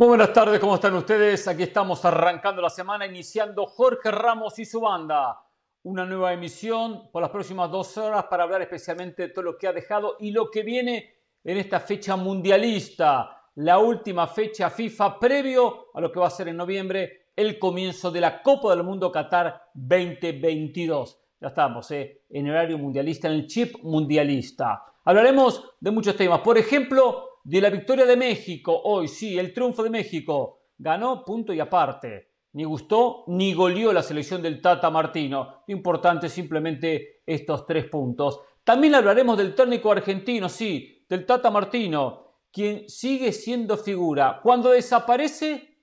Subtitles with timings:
[0.00, 1.48] Muy buenas tardes, ¿cómo están ustedes?
[1.48, 5.42] Aquí estamos arrancando la semana, iniciando Jorge Ramos y su banda.
[5.82, 9.66] Una nueva emisión por las próximas dos horas para hablar especialmente de todo lo que
[9.66, 15.86] ha dejado y lo que viene en esta fecha mundialista, la última fecha FIFA previo
[15.92, 19.10] a lo que va a ser en noviembre el comienzo de la Copa del Mundo
[19.10, 21.20] Qatar 2022.
[21.40, 22.22] Ya estamos ¿eh?
[22.30, 24.80] en horario mundialista, en el chip mundialista.
[25.04, 26.38] Hablaremos de muchos temas.
[26.38, 30.62] Por ejemplo, de la victoria de México hoy, sí, el triunfo de México.
[30.76, 32.28] Ganó punto y aparte.
[32.52, 35.64] Ni gustó ni goleó la selección del Tata Martino.
[35.68, 38.40] Importante simplemente estos tres puntos.
[38.64, 44.40] También hablaremos del técnico argentino, sí, del Tata Martino, quien sigue siendo figura.
[44.42, 45.82] Cuando desaparece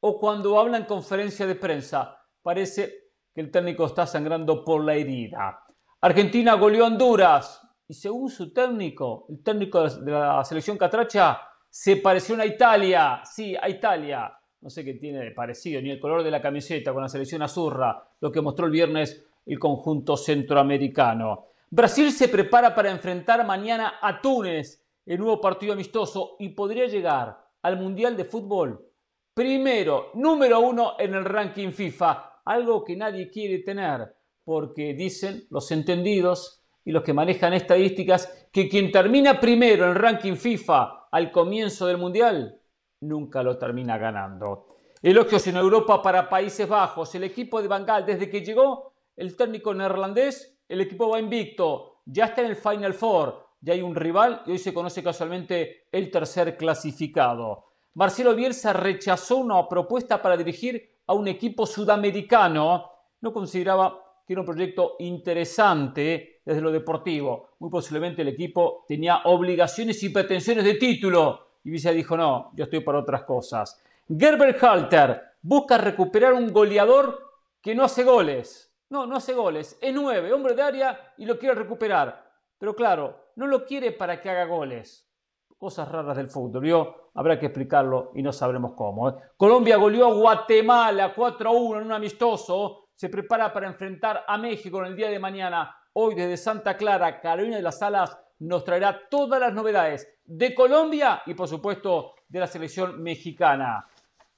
[0.00, 4.94] o cuando habla en conferencia de prensa, parece que el técnico está sangrando por la
[4.94, 5.60] herida.
[6.00, 11.96] Argentina goleó a Honduras, y según su técnico, el técnico de la selección catracha, se
[11.96, 14.32] pareció a Italia, sí, a Italia.
[14.60, 17.42] No sé qué tiene de parecido, ni el color de la camiseta con la selección
[17.42, 21.46] azurra, lo que mostró el viernes el conjunto centroamericano.
[21.70, 27.36] Brasil se prepara para enfrentar mañana a Túnez, el nuevo partido amistoso, y podría llegar
[27.62, 28.90] al Mundial de Fútbol
[29.34, 35.70] primero, número uno en el ranking FIFA, algo que nadie quiere tener, porque dicen los
[35.72, 41.30] entendidos y los que manejan estadísticas que quien termina primero en el ranking FIFA al
[41.30, 42.60] comienzo del Mundial
[43.00, 44.76] nunca lo termina ganando.
[45.02, 47.14] Elogios en Europa para Países Bajos.
[47.14, 52.00] El equipo de Bangal, desde que llegó el técnico neerlandés, el equipo va invicto.
[52.06, 53.44] Ya está en el Final Four.
[53.60, 57.66] Ya hay un rival y hoy se conoce casualmente el tercer clasificado.
[57.94, 62.90] Marcelo Bielsa rechazó una propuesta para dirigir a un equipo sudamericano.
[63.20, 67.50] No consideraba que era un proyecto interesante desde lo deportivo.
[67.58, 71.46] Muy posiblemente el equipo tenía obligaciones y pretensiones de título.
[71.64, 73.82] Y Visa dijo, no, yo estoy para otras cosas.
[74.08, 77.18] Gerber Halter busca recuperar un goleador
[77.60, 78.74] que no hace goles.
[78.90, 79.78] No, no hace goles.
[79.80, 82.22] Es nueve, hombre de área y lo quiere recuperar.
[82.58, 85.08] Pero claro, no lo quiere para que haga goles.
[85.56, 86.66] Cosas raras del fútbol.
[86.66, 89.08] Yo habrá que explicarlo y no sabremos cómo.
[89.08, 89.14] ¿eh?
[89.36, 94.38] Colombia goleó a Guatemala 4 a 1 en un amistoso se prepara para enfrentar a
[94.38, 95.76] México en el día de mañana.
[95.96, 101.22] Hoy desde Santa Clara, Carolina de las Alas nos traerá todas las novedades de Colombia
[101.24, 103.86] y por supuesto de la selección mexicana.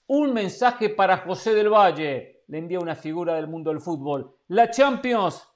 [0.08, 2.44] Un mensaje para José del Valle.
[2.48, 4.36] Le envía una figura del mundo del fútbol.
[4.48, 5.50] La Champions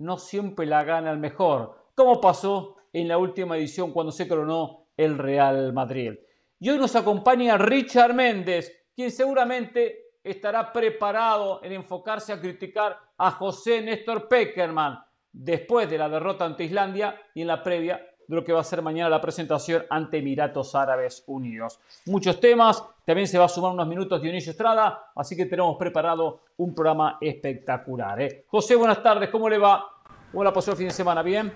[0.00, 4.88] no siempre la gana el mejor, como pasó en la última edición cuando se coronó
[4.94, 6.12] el Real Madrid.
[6.60, 13.30] Y hoy nos acompaña Richard Méndez, quien seguramente estará preparado en enfocarse a criticar a
[13.30, 14.98] José Néstor Peckerman
[15.36, 18.64] después de la derrota ante Islandia y en la previa de lo que va a
[18.64, 21.78] ser mañana la presentación ante Emiratos Árabes Unidos.
[22.06, 26.40] Muchos temas, también se va a sumar unos minutos Dionisio Estrada, así que tenemos preparado
[26.56, 28.20] un programa espectacular.
[28.20, 28.44] ¿eh?
[28.48, 29.84] José, buenas tardes, ¿cómo le va?
[30.32, 31.22] ¿Cómo la pasó el fin de semana?
[31.22, 31.52] ¿Bien?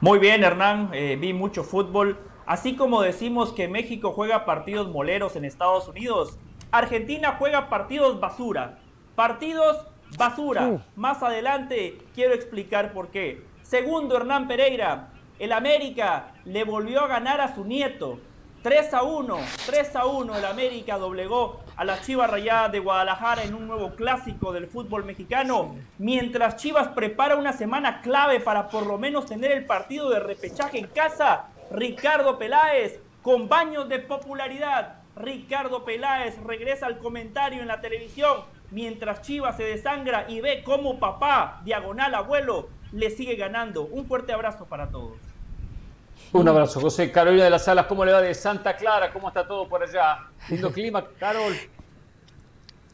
[0.00, 2.18] Muy bien, Hernán, eh, vi mucho fútbol.
[2.44, 6.38] Así como decimos que México juega partidos moleros en Estados Unidos,
[6.70, 8.78] Argentina juega partidos basura.
[9.14, 9.86] Partidos
[10.16, 10.82] basura.
[10.96, 13.42] Más adelante quiero explicar por qué.
[13.62, 15.10] Segundo, Hernán Pereira.
[15.38, 18.18] El América le volvió a ganar a su nieto.
[18.62, 23.44] 3 a 1, 3 a 1 el América doblegó a las Chivas Rayadas de Guadalajara
[23.44, 28.84] en un nuevo clásico del fútbol mexicano, mientras Chivas prepara una semana clave para por
[28.84, 31.46] lo menos tener el partido de repechaje en casa.
[31.70, 39.22] Ricardo Peláez con baños de popularidad Ricardo Peláez regresa al comentario en la televisión mientras
[39.22, 43.82] Chivas se desangra y ve cómo papá, diagonal abuelo, le sigue ganando.
[43.84, 45.16] Un fuerte abrazo para todos.
[46.32, 47.10] Un abrazo, José.
[47.10, 49.12] Carolina de las Salas, ¿cómo le va de Santa Clara?
[49.12, 50.26] ¿Cómo está todo por allá?
[50.48, 51.54] Lindo clima, Carol.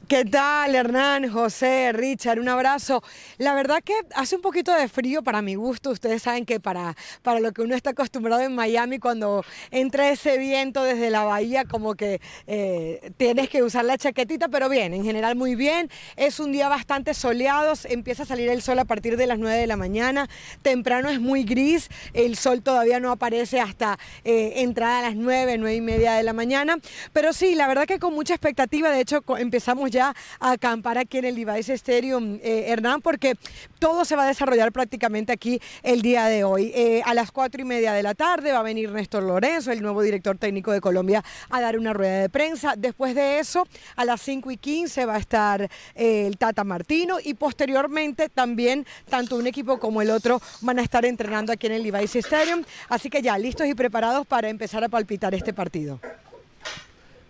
[0.08, 2.38] ¿Qué tal, Hernán, José, Richard?
[2.40, 3.02] Un abrazo.
[3.38, 5.90] La verdad que hace un poquito de frío para mi gusto.
[5.90, 10.36] Ustedes saben que para, para lo que uno está acostumbrado en Miami, cuando entra ese
[10.36, 15.04] viento desde la bahía, como que eh, tienes que usar la chaquetita, pero bien, en
[15.04, 15.88] general muy bien.
[16.16, 19.56] Es un día bastante soleado, empieza a salir el sol a partir de las 9
[19.56, 20.28] de la mañana.
[20.62, 25.56] Temprano es muy gris, el sol todavía no aparece hasta eh, entrada a las 9,
[25.56, 26.78] 9 y media de la mañana.
[27.12, 31.24] Pero sí, la verdad que con mucha expectativa, de hecho empezamos ya acampar aquí en
[31.24, 33.36] el Device Stadium, eh, Hernán, porque
[33.78, 36.72] todo se va a desarrollar prácticamente aquí el día de hoy.
[36.74, 39.80] Eh, a las cuatro y media de la tarde va a venir Néstor Lorenzo, el
[39.80, 42.74] nuevo director técnico de Colombia, a dar una rueda de prensa.
[42.76, 45.62] Después de eso, a las cinco y quince va a estar
[45.94, 50.82] eh, el Tata Martino y posteriormente también tanto un equipo como el otro van a
[50.82, 52.64] estar entrenando aquí en el Device Stadium.
[52.88, 56.00] Así que ya listos y preparados para empezar a palpitar este partido.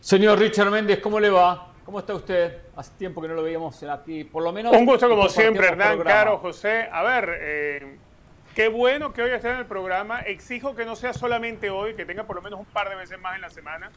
[0.00, 1.73] Señor Richard Méndez, ¿cómo le va?
[1.84, 2.62] ¿Cómo está usted?
[2.76, 4.74] Hace tiempo que no lo veíamos aquí, por lo menos.
[4.74, 6.88] Un gusto como siempre, Hernán, Caro, José.
[6.90, 7.98] A ver, eh,
[8.54, 10.20] qué bueno que hoy esté en el programa.
[10.20, 13.20] Exijo que no sea solamente hoy, que tenga por lo menos un par de veces
[13.20, 13.90] más en la semana.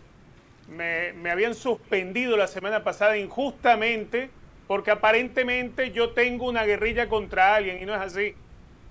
[0.67, 4.29] Me, me habían suspendido la semana pasada injustamente
[4.67, 8.35] porque aparentemente yo tengo una guerrilla contra alguien y no es así.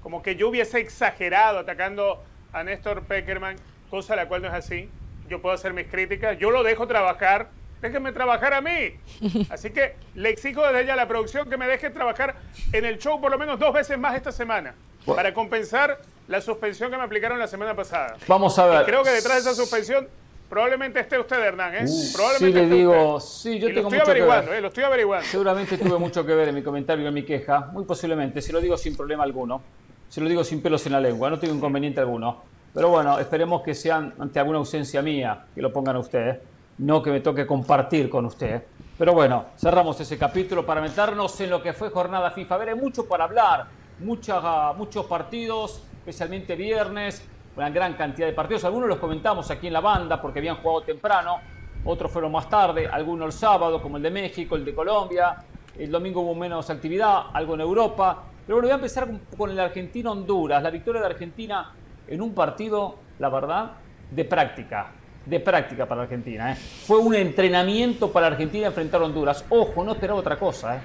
[0.03, 3.57] Como que yo hubiese exagerado atacando a Néstor Peckerman,
[3.91, 4.89] cosa la cual no es así.
[5.29, 7.51] Yo puedo hacer mis críticas, yo lo dejo trabajar,
[7.87, 8.97] déjenme trabajar a mí.
[9.51, 12.37] Así que le exijo desde ya a la producción que me deje trabajar
[12.73, 14.75] en el show por lo menos dos veces más esta semana,
[15.05, 18.17] para compensar la suspensión que me aplicaron la semana pasada.
[18.27, 18.85] Vamos a ver.
[18.85, 20.09] creo que detrás de esa suspensión
[20.49, 21.85] Probablemente esté usted, Hernán, ¿eh?
[21.89, 24.61] Uh, Probablemente sí, le digo, sí, yo tengo lo estoy averiguando, ¿eh?
[24.61, 25.27] Lo estoy averiguando.
[25.27, 28.53] Seguramente tuve mucho que ver en mi comentario y en mi queja, muy posiblemente, se
[28.53, 29.61] lo digo sin problema alguno,
[30.09, 32.45] se lo digo sin pelos en la lengua, no tengo inconveniente alguno.
[32.73, 36.41] Pero bueno, esperemos que sean ante alguna ausencia mía, que lo pongan a usted,
[36.79, 38.65] no que me toque compartir con usted.
[38.99, 42.55] Pero bueno, cerramos ese capítulo para meternos en lo que fue jornada FIFA.
[42.55, 43.67] A ver, hay mucho para hablar,
[44.01, 47.27] muchos partidos, especialmente viernes
[47.57, 48.65] una gran cantidad de partidos.
[48.65, 51.41] Algunos los comentamos aquí en la banda porque habían jugado temprano,
[51.85, 55.37] otros fueron más tarde, algunos el sábado, como el de México, el de Colombia.
[55.79, 58.25] El domingo hubo menos actividad, algo en Europa.
[58.47, 60.63] Pero bueno, voy a empezar con el Argentina-Honduras.
[60.63, 61.73] La victoria de Argentina
[62.09, 63.73] en un partido, la verdad,
[64.11, 64.93] de práctica.
[65.27, 66.53] De práctica para Argentina.
[66.53, 66.57] ¿eh?
[66.57, 69.45] Fue un entrenamiento para Argentina enfrentar a Honduras.
[69.49, 70.77] Ojo, no esperaba otra cosa.
[70.77, 70.81] ¿eh?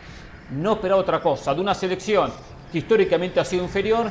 [0.51, 1.53] No esperaba otra cosa.
[1.53, 2.31] De una selección
[2.71, 4.09] que históricamente ha sido inferior,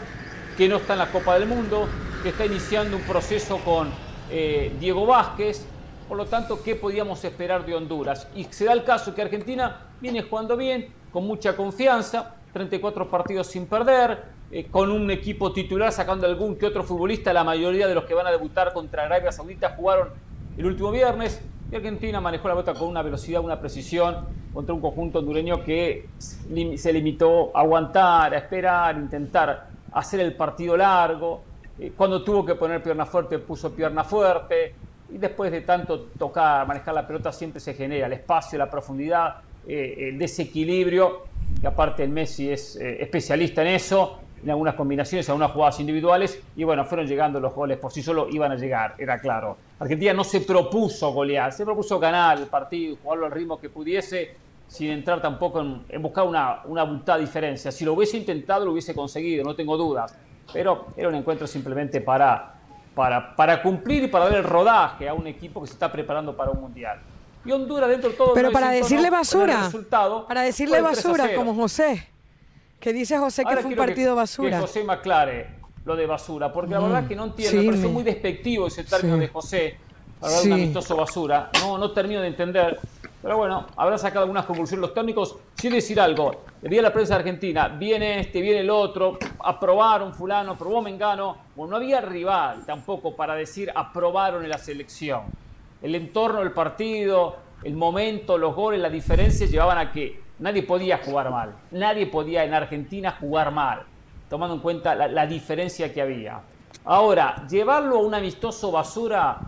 [0.56, 1.88] que no está en la Copa del Mundo,
[2.22, 3.90] que está iniciando un proceso con
[4.30, 5.66] eh, Diego Vázquez.
[6.08, 8.28] Por lo tanto, ¿qué podíamos esperar de Honduras?
[8.34, 13.48] Y se da el caso que Argentina viene jugando bien, con mucha confianza, 34 partidos
[13.48, 17.32] sin perder, eh, con un equipo titular sacando algún que otro futbolista.
[17.32, 20.08] La mayoría de los que van a debutar contra Arabia Saudita jugaron
[20.58, 21.40] el último viernes.
[21.70, 26.08] Y Argentina manejó la bota con una velocidad, una precisión contra un conjunto hondureño que
[26.18, 31.42] se limitó a aguantar, a esperar, a intentar hacer el partido largo.
[31.78, 34.74] Eh, cuando tuvo que poner pierna fuerte, puso pierna fuerte.
[35.14, 39.36] Y después de tanto tocar, manejar la pelota, siempre se genera el espacio, la profundidad,
[39.68, 41.30] eh, el desequilibrio.
[41.60, 46.42] Que aparte el Messi es especialista en eso, en algunas combinaciones, en algunas jugadas individuales.
[46.56, 49.56] Y bueno, fueron llegando los goles por sí solo, iban a llegar, era claro.
[49.78, 54.34] Argentina no se propuso golear, se propuso ganar el partido, jugarlo al ritmo que pudiese
[54.70, 57.72] sin entrar tampoco en, buscar una, una abultada diferencia.
[57.72, 60.16] Si lo hubiese intentado, lo hubiese conseguido, no tengo dudas.
[60.52, 62.54] Pero era un encuentro simplemente para,
[62.94, 66.36] para, para cumplir y para dar el rodaje a un equipo que se está preparando
[66.36, 67.00] para un mundial.
[67.44, 68.34] Y Honduras dentro de todo...
[68.34, 69.70] Pero para decirle basura,
[70.28, 72.09] para decirle basura como José,
[72.80, 74.56] que dice José que fue un partido basura.
[74.56, 77.68] Que José me aclare lo de basura, porque la verdad mm, que no entiendo, me
[77.68, 79.76] parece muy despectivo ese término de José,
[80.20, 81.50] hablar de un amistoso basura.
[81.60, 82.80] No, no termino de entender
[83.22, 85.36] pero bueno, habrá sacado algunas conclusiones los técnicos.
[85.54, 90.14] sin decir algo, le vi a la prensa argentina, viene este, viene el otro, aprobaron
[90.14, 91.36] fulano, aprobó Mengano.
[91.54, 95.24] Bueno, no había rival tampoco para decir aprobaron en la selección.
[95.82, 100.98] El entorno del partido, el momento, los goles, las diferencias llevaban a que nadie podía
[100.98, 101.54] jugar mal.
[101.70, 103.82] Nadie podía en Argentina jugar mal,
[104.28, 106.40] tomando en cuenta la, diferencia que había.
[106.84, 109.38] Ahora, llevarlo a un amistoso basura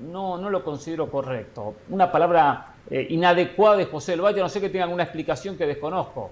[0.00, 1.74] no, no lo considero correcto.
[1.88, 4.40] Una palabra eh, inadecuada de José del Valle.
[4.40, 6.30] No sé que tengan una explicación que desconozco.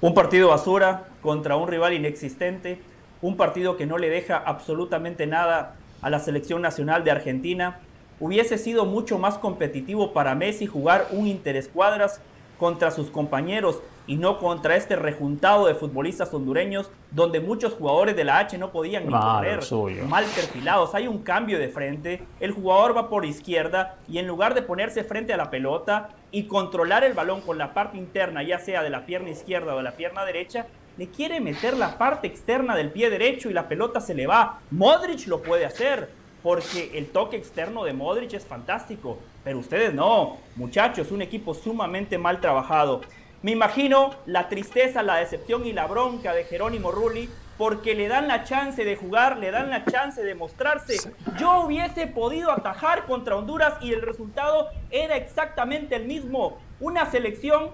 [0.00, 2.80] Un partido basura contra un rival inexistente,
[3.22, 7.80] un partido que no le deja absolutamente nada a la selección nacional de Argentina.
[8.18, 12.20] Hubiese sido mucho más competitivo para Messi jugar un interescuadras
[12.58, 18.24] contra sus compañeros y no contra este rejuntado de futbolistas hondureños donde muchos jugadores de
[18.24, 19.60] la H no podían ni correr,
[20.08, 20.94] mal perfilados.
[20.94, 25.04] Hay un cambio de frente, el jugador va por izquierda y en lugar de ponerse
[25.04, 28.90] frente a la pelota y controlar el balón con la parte interna, ya sea de
[28.90, 32.90] la pierna izquierda o de la pierna derecha, le quiere meter la parte externa del
[32.90, 34.60] pie derecho y la pelota se le va.
[34.70, 36.08] Modric lo puede hacer
[36.46, 42.18] porque el toque externo de Modric es fantástico, pero ustedes no, muchachos, un equipo sumamente
[42.18, 43.00] mal trabajado.
[43.42, 48.28] Me imagino la tristeza, la decepción y la bronca de Jerónimo Rulli porque le dan
[48.28, 51.12] la chance de jugar, le dan la chance de mostrarse.
[51.36, 56.58] Yo hubiese podido atajar contra Honduras y el resultado era exactamente el mismo.
[56.78, 57.70] Una selección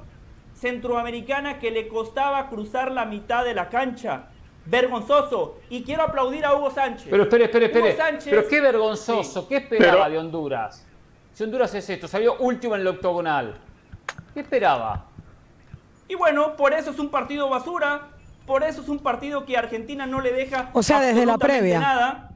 [0.55, 4.31] centroamericana que le costaba cruzar la mitad de la cancha.
[4.65, 5.61] Vergonzoso.
[5.71, 7.09] Y quiero aplaudir a Hugo Sánchez.
[7.11, 8.19] Pero espere, espere, espere.
[8.25, 9.49] Pero qué vergonzoso.
[9.49, 10.87] ¿Qué esperaba de Honduras?
[11.33, 13.55] Si Honduras es esto, salió último en el octogonal.
[14.35, 15.07] ¿Qué esperaba?
[16.09, 18.09] Y bueno, por eso es un partido basura,
[18.47, 21.81] por eso es un partido que Argentina no le deja o sea, desde la previa.
[21.81, 22.29] nada.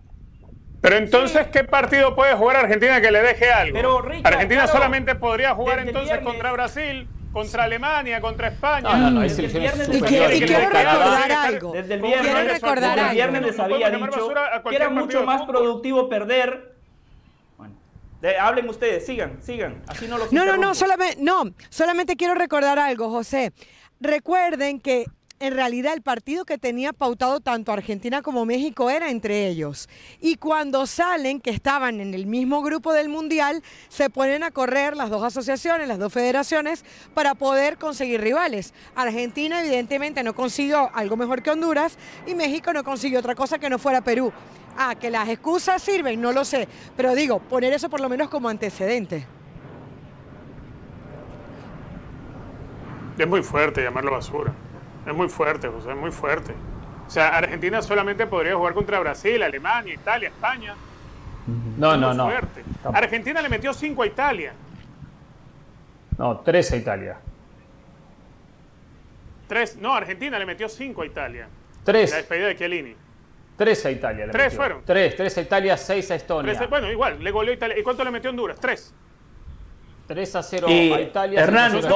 [0.80, 3.74] Pero entonces, ¿qué partido puede jugar Argentina que le deje algo?
[3.74, 8.88] Pero, Argentina solamente podría jugar entonces contra Brasil, contra Alemania, contra España.
[8.88, 11.72] No, no, no, es selecciones y, quiero, y quiero recordar algo.
[11.72, 13.10] Desde el viernes, recordar algo.
[13.10, 14.32] el viernes les había dicho
[14.66, 16.74] que era mucho más productivo perder
[18.40, 19.82] hablen ustedes, sigan, sigan.
[19.86, 23.52] Así no los No, no, no, solamente, no, solamente quiero recordar algo, José.
[24.00, 25.04] Recuerden que
[25.38, 29.88] en realidad el partido que tenía pautado tanto Argentina como México era entre ellos.
[30.20, 34.96] Y cuando salen, que estaban en el mismo grupo del Mundial, se ponen a correr
[34.96, 38.72] las dos asociaciones, las dos federaciones, para poder conseguir rivales.
[38.94, 43.68] Argentina evidentemente no consiguió algo mejor que Honduras y México no consiguió otra cosa que
[43.68, 44.32] no fuera Perú.
[44.78, 48.28] Ah, que las excusas sirven, no lo sé, pero digo, poner eso por lo menos
[48.28, 49.26] como antecedente.
[53.18, 54.54] Es muy fuerte llamarlo basura.
[55.06, 56.52] Es muy fuerte, José, es muy fuerte.
[57.06, 60.74] O sea, Argentina solamente podría jugar contra Brasil, Alemania, Italia, España.
[61.78, 62.30] No, no, no.
[62.92, 64.52] Argentina le metió 5 a Italia.
[66.18, 67.18] No, 3 a Italia.
[69.46, 71.48] Tres, no, Argentina le metió 5 a Italia.
[71.84, 72.10] 3.
[72.10, 72.96] La despedida de Chiellini.
[73.56, 74.28] 3 a Italia.
[74.30, 74.82] ¿Tres fueron?
[74.84, 76.66] 3, 3 a Italia, 6 a Estonia.
[76.68, 77.78] bueno, igual, le goleó Italia.
[77.78, 78.58] ¿Y cuánto le metió Honduras?
[78.58, 78.94] 3.
[80.06, 81.40] 3 a 0 a Italia.
[81.40, 81.86] Hernán, dos,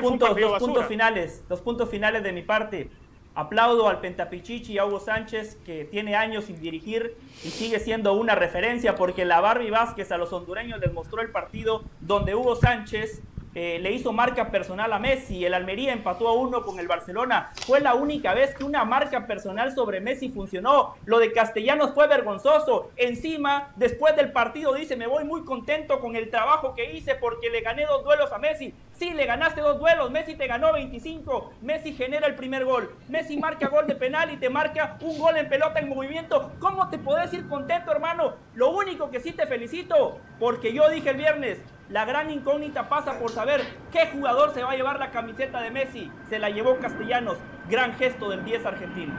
[0.00, 1.42] puntos, dos puntos finales.
[1.48, 2.90] Dos puntos finales de mi parte.
[3.34, 8.12] Aplaudo al Pentapichichi y a Hugo Sánchez, que tiene años sin dirigir y sigue siendo
[8.14, 12.56] una referencia, porque la Barbie Vázquez a los hondureños les mostró el partido donde Hugo
[12.56, 13.22] Sánchez
[13.54, 17.50] eh, le hizo marca personal a Messi, el Almería empató a uno con el Barcelona.
[17.66, 20.94] Fue la única vez que una marca personal sobre Messi funcionó.
[21.04, 22.90] Lo de Castellanos fue vergonzoso.
[22.96, 27.50] Encima, después del partido dice, me voy muy contento con el trabajo que hice porque
[27.50, 28.72] le gané dos duelos a Messi.
[28.92, 33.38] Sí, le ganaste dos duelos, Messi te ganó 25, Messi genera el primer gol, Messi
[33.38, 36.52] marca gol de penal y te marca un gol en pelota en movimiento.
[36.60, 38.34] ¿Cómo te podés ir contento, hermano?
[38.54, 43.18] Lo único que sí te felicito, porque yo dije el viernes, la gran incógnita pasa
[43.18, 46.10] por saber qué jugador se va a llevar la camiseta de Messi.
[46.28, 47.36] Se la llevó Castellanos.
[47.68, 49.12] Gran gesto del 10 argentino.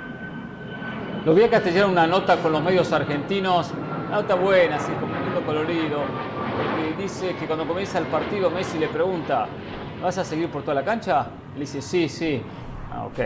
[1.25, 3.71] Lo vi a Castellanos una nota con los medios argentinos.
[4.07, 5.99] Una nota buena, así, con un colorido.
[5.99, 9.47] Porque dice que cuando comienza el partido Messi le pregunta,
[10.01, 11.27] ¿vas a seguir por toda la cancha?
[11.53, 12.41] Le dice, sí, sí.
[12.89, 13.19] Ah, ok.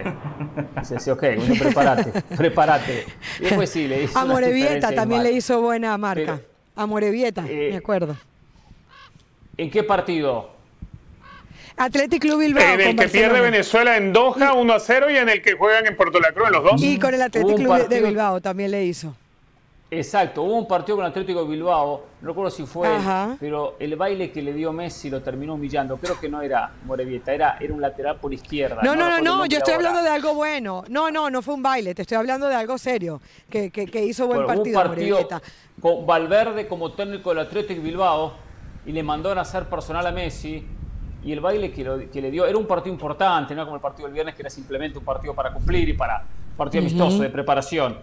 [0.79, 3.05] Dice, sí, ok, bueno, prepárate, prepárate.
[3.39, 4.17] Y después sí, le hizo.
[4.19, 6.39] A Morevieta también le hizo buena marca.
[6.75, 8.15] a Morevieta, eh, me acuerdo.
[9.57, 10.49] ¿En qué partido?
[11.77, 12.63] Athletic Club Bilbao.
[12.63, 15.85] En el que pierde Venezuela en Doha 1 a 0 y en el que juegan
[15.85, 16.81] en Puerto La Cruz en los dos.
[16.81, 19.13] Y con el Athletic Club de Bilbao también le hizo.
[19.91, 22.89] Exacto, hubo un partido con el Atlético de Bilbao, no recuerdo si fue,
[23.39, 25.97] pero el baile que le dio Messi lo terminó humillando.
[25.97, 28.81] Creo que no era Morevieta, era, era un lateral por izquierda.
[28.81, 30.83] No, no, no, no, yo estoy hablando de algo bueno.
[30.89, 34.25] No, no, no fue un baile, te estoy hablando de algo serio, que, que, hizo
[34.25, 35.27] buen partido, un partido
[35.79, 38.33] Con Valverde como técnico del Atlético de Bilbao,
[38.85, 40.65] y le mandó a hacer personal a Messi
[41.23, 44.07] y el baile que, que, le dio era un partido importante, no como el partido
[44.07, 46.23] del viernes que era simplemente un partido para cumplir y para
[46.55, 47.97] partido amistoso de preparación.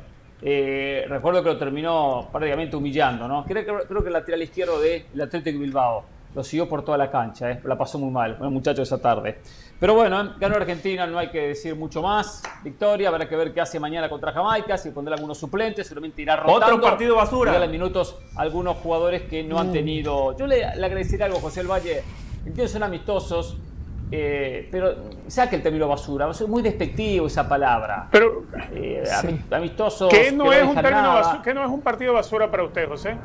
[0.44, 3.44] Eh, recuerdo que lo terminó prácticamente humillando, ¿no?
[3.44, 7.50] Creo, creo que el lateral izquierdo del Atlético Bilbao lo siguió por toda la cancha,
[7.50, 7.60] ¿eh?
[7.64, 9.38] la pasó muy mal, el muchacho esa tarde.
[9.82, 12.40] Pero bueno, ganó Argentina, no hay que decir mucho más.
[12.62, 16.36] Victoria, habrá que ver qué hace mañana contra Jamaica, si pondrá algunos suplentes, seguramente irá
[16.36, 16.76] rotando.
[16.76, 17.50] Otro partido basura.
[17.50, 19.72] Darle minutos a algunos jugadores que no han mm.
[19.72, 20.36] tenido.
[20.36, 22.04] Yo le, le agradecería algo, José El Valle.
[22.46, 23.56] Entiendo son amistosos,
[24.12, 24.94] eh, pero
[25.26, 28.06] saque el término basura, es muy despectivo esa palabra.
[28.12, 28.44] Pero
[28.76, 29.02] eh,
[29.50, 30.10] amistosos.
[30.10, 30.76] ¿Qué no, es un
[31.42, 33.16] ¿Qué no es un partido basura para usted, José?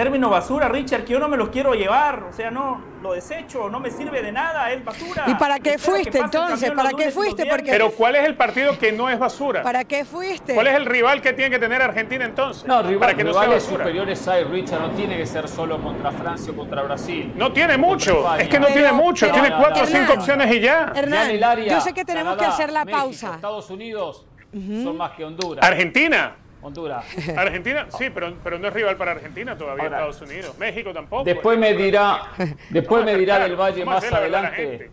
[0.00, 3.68] Término basura, Richard, que yo no me los quiero llevar, o sea, no lo desecho,
[3.68, 5.24] no me sirve de nada, es basura.
[5.26, 6.70] ¿Y para qué fuiste entonces?
[6.70, 7.44] ¿Para qué fuiste?
[7.44, 7.70] Porque...
[7.70, 9.62] Pero ¿cuál es el partido que no es basura?
[9.62, 10.54] ¿Para qué fuiste?
[10.54, 12.64] ¿Cuál es el rival que tiene que tener Argentina entonces?
[12.64, 16.10] No, rival, para que rivales no superiores hay, Richard, no tiene que ser solo contra
[16.12, 17.34] Francia o contra Brasil.
[17.36, 20.92] No tiene mucho, es que no tiene mucho, tiene cuatro o cinco opciones y ya.
[20.94, 23.34] Hernán, yo sé que tenemos que hacer la pausa.
[23.34, 25.62] Estados Unidos son más que Honduras.
[25.62, 26.36] Argentina.
[26.62, 27.04] Honduras.
[27.36, 30.58] Argentina, sí, pero, pero no es rival para Argentina todavía Estados Unidos.
[30.58, 31.24] México tampoco.
[31.24, 32.22] Después me dirá,
[32.68, 34.90] después me dirá del Valle más adelante.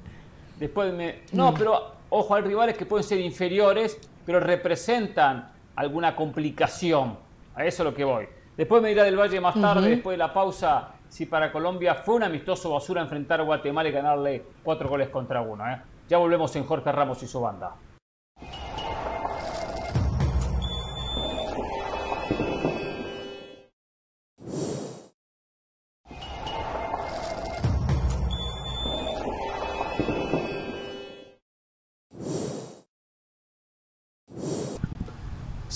[0.57, 7.17] Después me, no, pero ojo, hay rivales que pueden ser inferiores, pero representan alguna complicación.
[7.55, 8.27] A eso es lo que voy.
[8.55, 12.15] Después me dirá del Valle más tarde, después de la pausa, si para Colombia fue
[12.15, 15.67] un amistoso basura enfrentar a Guatemala y ganarle cuatro goles contra uno.
[15.69, 15.79] ¿eh?
[16.09, 17.75] Ya volvemos en Jorge Ramos y su banda.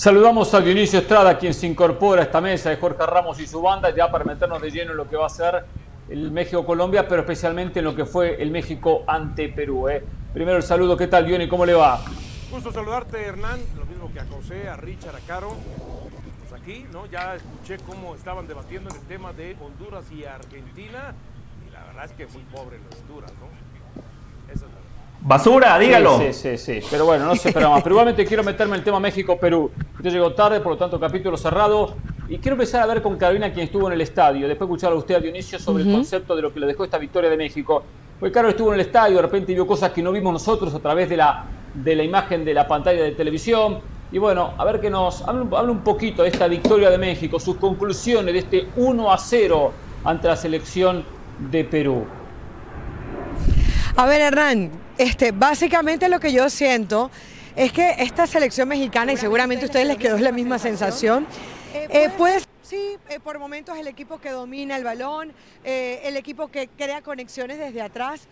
[0.02, 3.62] Saludamos a Dionisio Estrada, quien se incorpora a esta mesa de Jorge Ramos y su
[3.62, 5.64] banda, ya para meternos de lleno en lo que va a ser
[6.08, 9.88] el México-Colombia, pero especialmente en lo que fue el México ante Perú.
[9.88, 10.02] ¿eh?
[10.34, 11.46] Primero el saludo, ¿qué tal, Diony?
[11.46, 12.00] ¿Cómo le va?
[12.50, 15.52] Gusto saludarte, Hernán, lo mismo que a José, a Richard, a Caro.
[16.40, 17.06] Pues aquí, ¿no?
[17.06, 21.14] Ya escuché cómo estaban debatiendo el tema de Honduras y Argentina,
[21.64, 23.61] y la verdad es que muy pobre Honduras, ¿no?
[25.24, 26.18] Basura, dígalo.
[26.18, 27.82] Sí, sí, sí, Pero bueno, no se espera más.
[27.82, 29.70] Pero igualmente quiero meterme en el tema México-Perú.
[29.96, 31.94] Usted llegó tarde, por lo tanto, capítulo cerrado.
[32.28, 34.48] Y quiero empezar a ver con Carolina, quien estuvo en el estadio.
[34.48, 36.98] Después escuchar a usted, a Dionisio, sobre el concepto de lo que le dejó esta
[36.98, 37.84] victoria de México.
[38.18, 40.80] Porque Carol estuvo en el estadio, de repente vio cosas que no vimos nosotros a
[40.80, 43.78] través de la, de la imagen de la pantalla de televisión.
[44.10, 47.56] Y bueno, a ver que nos hable, un poquito de esta victoria de México, sus
[47.56, 49.72] conclusiones de este 1 a 0
[50.04, 51.04] ante la selección
[51.50, 52.04] de Perú.
[53.96, 57.10] A ver, Hernán, este, básicamente lo que yo siento
[57.56, 61.26] es que esta selección mexicana, y seguramente a ustedes les quedó la misma sensación,
[61.74, 65.32] eh, pues sí, eh, por momentos el equipo que domina el balón,
[65.64, 68.22] eh, el equipo que crea conexiones desde atrás,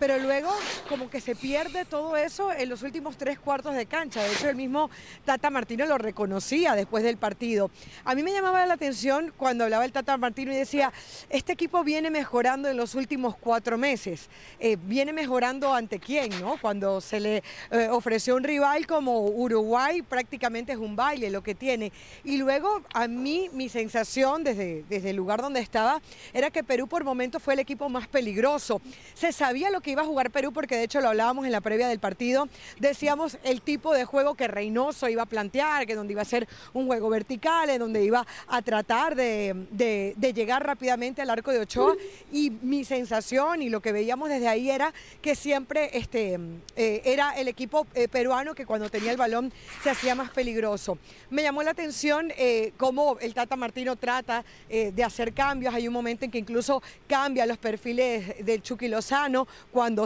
[0.00, 0.50] pero luego
[0.88, 4.22] como que se pierde todo eso en los últimos tres cuartos de cancha.
[4.22, 4.90] De hecho, el mismo
[5.26, 7.70] Tata Martino lo reconocía después del partido.
[8.04, 10.90] A mí me llamaba la atención cuando hablaba el Tata Martino y decía,
[11.28, 14.30] este equipo viene mejorando en los últimos cuatro meses.
[14.58, 16.56] Eh, viene mejorando ante quién, ¿no?
[16.58, 21.54] Cuando se le eh, ofreció un rival como Uruguay, prácticamente es un baile lo que
[21.54, 21.92] tiene.
[22.24, 26.00] Y luego a mí mi sensación desde, desde el lugar donde estaba
[26.32, 28.80] era que Perú por momentos fue el equipo más peligroso.
[29.12, 31.60] Se sabía lo que iba a jugar Perú, porque de hecho lo hablábamos en la
[31.60, 36.12] previa del partido, decíamos el tipo de juego que Reynoso iba a plantear, que donde
[36.12, 41.30] iba a ser un juego vertical, en donde iba a tratar de, llegar rápidamente al
[41.30, 41.96] arco de Ochoa.
[42.32, 46.38] Y mi sensación y lo que veíamos desde ahí era que siempre este,
[46.76, 49.52] eh, era el equipo eh, peruano que cuando tenía el balón
[49.82, 50.98] se hacía más peligroso.
[51.30, 55.74] Me llamó la atención eh, cómo el Tata Martino trata de hacer cambios.
[55.74, 59.48] Hay un momento en que incluso cambia los perfiles del Chucky Lozano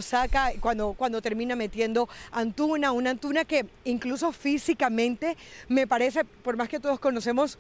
[0.02, 5.36] saca, cuando, cuando termina metiendo Antuna, una Antuna que incluso físicamente
[5.68, 7.58] me parece, por más que todos conocemos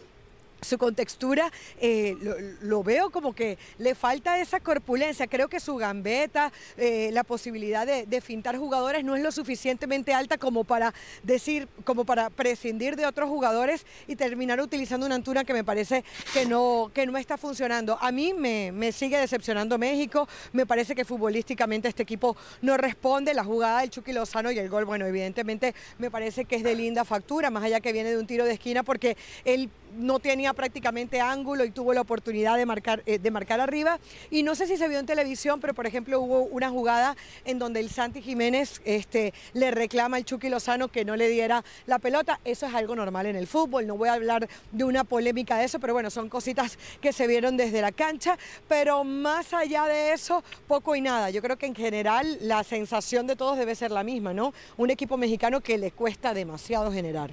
[0.64, 1.50] su contextura,
[1.80, 2.16] eh,
[2.60, 5.26] lo, veo como que le falta esa corpulencia.
[5.26, 10.38] Creo que su gambeta, eh, la posibilidad de, fintar jugadores no es lo suficientemente alta
[10.38, 15.52] como para decir, como para prescindir de otros jugadores y terminar utilizando una Antuna que
[15.52, 17.98] me parece que no, que no está funcionando.
[18.00, 20.26] A mí me, me sigue decepcionando México.
[20.52, 23.34] Me parece que futbolísticamente este equipo no responde.
[23.34, 26.74] La jugada del Chucky Lozano y el gol, bueno, evidentemente me parece que es de
[26.74, 30.52] linda factura, más allá que viene de un tiro de esquina, porque él no tenía
[30.52, 33.98] prácticamente ángulo y tuvo la oportunidad de marcar, eh, de marcar arriba.
[34.30, 37.58] Y no sé si se vio en televisión, pero por ejemplo hubo una jugada en
[37.58, 41.98] donde el Santi Jiménez este, le reclama al Chucky Lozano que no le diera la
[41.98, 42.40] pelota.
[42.44, 43.86] Eso es algo normal en el fútbol.
[43.86, 47.26] No voy a hablar de una polémica de eso, pero bueno, son cositas que se
[47.26, 48.38] vieron desde la cancha.
[48.68, 51.30] Pero más allá de eso, poco y nada.
[51.30, 54.52] Yo creo que en general la sensación de todos debe ser la misma, ¿no?
[54.76, 57.30] Un equipo mexicano que le cuesta demasiado generar.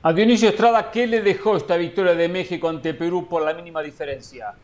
[0.00, 3.82] A Dionisio Estrada, ¿qué le dejó esta victoria de México ante Perú por la mínima
[3.82, 4.54] diferencia?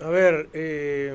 [0.00, 1.14] A ver, eh,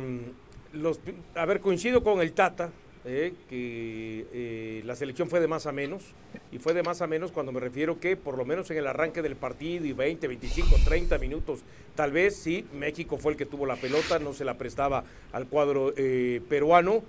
[1.35, 2.69] a ver, coincido con el Tata,
[3.03, 6.01] eh, que eh, la selección fue de más a menos,
[6.49, 8.87] y fue de más a menos cuando me refiero que por lo menos en el
[8.87, 11.59] arranque del partido y 20, 25, 30 minutos,
[11.95, 15.47] tal vez sí, México fue el que tuvo la pelota, no se la prestaba al
[15.47, 15.93] cuadro
[16.47, 17.03] peruano,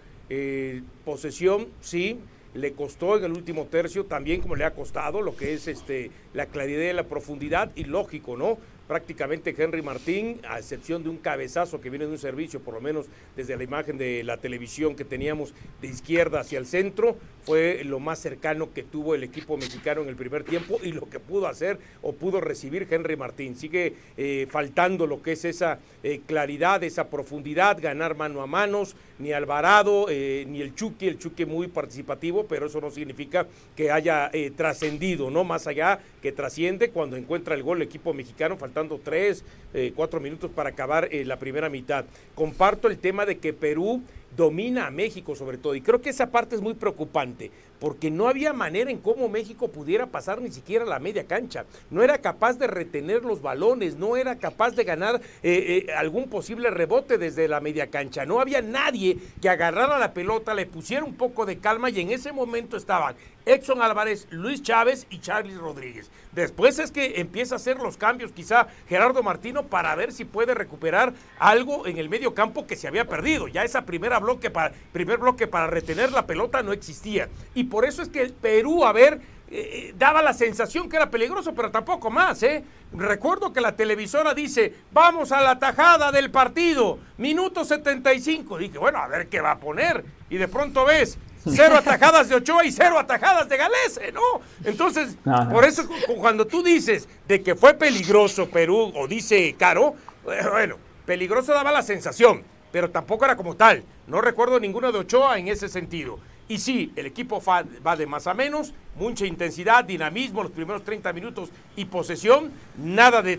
[1.05, 2.19] posesión, sí,
[2.55, 6.11] le costó en el último tercio, también como le ha costado lo que es este,
[6.33, 8.59] la claridad y la profundidad, y lógico, ¿no?
[8.87, 12.81] Prácticamente Henry Martín, a excepción de un cabezazo que viene de un servicio, por lo
[12.81, 17.83] menos desde la imagen de la televisión que teníamos de izquierda hacia el centro, fue
[17.85, 21.21] lo más cercano que tuvo el equipo mexicano en el primer tiempo y lo que
[21.21, 23.57] pudo hacer o pudo recibir Henry Martín.
[23.57, 28.97] Sigue eh, faltando lo que es esa eh, claridad, esa profundidad, ganar mano a manos,
[29.19, 33.91] ni Alvarado, eh, ni el Chucky, el Chucky muy participativo, pero eso no significa que
[33.91, 35.45] haya trascendido, ¿no?
[35.45, 40.19] Más allá que trasciende cuando encuentra el gol el equipo mexicano, faltando tres, eh, cuatro
[40.19, 42.05] minutos para acabar eh, la primera mitad.
[42.35, 44.03] Comparto el tema de que Perú
[44.37, 48.29] domina a México sobre todo y creo que esa parte es muy preocupante porque no
[48.29, 51.67] había manera en cómo México pudiera pasar ni siquiera la media cancha.
[51.91, 56.71] No era capaz de retener los balones, no era capaz de ganar eh, algún posible
[56.71, 58.25] rebote desde la media cancha.
[58.25, 62.11] No había nadie que agarrara la pelota, le pusiera un poco de calma y en
[62.11, 63.17] ese momento estaban
[63.47, 66.11] Edson Álvarez, Luis Chávez y Charlie Rodríguez.
[66.33, 70.55] Después es que empieza a hacer los cambios quizá Gerardo Martino para ver si puede
[70.55, 73.47] recuperar algo en el medio campo que se había perdido.
[73.49, 77.29] Ya esa primera bloque para, primer bloque para retener la pelota no existía.
[77.55, 80.97] Y por eso es que el Perú, a ver, eh, eh, daba la sensación que
[80.97, 82.65] era peligroso, pero tampoco más, ¿eh?
[82.93, 88.59] Recuerdo que la televisora dice, vamos a la tajada del partido, minuto 75.
[88.59, 90.05] Dije, bueno, a ver qué va a poner.
[90.31, 94.41] Y de pronto ves, cero atajadas de Ochoa y cero atajadas de Galese, ¿no?
[94.65, 95.17] Entonces,
[95.51, 101.53] por eso cuando tú dices de que fue peligroso Perú, o dice Caro, bueno, peligroso
[101.53, 102.43] daba la sensación,
[102.75, 103.85] pero tampoco era como tal.
[104.09, 106.19] No recuerdo ninguno de Ochoa en ese sentido.
[106.49, 111.13] Y sí, el equipo va de más a menos, mucha intensidad, dinamismo los primeros 30
[111.13, 113.37] minutos y posesión, nada de,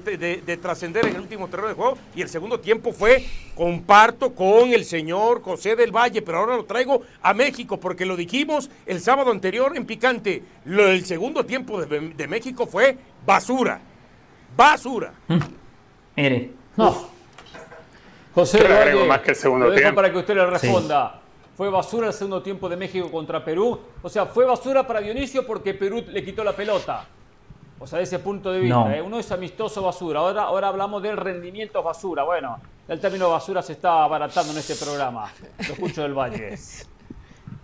[0.61, 1.97] trascender en el último terreno de juego.
[2.15, 6.63] Y el segundo tiempo fue, comparto con el señor José del Valle, pero ahora lo
[6.63, 10.43] traigo a México porque lo dijimos el sábado anterior en Picante.
[10.63, 13.81] Lo, el segundo tiempo de, México fue basura,
[14.55, 15.13] basura.
[15.27, 15.39] Mm.
[16.15, 17.14] Mire, no.
[18.35, 19.95] José del Valle, más que el segundo tiempo.
[19.95, 21.21] para que usted le responda.
[21.55, 23.79] Fue basura el segundo tiempo de México contra Perú.
[24.03, 27.05] O sea, fue basura para Dionisio porque Perú le quitó la pelota.
[27.79, 28.93] O sea, de ese punto de vista.
[28.93, 29.01] ¿eh?
[29.01, 30.19] Uno es amistoso basura.
[30.19, 32.23] Ahora, ahora hablamos del rendimiento basura.
[32.23, 35.31] Bueno, el término basura se está abaratando en este programa.
[35.59, 36.57] Lo escucho del Valle.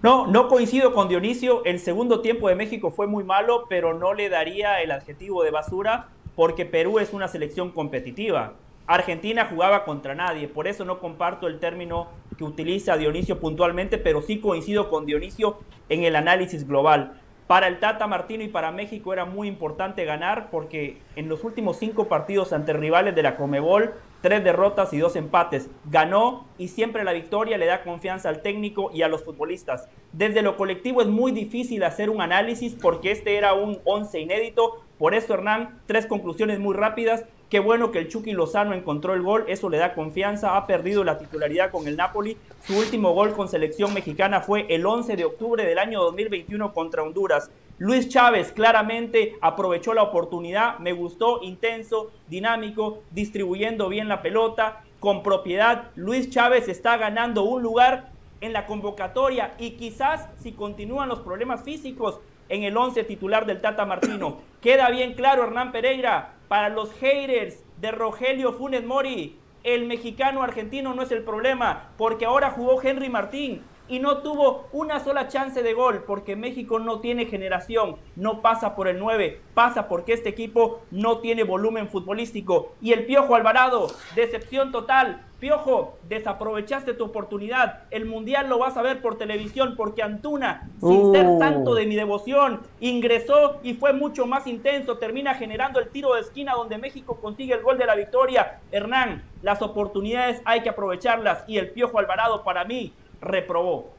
[0.03, 1.63] No, no coincido con Dionisio.
[1.63, 5.51] El segundo tiempo de México fue muy malo, pero no le daría el adjetivo de
[5.51, 8.53] basura porque Perú es una selección competitiva.
[8.93, 14.21] Argentina jugaba contra nadie, por eso no comparto el término que utiliza Dionisio puntualmente, pero
[14.21, 17.19] sí coincido con Dionisio en el análisis global.
[17.47, 21.77] Para el Tata Martino y para México era muy importante ganar porque en los últimos
[21.77, 25.69] cinco partidos ante rivales de la Comebol, tres derrotas y dos empates.
[25.89, 29.89] Ganó y siempre la victoria le da confianza al técnico y a los futbolistas.
[30.13, 34.85] Desde lo colectivo es muy difícil hacer un análisis porque este era un once inédito.
[34.97, 37.25] Por eso, Hernán, tres conclusiones muy rápidas.
[37.51, 41.03] Qué bueno que el Chucky Lozano encontró el gol, eso le da confianza, ha perdido
[41.03, 42.37] la titularidad con el Napoli.
[42.65, 47.03] Su último gol con selección mexicana fue el 11 de octubre del año 2021 contra
[47.03, 47.51] Honduras.
[47.77, 55.21] Luis Chávez claramente aprovechó la oportunidad, me gustó, intenso, dinámico, distribuyendo bien la pelota, con
[55.21, 55.89] propiedad.
[55.95, 61.63] Luis Chávez está ganando un lugar en la convocatoria y quizás si continúan los problemas
[61.63, 64.37] físicos en el 11 titular del Tata Martino.
[64.61, 70.93] Queda bien claro, Hernán Pereira, para los haters de Rogelio Funes Mori, el mexicano argentino
[70.93, 75.61] no es el problema, porque ahora jugó Henry Martín y no tuvo una sola chance
[75.61, 80.29] de gol, porque México no tiene generación, no pasa por el 9, pasa porque este
[80.29, 82.71] equipo no tiene volumen futbolístico.
[82.81, 87.83] Y el Piojo Alvarado, decepción total, Piojo, desaprovechaste tu oportunidad.
[87.91, 91.39] El mundial lo vas a ver por televisión porque Antuna, sin ser uh.
[91.39, 94.99] santo de mi devoción, ingresó y fue mucho más intenso.
[94.99, 98.61] Termina generando el tiro de esquina donde México consigue el gol de la victoria.
[98.71, 103.91] Hernán, las oportunidades hay que aprovecharlas y el Piojo Alvarado para mí reprobó.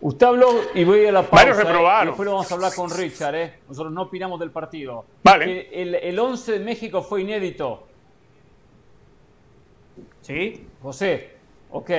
[0.00, 1.36] Usted habló y voy a la pausa.
[1.36, 2.06] Varios reprobaron.
[2.08, 3.34] después lo vamos a hablar con Richard.
[3.34, 3.54] ¿eh?
[3.68, 5.04] Nosotros no opinamos del partido.
[5.24, 5.68] Vale.
[5.72, 7.86] El, el 11 de México fue inédito.
[10.20, 10.66] ¿Sí?
[10.82, 11.36] José,
[11.70, 11.90] ok.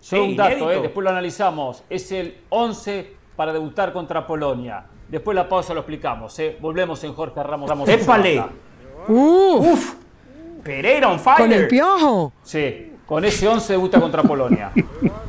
[0.00, 1.82] Solo un dato, eh, después lo analizamos.
[1.88, 4.84] Es el 11 para debutar contra Polonia.
[5.08, 6.38] Después la pausa lo explicamos.
[6.38, 6.56] ¿eh?
[6.60, 7.68] Volvemos en Jorge Ramos.
[7.68, 8.44] Ramos ¡Épale!
[9.08, 9.94] ¡Uf!
[10.62, 11.38] Pereira on fire.
[11.38, 12.32] ¿Con el piojo?
[12.42, 14.72] Sí, con ese 11 debuta contra Polonia.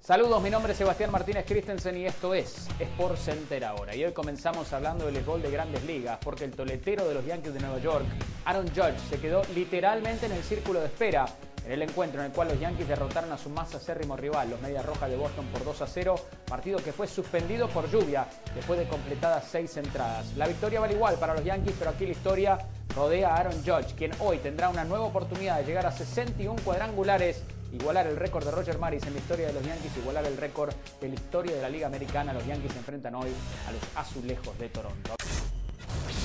[0.00, 3.94] Saludos, mi nombre es Sebastián Martínez Christensen y esto es Sport Center ahora.
[3.94, 7.54] Y hoy comenzamos hablando del gol de grandes ligas porque el toletero de los Yankees
[7.54, 8.04] de Nueva York,
[8.44, 11.26] Aaron Judge, se quedó literalmente en el círculo de espera
[11.64, 14.60] en el encuentro en el cual los Yankees derrotaron a su más acérrimo rival, los
[14.60, 16.14] Medias Rojas de Boston, por 2 a 0,
[16.46, 20.36] partido que fue suspendido por lluvia después de completadas seis entradas.
[20.36, 22.58] La victoria vale igual para los Yankees, pero aquí la historia
[22.94, 27.42] rodea a Aaron Judge, quien hoy tendrá una nueva oportunidad de llegar a 61 cuadrangulares
[27.74, 30.72] igualar el récord de Roger Maris en la historia de los Yankees, igualar el récord
[31.00, 32.32] de la historia de la Liga Americana.
[32.32, 33.30] Los Yankees se enfrentan hoy
[33.68, 35.14] a los azulejos de Toronto.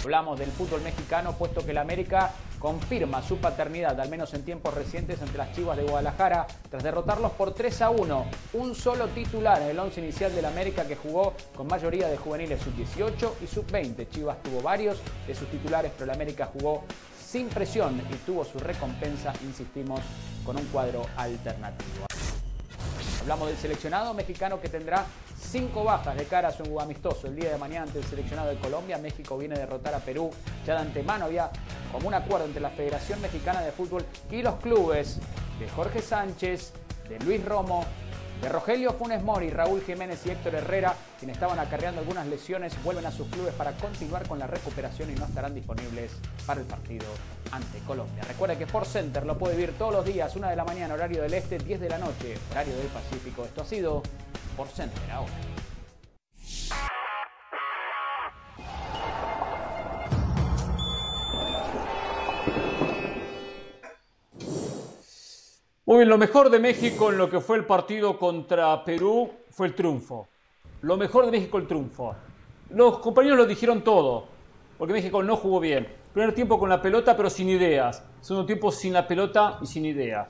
[0.03, 4.73] Hablamos del fútbol mexicano, puesto que la América confirma su paternidad, al menos en tiempos
[4.73, 8.25] recientes, ante las Chivas de Guadalajara, tras derrotarlos por 3 a 1.
[8.53, 12.61] Un solo titular en el once inicial del América que jugó con mayoría de juveniles
[12.61, 14.09] sub-18 y sub-20.
[14.09, 16.83] Chivas tuvo varios de sus titulares, pero la América jugó
[17.23, 19.99] sin presión y tuvo su recompensa, insistimos,
[20.45, 22.08] con un cuadro alternativo.
[23.29, 25.05] Hablamos del seleccionado mexicano que tendrá
[25.39, 28.55] cinco bajas de cara a su amistoso el día de mañana ante el seleccionado de
[28.55, 28.97] Colombia.
[28.97, 30.31] México viene a derrotar a Perú.
[30.65, 31.51] Ya de antemano había
[31.91, 35.19] como un acuerdo entre la Federación Mexicana de Fútbol y los clubes
[35.59, 36.73] de Jorge Sánchez,
[37.07, 37.85] de Luis Romo,
[38.41, 43.05] de Rogelio Funes Mori, Raúl Jiménez y Héctor Herrera, quienes estaban acarreando algunas lesiones, vuelven
[43.05, 46.11] a sus clubes para continuar con la recuperación y no estarán disponibles
[46.45, 47.05] para el partido
[47.51, 48.23] ante Colombia.
[48.27, 51.21] Recuerda que Sport Center lo puede vivir todos los días, 1 de la mañana, horario
[51.21, 53.43] del este, 10 de la noche, horario del Pacífico.
[53.43, 54.03] Esto ha sido
[54.51, 55.33] Sport Center ahora.
[65.89, 69.65] Muy bien, lo mejor de México en lo que fue el partido contra Perú fue
[69.65, 70.27] el triunfo.
[70.81, 72.13] Lo mejor de México el triunfo.
[72.69, 74.25] Los compañeros lo dijeron todo,
[74.77, 75.87] porque México no jugó bien.
[76.13, 78.05] Primer tiempo con la pelota, pero sin ideas.
[78.21, 80.27] Segundo tiempo sin la pelota y sin ideas.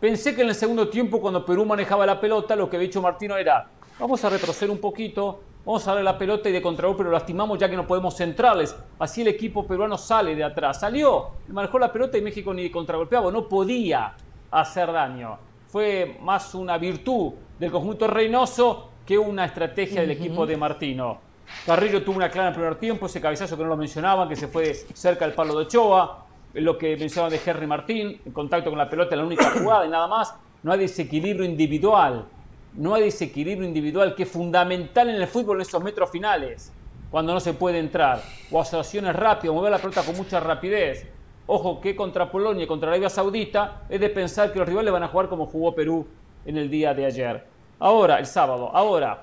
[0.00, 3.00] Pensé que en el segundo tiempo, cuando Perú manejaba la pelota, lo que había dicho
[3.00, 3.68] Martino era,
[4.00, 7.56] vamos a retroceder un poquito, vamos a darle la pelota y de contragolpe lo lastimamos
[7.56, 8.74] ya que no podemos centrarles.
[8.98, 10.80] Así el equipo peruano sale de atrás.
[10.80, 14.16] Salió, manejó la pelota y México ni contragolpeaba, no podía
[14.50, 15.38] hacer daño.
[15.68, 21.18] Fue más una virtud del conjunto Reynoso que una estrategia del equipo de Martino.
[21.64, 24.36] Carrillo tuvo una clara en el primer tiempo, ese cabezazo que no lo mencionaban, que
[24.36, 28.70] se fue cerca del palo de Ochoa, lo que mencionaban de Henry Martín, en contacto
[28.70, 30.34] con la pelota la única jugada y nada más.
[30.62, 32.26] No hay desequilibrio individual,
[32.74, 36.72] no hay desequilibrio individual que es fundamental en el fútbol en esos metros finales,
[37.10, 41.06] cuando no se puede entrar, o asociaciones rápidas, mover la pelota con mucha rapidez.
[41.50, 45.02] Ojo que contra Polonia y contra Arabia Saudita es de pensar que los rivales van
[45.02, 46.06] a jugar como jugó Perú
[46.44, 47.42] en el día de ayer.
[47.78, 49.22] Ahora, el sábado, ahora,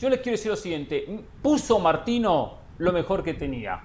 [0.00, 3.82] yo les quiero decir lo siguiente, puso Martino lo mejor que tenía.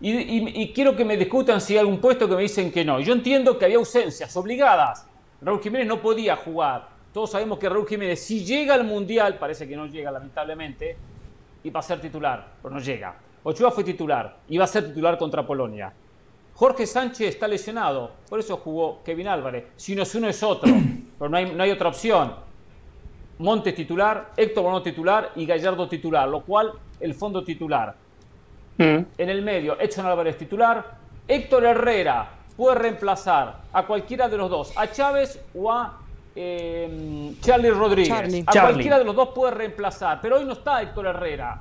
[0.00, 2.98] Y, quiero que me discutan si hay algún puesto que me dicen que no.
[3.00, 5.06] Yo entiendo que había ausencias obligadas.
[5.42, 6.88] Raúl Jiménez no podía jugar.
[7.12, 10.96] Todos sabemos que Raúl Jiménez, si llega al Mundial, parece que no llega lamentablemente,
[11.62, 13.25] y va a ser titular, pero no llega.
[13.48, 15.92] Ochoa fue titular y va a ser titular contra Polonia.
[16.54, 19.66] Jorge Sánchez está lesionado, por eso jugó Kevin Álvarez.
[19.76, 20.68] Si no es uno es otro,
[21.18, 22.34] pero no hay, no hay otra opción.
[23.38, 27.94] Montes titular, Héctor Bono titular y Gallardo titular, lo cual el fondo titular.
[28.78, 28.98] Mm.
[29.16, 30.96] En el medio, Edson Álvarez titular.
[31.28, 36.00] Héctor Herrera puede reemplazar a cualquiera de los dos, a Chávez o a
[36.34, 38.44] eh, Charlie Rodríguez.
[38.44, 41.60] A cualquiera de los dos puede reemplazar, pero hoy no está Héctor Herrera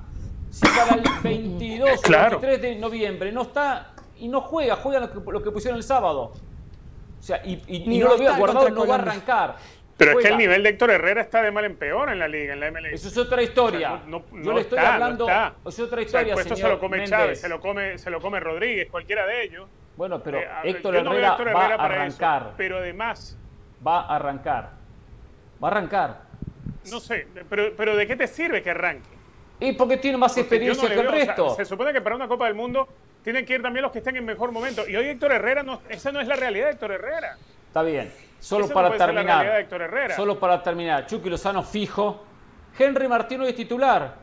[0.56, 5.44] si para el 22 o 23 de noviembre no está y no juega, juega lo
[5.44, 6.32] que, pusieron el sábado.
[7.20, 9.56] O sea, y, no, lo veo guardado, no va a arrancar.
[9.98, 12.28] Pero es que el nivel de Héctor Herrera está de mal en peor en la
[12.28, 12.94] liga, en la MLS.
[12.94, 14.02] Eso es otra historia.
[14.08, 15.28] Yo le estoy hablando.
[15.28, 16.36] Eso es otra historia.
[16.36, 19.68] O se lo come Chávez, se lo come, se lo come Rodríguez, cualquiera de ellos.
[19.98, 22.54] Bueno, pero eh, Héctor, Herrera va a arrancar.
[22.56, 23.38] pero además.
[23.86, 24.72] Va a arrancar.
[25.62, 26.22] Va a arrancar.
[26.90, 29.15] No sé, pero, pero ¿de qué te sirve que arranque?
[29.60, 31.56] Y porque tiene más experiencia que el resto.
[31.56, 32.88] se supone que para una Copa del Mundo
[33.24, 34.88] tienen que ir también los que estén en mejor momento.
[34.88, 37.38] Y hoy Héctor Herrera, no, esa no es la realidad de Héctor Herrera.
[37.68, 38.12] Está bien.
[38.40, 39.68] Solo para terminar.
[40.16, 41.08] Solo para terminar.
[41.08, 42.24] Chucky Lozano fijo.
[42.78, 44.16] Henry Martino es titular.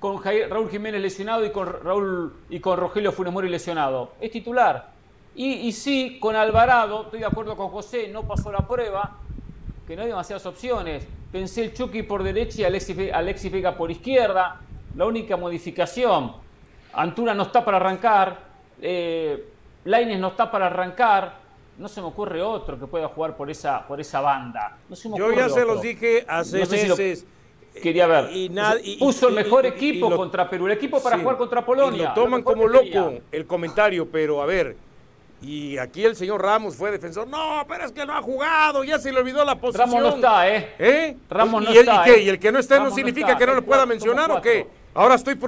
[0.00, 4.14] Con Raúl Jiménez lesionado y con Raúl y con Rogelio Funes Mori lesionado.
[4.20, 4.88] Es titular.
[5.34, 9.18] Y, y sí, con Alvarado, estoy de acuerdo con José, no pasó la prueba,
[9.92, 11.06] que no hay demasiadas opciones.
[11.30, 14.58] Pensé el Chucky por derecha y Alexis, Vega por izquierda.
[14.96, 16.32] La única modificación.
[16.94, 18.38] Antuna no está para arrancar.
[18.80, 19.50] Eh,
[19.84, 21.34] Laines no está para arrancar.
[21.76, 24.78] No se me ocurre otro que pueda jugar por esa, por esa banda.
[25.14, 27.26] Yo ya se los dije hace meses.
[27.82, 28.30] quería ver.
[28.32, 28.48] Y,
[28.98, 30.68] Puso el mejor equipo contra Perú.
[30.68, 32.08] El equipo para jugar contra Polonia.
[32.08, 34.74] lo toman como loco el comentario, pero a ver
[35.42, 37.26] y aquí el señor Ramos fue defensor.
[37.26, 39.90] No, pero es que no ha jugado, ya se le olvidó la posición.
[39.90, 40.74] Ramos no está, ¿eh?
[40.78, 41.16] ¿Eh?
[41.28, 42.02] Ramos no ¿Y, está.
[42.06, 42.22] ¿y, qué?
[42.22, 44.66] ¿Y el que no está no significa que no lo pueda mencionar o qué?
[44.94, 45.38] Ahora estoy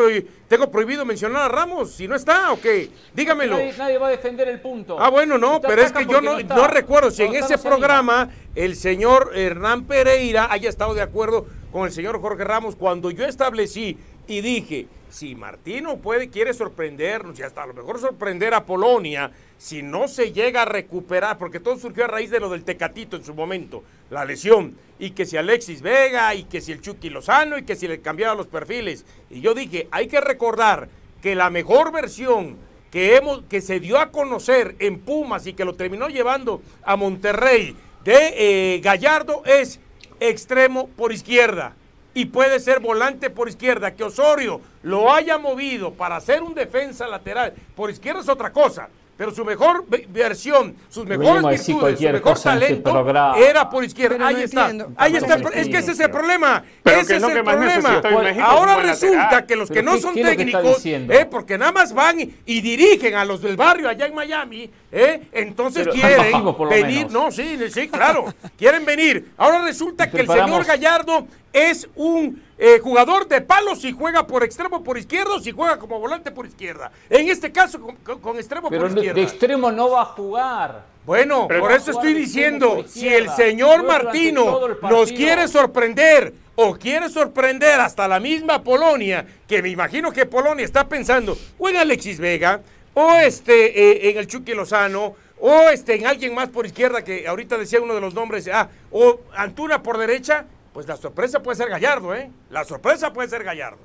[0.48, 2.90] tengo prohibido mencionar a Ramos, si no está o qué.
[3.12, 3.59] Dígamelo.
[3.76, 4.98] Nadie, va a defender el punto.
[4.98, 8.74] Ah, bueno, no, pero es que yo no, no, recuerdo si en ese programa el
[8.74, 13.98] señor Hernán Pereira haya estado de acuerdo con el señor Jorge Ramos cuando yo establecí
[14.26, 19.31] y dije, si Martino puede, quiere sorprendernos y hasta a lo mejor sorprender a Polonia,
[19.57, 23.16] si no se llega a recuperar, porque todo surgió a raíz de lo del Tecatito
[23.16, 27.11] en su momento, la lesión, y que si Alexis Vega, y que si el Chucky
[27.11, 29.07] Lozano, y que si le cambiaban los perfiles.
[29.31, 30.88] Y yo dije, hay que recordar
[31.22, 32.57] que la mejor versión
[32.90, 36.96] que, hemos, que se dio a conocer en Pumas y que lo terminó llevando a
[36.96, 39.79] Monterrey de eh, Gallardo es
[40.18, 41.77] extremo por izquierda
[42.14, 43.94] y puede ser volante por izquierda.
[43.94, 48.88] Que Osorio lo haya movido para hacer un defensa lateral por izquierda es otra cosa.
[49.16, 54.27] Pero su mejor versión, sus mejores virtudes, su mejor talento era por izquierda.
[54.27, 54.72] Ahí está.
[54.96, 55.37] Ahí está.
[55.55, 56.64] Es que ese es el problema.
[56.85, 58.03] ese es, el problema.
[58.42, 63.14] Ahora resulta que los que no son técnicos, eh, porque nada más van y, dirigen
[63.14, 67.07] a los del barrio allá en Miami, eh, entonces quieren venir.
[67.11, 68.35] No, sí, sí, claro.
[68.59, 69.33] quieren venir.
[69.37, 74.44] Ahora resulta que el señor Gallardo es un eh, jugador de palo si juega por
[74.44, 76.92] extremo por izquierdo, si juega como volante por izquierda.
[77.10, 79.14] En este caso, con, extremo por izquierda.
[79.14, 80.84] De extremo no va a jugar.
[81.04, 87.80] Bueno, por eso estoy diciendo, si el señor Martino nos quiere sorprender o quiere sorprender
[87.80, 92.62] hasta la misma Polonia, que me imagino que Polonia está pensando o en Alexis Vega,
[92.94, 97.26] o este, eh, en el Chucky Lozano, o este, en alguien más por izquierda, que
[97.26, 101.56] ahorita decía uno de los nombres, ah, o Antuna por derecha, pues la sorpresa puede
[101.56, 102.28] ser Gallardo, ¿eh?
[102.50, 103.78] La sorpresa puede ser Gallardo.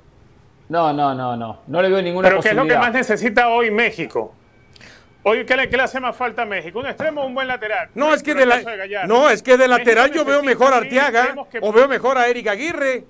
[0.68, 1.60] No, no, no, no.
[1.68, 4.34] No le veo ninguna Pero ¿qué es lo que más necesita hoy México?
[5.22, 6.80] Hoy, ¿qué le, ¿qué le, hace más falta a México?
[6.80, 7.90] ¿Un extremo o un buen lateral?
[7.94, 8.60] No, es que de, la,
[9.06, 12.48] no, es que de lateral yo veo mejor a Arteaga o veo mejor a Eric
[12.48, 13.04] Aguirre.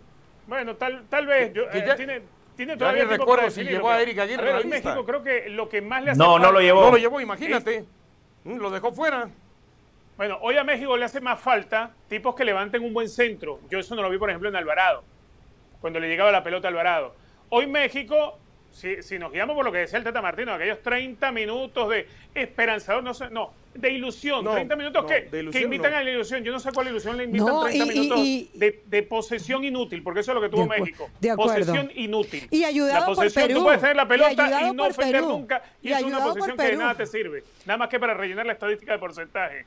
[0.47, 1.53] Bueno, tal, tal vez.
[1.55, 2.23] Yo, eh, tiene,
[2.57, 4.51] tiene todavía ya recuerdo si llevó a Eric Aguirre.
[4.51, 6.47] A ver, México creo que lo que más le hace no, falta...
[6.49, 6.83] No, lo llevó.
[6.83, 7.87] No lo llevó, imagínate.
[8.45, 9.31] Mm, lo dejó fuera.
[10.21, 13.59] Bueno, hoy a México le hace más falta tipos que levanten un buen centro.
[13.71, 15.03] Yo eso no lo vi, por ejemplo, en Alvarado,
[15.81, 17.15] cuando le llegaba la pelota a Alvarado.
[17.49, 18.39] Hoy México,
[18.73, 22.07] si, si nos guiamos por lo que decía el Tata Martino, aquellos 30 minutos de
[22.35, 26.43] esperanzador, no sé, no, de ilusión, 30 minutos que, que, invitan a la ilusión.
[26.43, 28.19] Yo no sé cuál ilusión le invitan 30 minutos
[28.55, 31.11] de, de, posesión inútil, porque eso es lo que tuvo México.
[31.21, 32.49] De posesión inútil.
[32.51, 33.59] Y ayudado la posesión, por Perú.
[33.59, 36.63] Tú puedes tener la pelota y, no ofender nunca, y, y es una posesión que
[36.63, 37.45] de nada te sirve.
[37.67, 39.67] Nada más que para rellenar la estadística de porcentaje.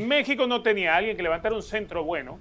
[0.00, 2.38] México no tenía a alguien que levantara un centro bueno,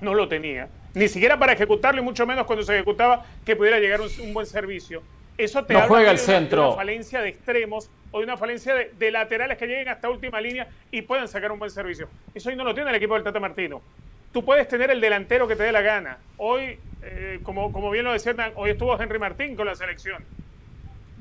[0.00, 3.78] no lo tenía, ni siquiera para ejecutarlo y mucho menos cuando se ejecutaba que pudiera
[3.78, 5.02] llegar un, un buen servicio.
[5.40, 6.68] Eso te no juega el centro.
[6.68, 10.68] una falencia de extremos o de una falencia de, laterales que lleguen hasta última línea
[10.90, 12.08] y puedan sacar un buen servicio.
[12.34, 13.80] Eso hoy no lo tiene el equipo del Tata Martino.
[14.32, 16.18] Tú puedes tener el delantero que te dé la gana.
[16.36, 20.22] Hoy, eh, como, como bien lo decían, hoy estuvo Henry Martín con la selección.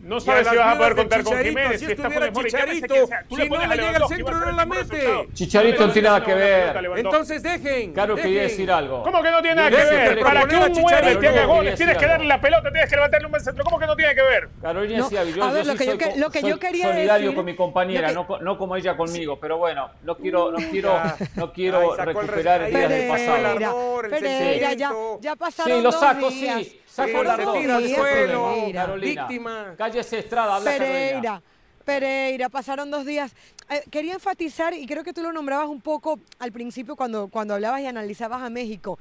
[0.02, 2.96] No sabes si vas a poder contar con Jiménez, si, si está por Chicharito,
[3.30, 5.28] si no le llega al centro no la mete.
[5.34, 6.78] Chicharito no tiene nada que ver.
[6.98, 7.94] Entonces dejen.
[7.94, 9.04] Claro, quería decir algo.
[9.04, 10.20] ¿Cómo que no tiene nada que ver?
[10.22, 13.26] Para que un 9 te haga goles tienes que darle la pelota, tienes que levantarle
[13.26, 13.64] un buen centro.
[13.64, 14.50] ¿Cómo que no tiene que ver?
[14.62, 19.40] Carolina decía, yo, lo que yo quería solidario con mi compañera, no como ella conmigo,
[19.40, 21.00] pero bueno, no quiero no quiero
[21.36, 24.02] no quiero recuperar el día del pasado.
[24.10, 26.80] Pereira, ya pasaron Sí, lo saco, sí.
[27.06, 29.76] Sacó la suelo, víctima.
[29.78, 31.42] Cállese Estrada, habla Pereira.
[31.86, 33.34] Pereira, pasaron dos días.
[33.70, 37.56] Eh, quería enfatizar, y creo que tú lo nombrabas un poco al principio cuando, cuando
[37.56, 39.00] hablabas y analizabas a México.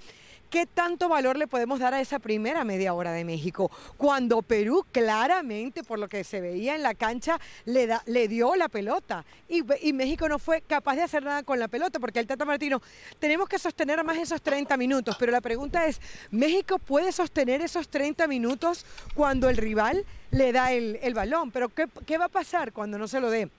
[0.51, 3.71] ¿Qué tanto valor le podemos dar a esa primera media hora de México?
[3.99, 9.27] Cuando Perú claramente, por lo que se veía en la cancha, le, dio la pelota
[9.47, 12.81] y, México no fue capaz de hacer nada con la pelota, porque el Tata Martino,
[13.19, 17.89] tenemos que sostener más esos 30 minutos, pero la pregunta es, ¿México puede sostener esos
[17.91, 21.51] 30 minutos cuando el rival le da el, el balón?
[21.51, 23.51] Pero ¿qué, ¿qué va a pasar cuando no se lo dé?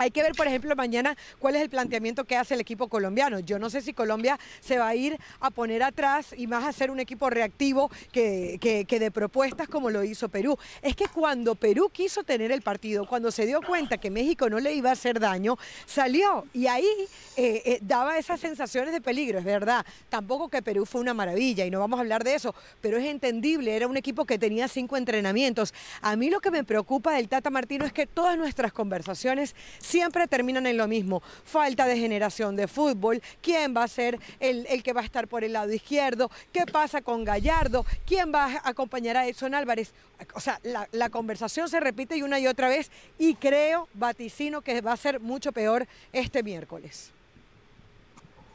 [0.00, 3.38] Hay que ver, por ejemplo, mañana cuál es el planteamiento que hace el equipo colombiano.
[3.40, 6.72] Yo no sé si Colombia se va a ir a poner atrás y más a
[6.72, 10.56] ser un equipo reactivo que, de propuestas como lo hizo Perú.
[10.80, 14.58] Es que cuando Perú quiso tener el partido, cuando se dio cuenta que México no
[14.58, 16.88] le iba a hacer daño, salió y ahí
[17.36, 19.84] eh, eh, daba esas sensaciones de peligro, es verdad.
[20.08, 23.04] Tampoco que Perú fue una maravilla y no vamos a hablar de eso, pero es
[23.04, 25.74] entendible, era un equipo que tenía cinco entrenamientos.
[26.00, 29.54] A mí lo que me preocupa del Tata Martino es que todas nuestras conversaciones
[29.90, 31.22] siempre terminan en lo mismo.
[31.44, 35.44] Falta de generación de fútbol, quién va a ser el, que va a estar por
[35.44, 39.92] el lado izquierdo, qué pasa con Gallardo, quién va a acompañar a Edson Álvarez.
[40.34, 44.80] O sea, la, conversación se repite y una y otra vez y creo, vaticino, que
[44.80, 47.12] va a ser mucho peor este miércoles.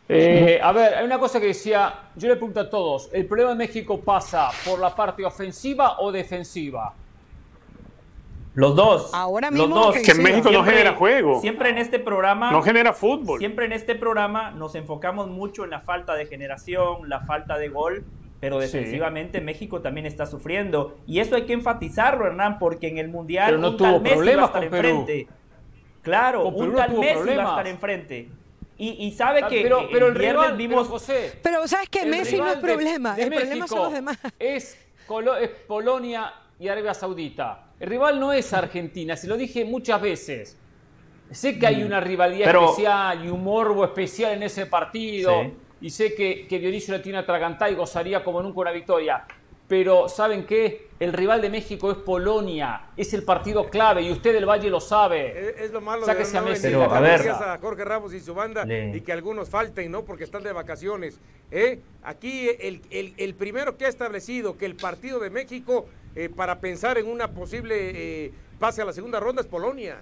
[0.08, 3.50] Eh, a ver, hay una cosa que decía, yo le pregunto a todos, ¿el problema
[3.50, 6.94] de México pasa por la parte ofensiva o defensiva?
[8.56, 9.14] Los dos.
[9.14, 9.98] Ahora mismo los dos.
[9.98, 11.42] Que en México no genera juego.
[11.42, 12.52] Siempre en este programa.
[12.52, 13.40] No genera fútbol.
[13.40, 17.68] Siempre en este programa nos enfocamos mucho en la falta de generación, la falta de
[17.68, 18.06] gol.
[18.40, 20.98] Pero defensivamente México también está sufriendo.
[21.06, 24.44] Y eso hay que enfatizarlo, Hernán, porque en el Mundial no un tal Messi va
[24.44, 25.28] a estar enfrente.
[26.02, 28.30] Claro, un tal Messi va a estar enfrente.
[28.78, 30.90] Y, y sabe que pero, pero el, rival, vimos...
[31.42, 33.16] Pero, ¿sabes que Messi no es problema.
[33.18, 34.18] El problema son los demás.
[34.38, 34.78] Es,
[35.42, 37.65] es Polonia y Arabia Saudita.
[37.80, 40.58] El rival no es Argentina, se lo dije muchas veces.
[41.32, 41.86] Sé que hay mm.
[41.86, 45.52] una rivalidad especial y un morbo especial en ese partido.
[45.82, 49.26] Y sé que, que Dionisio la tiene atragantada y gozaría como nunca una victoria.
[49.68, 50.85] Pero ¿saben qué?
[51.00, 52.84] El rival de México es Polonia.
[52.96, 55.56] Es el partido clave y usted del Valle lo sabe.
[55.64, 57.30] Es, lo malo Sáquese de a, a, ver.
[57.30, 60.04] a Jorge Ramos y su banda y que algunos falten, ¿no?
[60.04, 61.20] Porque están de vacaciones.
[61.52, 61.82] ¿eh?
[62.04, 65.86] Aquí el, el, el primero que ha establecido que el partido de México
[66.16, 67.76] eh, para pensar en una posible
[68.26, 69.98] eh, pase a la segunda ronda es Polonia.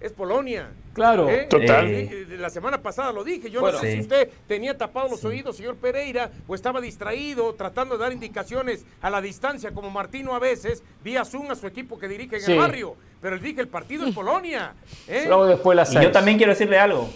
[0.00, 0.70] Es Polonia.
[0.92, 1.46] Claro, ¿Eh?
[1.48, 1.86] total.
[1.88, 3.50] Eh, la semana pasada lo dije.
[3.50, 7.96] Yo no sé si usted tenía tapados los oídos, señor Pereira, o estaba distraído tratando
[7.96, 11.98] de dar indicaciones a la distancia, como Martino a veces, vía Zoom a su equipo
[11.98, 12.96] que dirige en el barrio.
[13.20, 14.74] Pero dije, el partido es Polonia.
[15.08, 15.24] ¿eh?
[15.26, 17.08] Luego después la y yo también quiero decirle algo.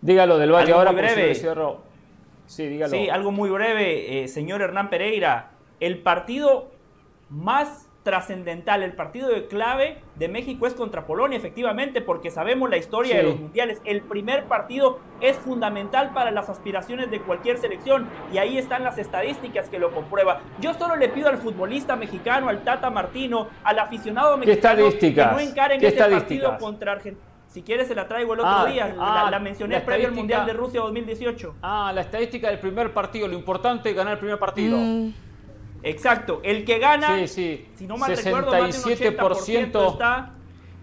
[0.00, 1.34] Dígalo del Valle ahora, breve.
[2.46, 2.90] Sí, dígalo.
[2.90, 5.50] Sí, algo muy breve, eh, señor Hernán Pereira.
[5.78, 6.72] El partido
[7.28, 12.76] más trascendental, el partido de clave de México es contra Polonia, efectivamente, porque sabemos la
[12.76, 13.80] historia de los mundiales.
[13.84, 18.98] El primer partido es fundamental para las aspiraciones de cualquier selección y ahí están las
[18.98, 20.38] estadísticas que lo comprueban.
[20.60, 25.40] Yo solo le pido al futbolista mexicano, al Tata Martino, al aficionado mexicano que no
[25.40, 27.26] encaren este partido contra Argentina.
[27.48, 30.46] Si quieres se la traigo el otro ah, día, la, ah, mencioné previo al Mundial
[30.46, 31.56] de Rusia 2018.
[31.62, 34.78] Ah, la estadística del primer partido, lo importante es ganar el primer partido.
[34.78, 35.12] Mm.
[35.82, 40.32] Exacto, el que gana, si no mal recuerdo, más de un 80% está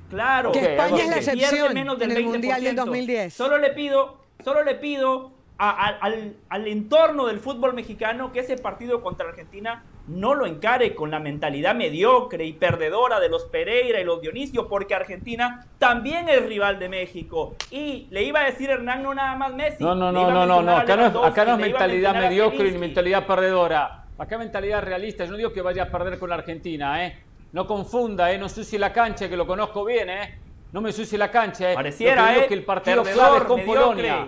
[0.10, 0.52] claro.
[0.52, 3.34] Que España es la excepción menos del en el Mundial del 2010.
[3.34, 9.02] Solo le pido, solo le pido al, al, entorno del fútbol mexicano que ese partido
[9.02, 14.06] contra Argentina no lo encare con la mentalidad mediocre y perdedora de los Pereira y
[14.06, 17.56] los Dionisio, porque Argentina también es rival de México.
[17.72, 19.84] Y le iba a decir Hernán, no nada más Messi.
[19.84, 23.26] No, no, no, no, no, acá no es, acá no es mentalidad mediocre ni mentalidad
[23.26, 24.07] perdedora.
[24.18, 25.26] Acá mentalidad realista.
[25.26, 27.18] Yo no digo que vaya a perder con la Argentina, ¿eh?
[27.54, 28.38] No confunda, ¿eh?
[28.38, 30.40] No sucie la cancha, que lo conozco bien, ¿eh?
[30.72, 31.76] No me sucie la cancha, ¿eh?
[31.76, 32.48] Pareciera, ¿eh?
[32.48, 34.28] que el partido clave es con Polonia.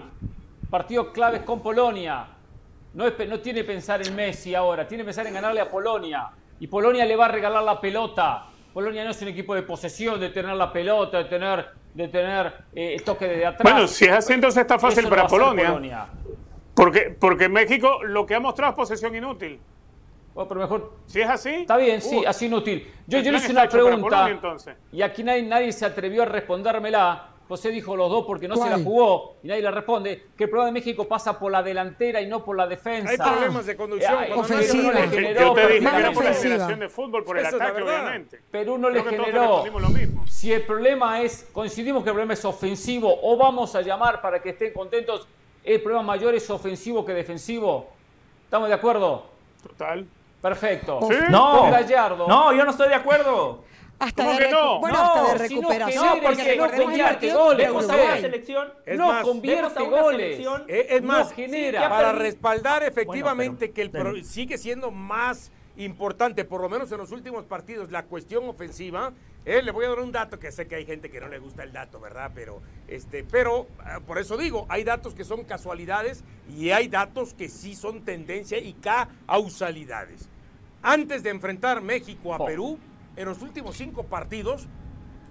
[0.69, 2.27] Partido clave es con Polonia.
[2.93, 5.69] No, es, no tiene que pensar en Messi ahora, tiene que pensar en ganarle a
[5.69, 6.29] Polonia.
[6.59, 8.45] Y Polonia le va a regalar la pelota.
[8.73, 12.53] Polonia no es un equipo de posesión, de tener la pelota, de tener, de tener
[12.73, 13.63] eh, toque de atrás.
[13.63, 16.07] Bueno, si es así, entonces está fácil para Polonia.
[16.73, 19.59] Porque, porque México lo que ha mostrado es posesión inútil.
[20.41, 20.93] Oh, pero mejor.
[21.05, 21.49] Si es así.
[21.49, 22.89] Está bien, sí, así inútil.
[23.07, 24.29] Yo, yo le hice una pregunta.
[24.89, 27.31] y aquí nadie, nadie se atrevió a respondérmela.
[27.49, 30.27] José dijo los dos porque no se la jugó y nadie le responde.
[30.37, 33.09] Que el problema de México pasa por la delantera y no por la defensa.
[33.09, 34.23] Hay problemas de conducción.
[34.23, 34.83] Eh, ofensiva.
[34.83, 37.45] No le generó, yo te dije que era por la generación de fútbol, por el
[37.45, 38.41] ataque, obviamente.
[38.49, 39.65] Perú no le generó.
[39.65, 40.25] Lo mismo.
[40.25, 44.41] Si el problema es, coincidimos que el problema es ofensivo o vamos a llamar para
[44.41, 45.27] que estén contentos,
[45.65, 47.89] el problema mayor es ofensivo que defensivo.
[48.45, 49.25] ¿Estamos de acuerdo?
[49.63, 50.07] Total.
[50.41, 50.99] Perfecto.
[51.29, 51.69] No,
[52.27, 53.63] no, yo no estoy de acuerdo.
[53.99, 54.79] Hasta de, que no?
[54.79, 56.05] bueno, hasta de recuperación.
[56.05, 58.21] No, porque no convierte goles.
[58.21, 58.73] selección.
[58.85, 60.47] Es no más, convierte goles.
[60.67, 61.89] Es, más, genera.
[61.89, 67.45] para respaldar efectivamente que el sigue siendo más importante, por lo menos en los últimos
[67.45, 69.11] partidos, la cuestión ofensiva.
[69.45, 71.39] Eh, le voy a dar un dato que sé que hay gente que no le
[71.39, 72.31] gusta el dato, ¿verdad?
[72.35, 76.23] Pero, este, pero ah, por eso digo, hay datos que son casualidades
[76.55, 80.28] y hay datos que sí son tendencia y causalidades.
[80.81, 82.45] Antes de enfrentar México a oh.
[82.45, 82.79] Perú,
[83.15, 84.67] en los últimos cinco partidos,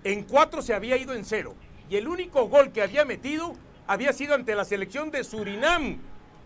[0.05, 1.55] en cuatro se había ido en cero.
[1.88, 3.55] Y el único gol que había metido
[3.86, 5.99] había sido ante la selección de Surinam.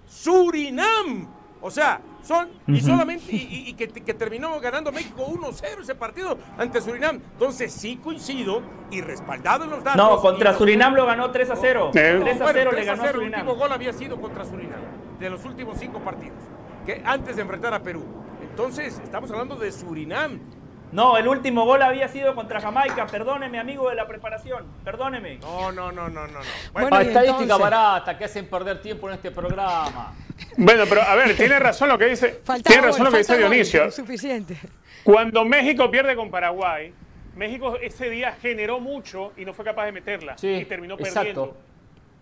[0.06, 1.28] Surinam
[1.64, 7.20] o sea, son, y solamente, y, que, terminó ganando México 1-0 ese partido ante Surinam.
[7.34, 9.96] Entonces sí coincido y respaldado en los datos.
[9.96, 11.90] No, contra Surinam lo ganó 3 0.
[11.92, 13.40] 3 0 le ganó a Surinam.
[13.42, 14.80] El último gol había sido contra Surinam,
[15.20, 16.38] de los últimos cinco partidos,
[16.84, 18.04] que antes de enfrentar a Perú.
[18.52, 20.38] Entonces, estamos hablando de Surinam.
[20.92, 23.06] No, el último gol había sido contra Jamaica.
[23.06, 24.66] Perdóneme, amigo de la preparación.
[24.84, 25.38] Perdóneme.
[25.38, 26.38] No, no, no, no, no.
[26.74, 30.14] Bueno, estadística barata que hacen perder tiempo en este programa.
[30.56, 33.90] Bueno, pero a ver, tiene razón lo que dice, tiene razón lo que dice Dionisio.
[33.92, 34.58] suficiente.
[35.04, 36.92] Cuando México pierde con Paraguay,
[37.36, 41.56] México ese día generó mucho y no fue capaz de meterla y terminó perdiendo.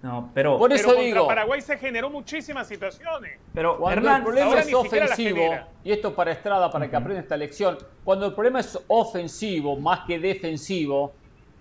[0.03, 3.39] No, pero por eso digo, Paraguay se generó muchísimas situaciones.
[3.53, 5.43] Pero cuando el problema es ofensivo
[5.85, 10.01] y esto para Estrada para que aprenda esta lección, cuando el problema es ofensivo más
[10.07, 11.13] que defensivo,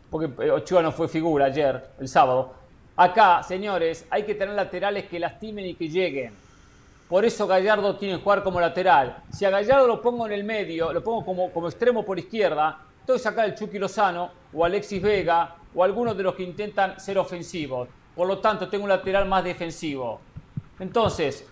[0.09, 2.53] porque eh, Ochoa no fue figura ayer, el sábado.
[2.95, 6.33] Acá, señores, hay que tener laterales que lastimen y que lleguen.
[7.09, 9.23] Por eso Gallardo tiene que jugar como lateral.
[9.31, 12.77] Si a Gallardo lo pongo en el medio, lo pongo como, como extremo por izquierda,
[13.05, 16.99] tengo que sacar el Chucky Lozano o Alexis Vega o algunos de los que intentan
[16.99, 17.89] ser ofensivos.
[18.15, 20.19] Por lo tanto, tengo un lateral más defensivo.
[20.79, 21.47] Entonces,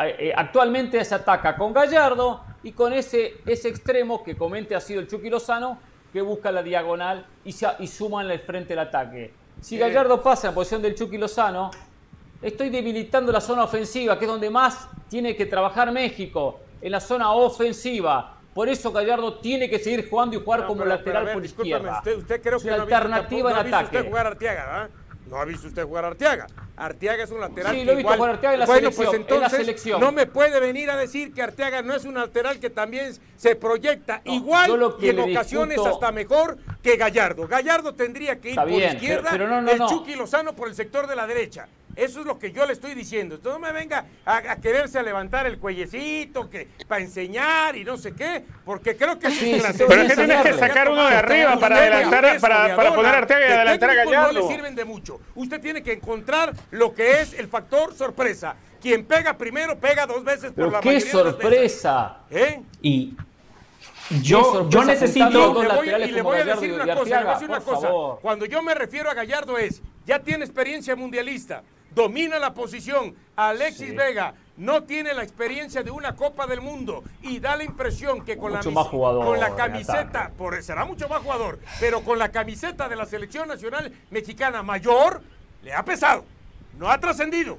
[0.00, 5.00] eh, actualmente se ataca con Gallardo y con ese, ese extremo que comente ha sido
[5.00, 5.78] el Chucky Lozano,
[6.12, 9.32] que busca la diagonal y, se, y suma en el frente del ataque.
[9.60, 11.70] Si Gallardo pasa en posición del Chucky Lozano,
[12.40, 17.00] estoy debilitando la zona ofensiva, que es donde más tiene que trabajar México, en la
[17.00, 18.38] zona ofensiva.
[18.52, 21.98] Por eso Gallardo tiene que seguir jugando y jugar como lateral por izquierda.
[21.98, 23.96] Usted, usted creo que alternativa en ataque.
[23.96, 24.90] Usted jugar Arteaga,
[25.32, 26.46] No ha visto usted jugar Arteaga.
[26.76, 27.74] Arteaga es un lateral.
[27.74, 29.98] Sí, lo he visto jugar Arteaga en la, bueno, pues entonces, en la selección.
[29.98, 33.56] No me puede venir a decir que Arteaga no es un lateral que también se
[33.56, 37.48] proyecta igual y en ocasiones hasta mejor que Gallardo.
[37.48, 41.66] Gallardo tendría que ir por izquierda, el Chucky Lozano por el sector de la derecha.
[41.96, 43.34] Eso es lo que yo le estoy diciendo.
[43.34, 47.96] Entonces no me venga a, quererse a levantar el cuellecito que para enseñar y no
[47.96, 51.58] sé qué, porque creo que sí, Pero es que tienes que sacar uno de arriba
[51.58, 54.32] para adelantar, para, para, poner a Arteaga y adelantar a Gallardo.
[54.32, 55.20] No le sirven de mucho.
[55.34, 58.56] Usted tiene que encontrar lo que es el factor sorpresa.
[58.80, 62.18] Quien pega primero pega dos veces por la qué sorpresa.
[62.30, 62.62] ¿Eh?
[62.80, 63.14] Y
[64.22, 65.62] yo, yo necesito.
[65.84, 67.88] Y le voy, a decir una cosa, le voy a decir una cosa.
[68.20, 71.62] Cuando yo me refiero a Gallardo es, ya tiene experiencia mundialista
[71.94, 73.14] domina la posición.
[73.36, 78.24] Alexis Vega no tiene la experiencia de una Copa del Mundo y da la impresión
[78.24, 82.88] que con, la, con la camiseta, por, será mucho más jugador, pero con la camiseta
[82.88, 85.22] de la selección nacional mexicana mayor,
[85.62, 86.24] le ha pesado,
[86.78, 87.58] no ha trascendido.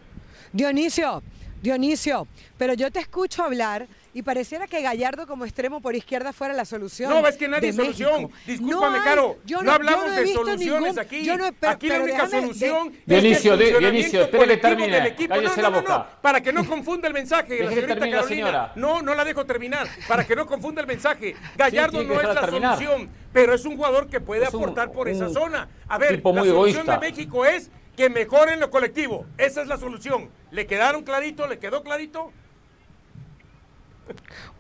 [0.52, 1.24] Dionisio,
[1.62, 2.28] Dionisio,
[2.58, 6.66] pero yo te escucho hablar y pareciera que Gallardo como extremo por izquierda fuera la
[6.66, 7.10] solución.
[7.10, 8.30] No, es que nadie hay solución.
[8.46, 9.38] Discúlpame, Caro.
[9.64, 11.28] No, hablamos de soluciones aquí.
[11.62, 14.94] aquí la única solución es Dionisio, el Dionisio, que termine.
[14.94, 15.36] Del equipo.
[15.36, 17.64] No, no, no, para que no confunda el mensaje.
[17.64, 18.72] la señorita Carolina.
[18.76, 19.88] no, no la dejo terminar.
[20.08, 21.36] Para que no confunda el mensaje.
[21.58, 25.70] Gallardo no es la solución, pero es un jugador que puede aportar por esa zona.
[25.88, 29.26] A ver, la solución de México es que mejoren lo colectivo.
[29.38, 30.30] Esa es la solución.
[30.52, 31.48] ¿Le quedaron clarito?
[31.48, 32.32] ¿Le quedó clarito?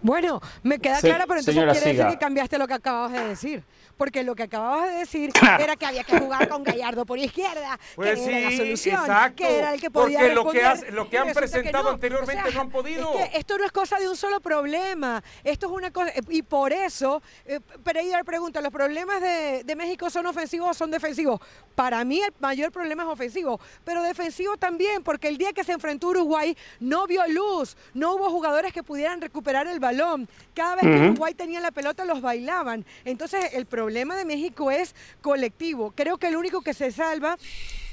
[0.02, 3.64] Bueno, me queda claro, pero entonces quiere decir que cambiaste lo que acababas de decir.
[3.98, 7.80] Porque lo que acababas de decir era que había que jugar con Gallardo por izquierda,
[7.96, 9.02] pues que era la solución,
[9.36, 12.70] que era el que podía Porque lo que, lo que han presentado anteriormente no han
[12.70, 13.14] podido.
[13.34, 15.24] esto no es cosa de un solo problema.
[15.44, 16.12] Esto es una cosa.
[16.30, 20.90] Y por eso, eh, Pereira pregunta: ¿los problemas de, de México son ofensivos o son
[20.90, 21.40] defensivos?
[21.76, 25.72] Para mí, el mayor problema es ofensivo, pero defensivo también, porque el día que se
[25.72, 30.28] enfrentó Uruguay no vio luz, no hubo jugadores que pudieran recuperar el balón.
[30.54, 32.86] Cada vez que Uruguay tenía la pelota, los bailaban.
[33.06, 35.94] Entonces, el problema de México es colectivo.
[35.96, 37.38] Creo que el único que se salva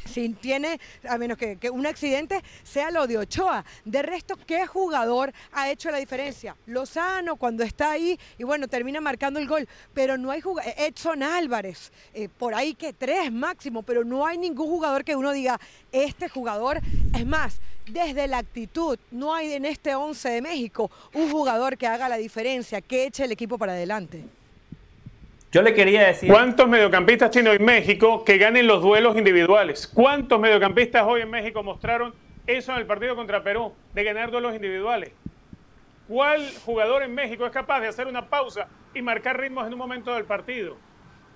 [0.04, 3.64] si tiene, a menos que, un accidente, sea lo de Ochoa.
[3.84, 6.56] De resto, ¿qué jugador ha hecho la diferencia?
[6.66, 11.22] Lozano cuando está ahí y bueno, termina marcando el gol, pero no hay jugador, Edson
[11.22, 15.60] Álvarez, eh, por ahí que tres máximo, pero no hay ningún jugador que uno diga,
[15.92, 16.80] este jugador,
[17.14, 21.86] es más, desde la actitud, no hay en este 11 de México un jugador que
[21.86, 24.39] haga la diferencia, que eche el equipo para adelante.
[25.52, 26.30] Yo le quería decir.
[26.30, 29.88] ¿Cuántos mediocampistas tiene hoy México que ganen los duelos individuales?
[29.88, 32.14] ¿Cuántos mediocampistas hoy en México mostraron
[32.46, 35.12] eso en el partido contra Perú, de ganar duelos individuales?
[36.06, 39.78] ¿Cuál jugador en México es capaz de hacer una pausa y marcar ritmos en un
[39.80, 40.76] momento del partido?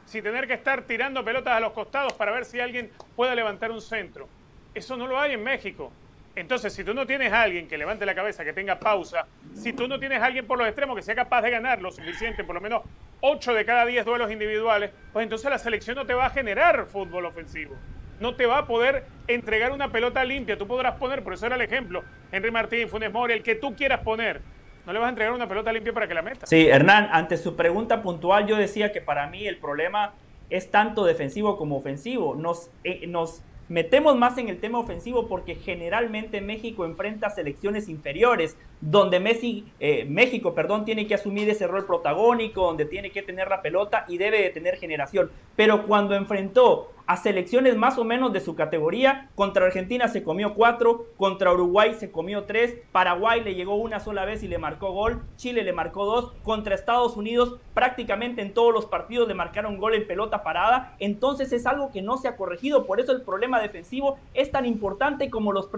[0.04, 3.72] Sin tener que estar tirando pelotas a los costados para ver si alguien puede levantar
[3.72, 4.28] un centro.
[4.74, 5.90] Eso no lo hay en México.
[6.36, 9.72] Entonces, si tú no tienes a alguien que levante la cabeza, que tenga pausa, si
[9.72, 12.42] tú no tienes a alguien por los extremos que sea capaz de ganar lo suficiente,
[12.42, 12.82] por lo menos
[13.20, 16.86] 8 de cada 10 duelos individuales, pues entonces la selección no te va a generar
[16.86, 17.76] fútbol ofensivo.
[18.20, 20.58] No te va a poder entregar una pelota limpia.
[20.58, 23.76] Tú podrás poner, por eso era el ejemplo, Henry Martín, Funes Mori, el que tú
[23.76, 24.40] quieras poner.
[24.86, 26.46] No le vas a entregar una pelota limpia para que la meta.
[26.46, 30.14] Sí, Hernán, ante su pregunta puntual, yo decía que para mí el problema
[30.50, 32.34] es tanto defensivo como ofensivo.
[32.34, 38.56] Nos, eh, nos metemos más en el tema ofensivo porque generalmente México enfrenta selecciones inferiores,
[38.80, 43.48] donde Messi, eh, México perdón, tiene que asumir ese rol protagónico, donde tiene que tener
[43.48, 45.30] la pelota y debe de tener generación.
[45.56, 49.30] Pero cuando enfrentó a selecciones más o menos de su categoría.
[49.34, 54.24] Contra Argentina se comió cuatro, contra Uruguay se comió tres, Paraguay le llegó una sola
[54.24, 58.72] vez y le marcó gol, Chile le marcó dos, contra Estados Unidos prácticamente en todos
[58.72, 60.96] los partidos le marcaron gol en pelota parada.
[60.98, 64.64] Entonces es algo que no se ha corregido, por eso el problema defensivo es tan
[64.64, 65.68] importante como los,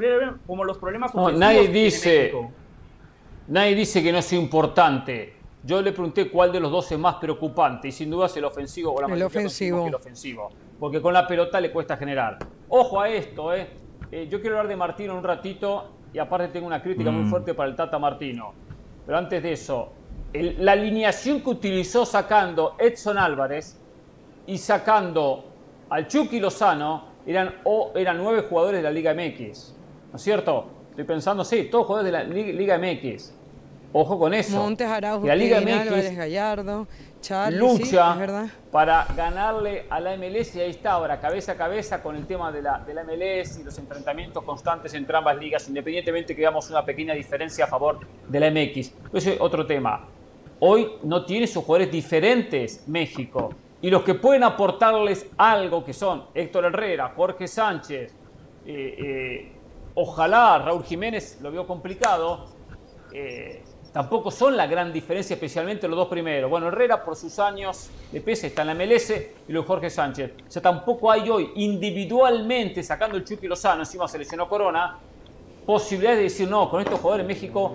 [0.46, 1.40] como los problemas ofensivos.
[1.40, 2.32] nadie dice,
[3.48, 5.34] nadie dice que no es importante.
[5.64, 8.44] Yo le pregunté cuál de los dos es más preocupante y sin duda es el
[8.44, 9.84] ofensivo o la el ofensivo.
[9.88, 12.38] el ofensivo porque con la pelota le cuesta generar.
[12.68, 13.68] Ojo a esto, ¿eh?
[14.10, 17.30] eh yo quiero hablar de Martino un ratito y aparte tengo una crítica muy mm.
[17.30, 18.52] fuerte para el Tata Martino.
[19.04, 19.92] Pero antes de eso,
[20.32, 23.78] la alineación que utilizó sacando Edson Álvarez
[24.46, 25.44] y sacando
[25.88, 29.74] al Chucky Lozano eran, o, eran nueve jugadores de la Liga MX.
[30.10, 30.66] ¿No es cierto?
[30.90, 33.34] Estoy pensando, sí, todos jugadores de la Liga MX.
[33.92, 34.56] Ojo con eso.
[34.56, 36.86] Montes, Araujo, la Liga MX Gallardo,
[37.50, 38.16] lucha
[38.70, 42.52] para ganarle a la MLS y ahí está ahora, cabeza a cabeza con el tema
[42.52, 46.68] de la, de la MLS y los enfrentamientos constantes entre ambas ligas, independientemente que veamos
[46.70, 48.92] una pequeña diferencia a favor de la MX.
[49.12, 50.06] Ese es otro tema.
[50.60, 53.50] Hoy no tiene sus jugadores diferentes México
[53.82, 58.12] y los que pueden aportarles algo que son Héctor Herrera, Jorge Sánchez,
[58.66, 59.52] eh, eh,
[59.94, 62.46] ojalá Raúl Jiménez lo vio complicado.
[63.12, 63.62] Eh,
[63.97, 66.51] tampoco son la gran diferencia, especialmente los dos primeros.
[66.51, 69.11] Bueno, Herrera por sus años de peso está en la MLS
[69.49, 70.32] y luego Jorge Sánchez.
[70.47, 74.99] O sea, tampoco hay hoy individualmente, sacando el Chucky Lozano, encima se lesionó Corona,
[75.64, 77.74] posibilidades de decir, no, con estos jugadores México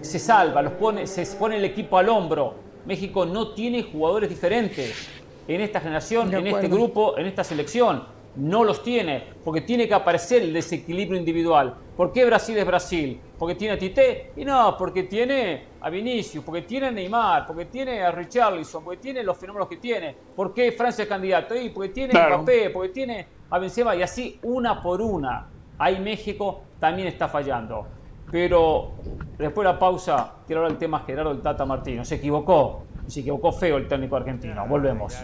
[0.00, 2.54] se salva, los pone, se pone el equipo al hombro.
[2.84, 5.08] México no tiene jugadores diferentes
[5.46, 9.94] en esta generación, en este grupo, en esta selección no los tiene, porque tiene que
[9.94, 11.74] aparecer el desequilibrio individual.
[11.96, 13.20] ¿Por qué Brasil es Brasil?
[13.38, 14.32] ¿Porque tiene a Tite?
[14.36, 19.00] Y no, porque tiene a Vinicius, porque tiene a Neymar, porque tiene a Richarlison, porque
[19.00, 20.14] tiene los fenómenos que tiene.
[20.34, 21.54] ¿Por qué Francia es candidato?
[21.54, 25.48] Y porque tiene a Mbappé, porque tiene a Benzema, y así una por una.
[25.78, 27.86] Ahí México también está fallando.
[28.30, 28.92] Pero
[29.36, 32.04] después de la pausa, quiero hablar del tema Gerardo el Tata Martino.
[32.04, 34.66] Se equivocó, se equivocó feo el técnico argentino.
[34.68, 35.14] Volvemos.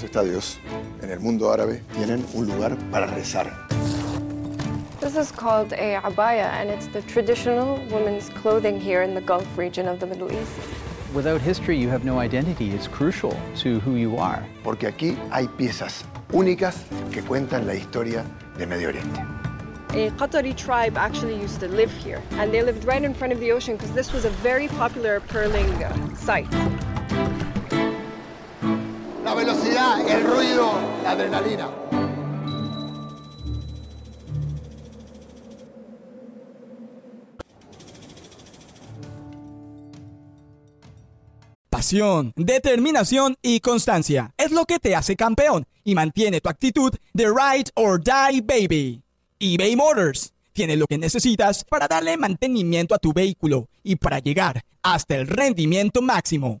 [0.00, 0.58] Los estadios
[1.02, 3.50] en el mundo árabe tienen un lugar para rezar.
[5.00, 9.46] This is called a abaya and it's the traditional women's clothing here in the Gulf
[9.58, 10.52] region of the Middle East.
[11.12, 12.70] Without history, you have no identity.
[12.70, 14.42] It's crucial to who you are.
[14.62, 18.24] Porque aquí hay piezas únicas que cuentan la historia
[18.56, 19.20] de Medio Oriente.
[19.90, 23.40] A Qatari tribe actually used to live here, and they lived right in front of
[23.40, 26.46] the ocean because this was a very popular pearling uh, site.
[29.40, 30.70] Velocidad, el ruido,
[31.02, 31.70] la adrenalina.
[41.70, 47.24] Pasión, determinación y constancia es lo que te hace campeón y mantiene tu actitud de
[47.24, 49.02] ride or die baby.
[49.38, 54.60] eBay Motors tiene lo que necesitas para darle mantenimiento a tu vehículo y para llegar
[54.82, 56.60] hasta el rendimiento máximo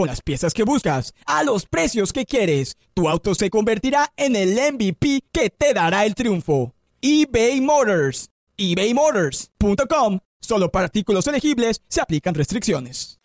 [0.00, 2.78] con las piezas que buscas, a los precios que quieres.
[2.94, 6.74] Tu auto se convertirá en el MVP que te dará el triunfo.
[7.02, 8.30] eBay Motors.
[8.56, 10.20] ebaymotors.com.
[10.40, 13.19] Solo para artículos elegibles se aplican restricciones.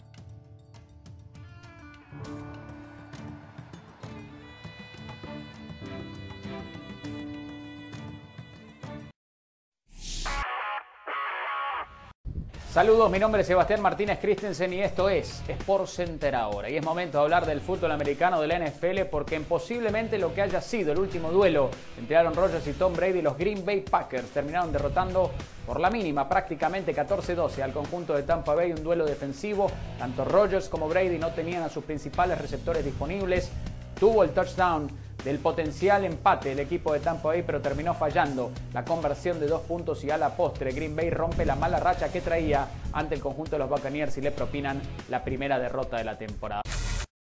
[12.76, 16.70] Saludos, mi nombre es Sebastián Martínez Christensen y esto es Sport Center ahora.
[16.70, 20.34] Y es momento de hablar del fútbol americano de la NFL porque en posiblemente lo
[20.34, 23.80] que haya sido el último duelo entre Aaron Rodgers y Tom Brady, los Green Bay
[23.80, 25.32] Packers terminaron derrotando
[25.66, 29.72] por la mínima, prácticamente 14-12 al conjunto de Tampa Bay, un duelo defensivo.
[29.98, 33.54] Tanto Rodgers como Brady no tenían a sus principales receptores disponibles.
[33.98, 34.90] Tuvo el touchdown
[35.26, 39.62] del potencial empate el equipo de Tampa Bay, pero terminó fallando la conversión de dos
[39.62, 43.22] puntos y a la postre Green Bay rompe la mala racha que traía ante el
[43.22, 46.62] conjunto de los Buccaneers y le propinan la primera derrota de la temporada.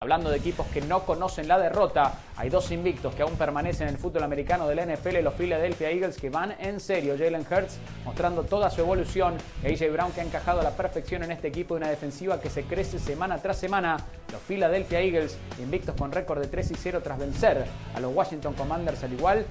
[0.06, 3.96] Hablando de equipos que no conocen la derrota, hay dos invictos que aún permanecen en
[3.96, 7.16] el fútbol americano de la NFL, los Philadelphia Eagles que van en serio.
[7.18, 9.36] Jalen Hurts mostrando toda su evolución.
[9.64, 12.52] AJ Brown que ha encajado a la perfección en este equipo de una defensiva que
[12.52, 13.98] se crece semana tras semana.
[14.32, 18.54] Los Philadelphia Eagles invictos con récord de 3 y 0 tras vencer a los Washington
[18.54, 19.44] Commanders al igual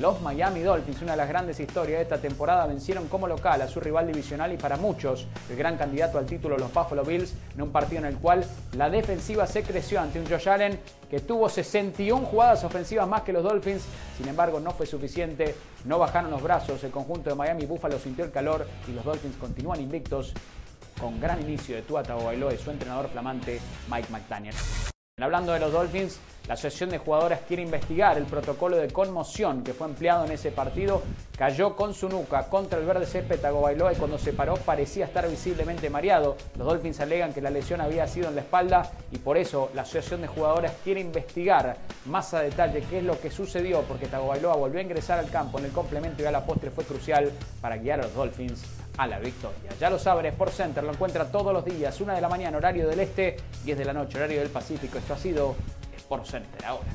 [0.00, 3.68] los Miami Dolphins, una de las grandes historias de esta temporada, vencieron como local a
[3.68, 7.62] su rival divisional y para muchos el gran candidato al título, los Buffalo Bills, en
[7.62, 8.44] un partido en el cual
[8.76, 10.78] la defensiva se creció ante un Josh Allen
[11.10, 13.82] que tuvo 61 jugadas ofensivas más que los Dolphins,
[14.16, 15.54] sin embargo no fue suficiente,
[15.84, 19.36] no bajaron los brazos, el conjunto de Miami Buffalo sintió el calor y los Dolphins
[19.36, 20.32] continúan invictos
[21.00, 23.60] con gran inicio de Tua Tagovailoa y su entrenador flamante
[23.90, 24.54] Mike McDaniel.
[25.22, 26.18] Hablando de los Dolphins,
[26.48, 30.50] la Asociación de Jugadoras quiere investigar el protocolo de conmoción que fue empleado en ese
[30.50, 31.02] partido.
[31.36, 35.28] Cayó con su nuca contra el verde césped Bailoa y cuando se paró parecía estar
[35.28, 36.36] visiblemente mareado.
[36.56, 39.82] Los Dolphins alegan que la lesión había sido en la espalda y por eso la
[39.82, 44.56] Asociación de Jugadoras quiere investigar más a detalle qué es lo que sucedió porque Tagovailoa
[44.56, 47.76] volvió a ingresar al campo en el complemento y a la postre fue crucial para
[47.76, 49.70] guiar a los Dolphins a la victoria.
[49.80, 52.86] Ya lo saben, Sport Center lo encuentra todos los días, una de la mañana, horario
[52.86, 54.98] del este, 10 de la noche, horario del Pacífico.
[54.98, 55.56] Esto ha sido
[55.96, 56.88] Sport Center ahora.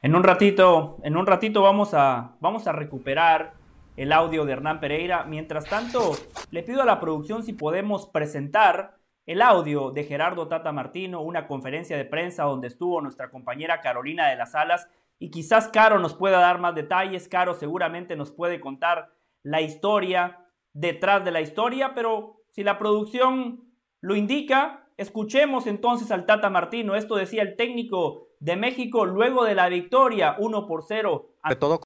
[0.00, 3.54] En un ratito, en un ratito vamos a, vamos a recuperar
[3.96, 5.24] el audio de Hernán Pereira.
[5.24, 6.12] Mientras tanto,
[6.52, 8.96] le pido a la producción si podemos presentar
[9.26, 14.28] el audio de Gerardo Tata Martino, una conferencia de prensa donde estuvo nuestra compañera Carolina
[14.28, 14.88] de las Alas.
[15.18, 17.26] Y quizás Caro nos pueda dar más detalles.
[17.26, 19.10] Caro seguramente nos puede contar
[19.42, 23.64] la historia detrás de la historia, pero si la producción
[24.00, 26.94] lo indica, escuchemos entonces al Tata Martino.
[26.94, 31.30] Esto decía el técnico de México luego de la victoria 1 por 0.
[31.48, 31.80] De todo.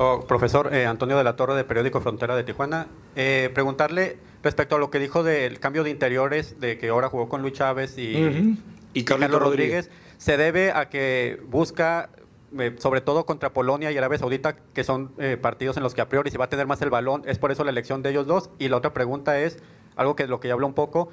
[0.00, 2.86] Oh, profesor eh, Antonio de la Torre de Periódico Frontera de Tijuana,
[3.16, 7.28] eh, preguntarle respecto a lo que dijo del cambio de interiores, de que ahora jugó
[7.28, 8.56] con Luis Chávez y,
[8.94, 9.90] y Carlos Rodríguez.
[10.16, 12.10] se debe a que busca,
[12.56, 16.08] eh, sobre todo contra Polonia y Arabia Saudita, que son partidos en los que a
[16.08, 18.28] priori se va a tener más el balón, es por eso la elección de ellos
[18.28, 18.50] dos.
[18.60, 19.58] Y la otra pregunta es,
[19.96, 21.08] algo que lo que ya habló un poco,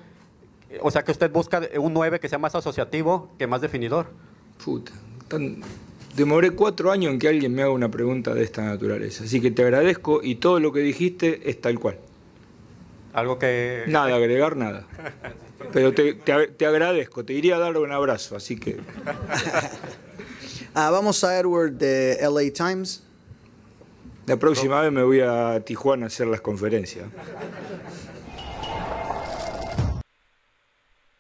[0.81, 4.07] o sea que usted busca un 9 que sea más asociativo que más definidor.
[4.63, 4.91] Puta,
[6.15, 9.23] demoré cuatro años en que alguien me haga una pregunta de esta naturaleza.
[9.23, 11.97] Así que te agradezco y todo lo que dijiste es tal cual.
[13.13, 13.83] Algo que...
[13.87, 14.85] Nada, agregar nada.
[15.71, 18.77] Pero te, agradezco, te iría a dar un abrazo, así que...
[20.77, 23.01] Ah, vamos a Edward de LA Times.
[24.25, 27.05] La próxima vez me voy a Tijuana a hacer las conferencias.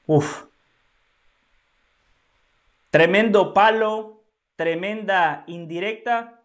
[0.07, 0.45] Uf.
[2.91, 4.23] Tremendo palo,
[4.55, 6.43] tremenda indirecta,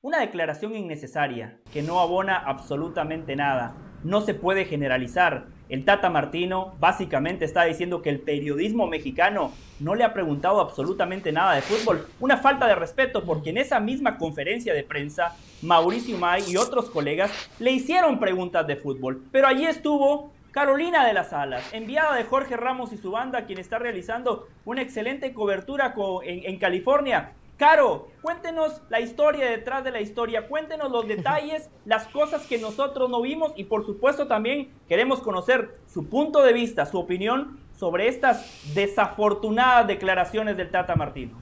[0.00, 3.76] una declaración innecesaria que no abona absolutamente nada.
[4.02, 5.46] No se puede generalizar.
[5.68, 11.30] El Tata Martino básicamente está diciendo que el periodismo mexicano no le ha preguntado absolutamente
[11.30, 12.08] nada de fútbol.
[12.18, 16.90] Una falta de respeto porque en esa misma conferencia de prensa, Mauricio May y otros
[16.90, 19.22] colegas le hicieron preguntas de fútbol.
[19.30, 23.58] Pero allí estuvo Carolina de las Alas, enviada de Jorge Ramos y su banda, quien
[23.58, 25.94] está realizando una excelente cobertura
[26.24, 27.32] en, California.
[27.56, 33.08] Caro, cuéntenos la historia detrás de la historia, cuéntenos los detalles, las cosas que nosotros
[33.08, 38.08] no vimos y por supuesto también queremos conocer su punto de vista, su opinión sobre
[38.08, 41.40] estas desafortunadas declaraciones del Tata Martino.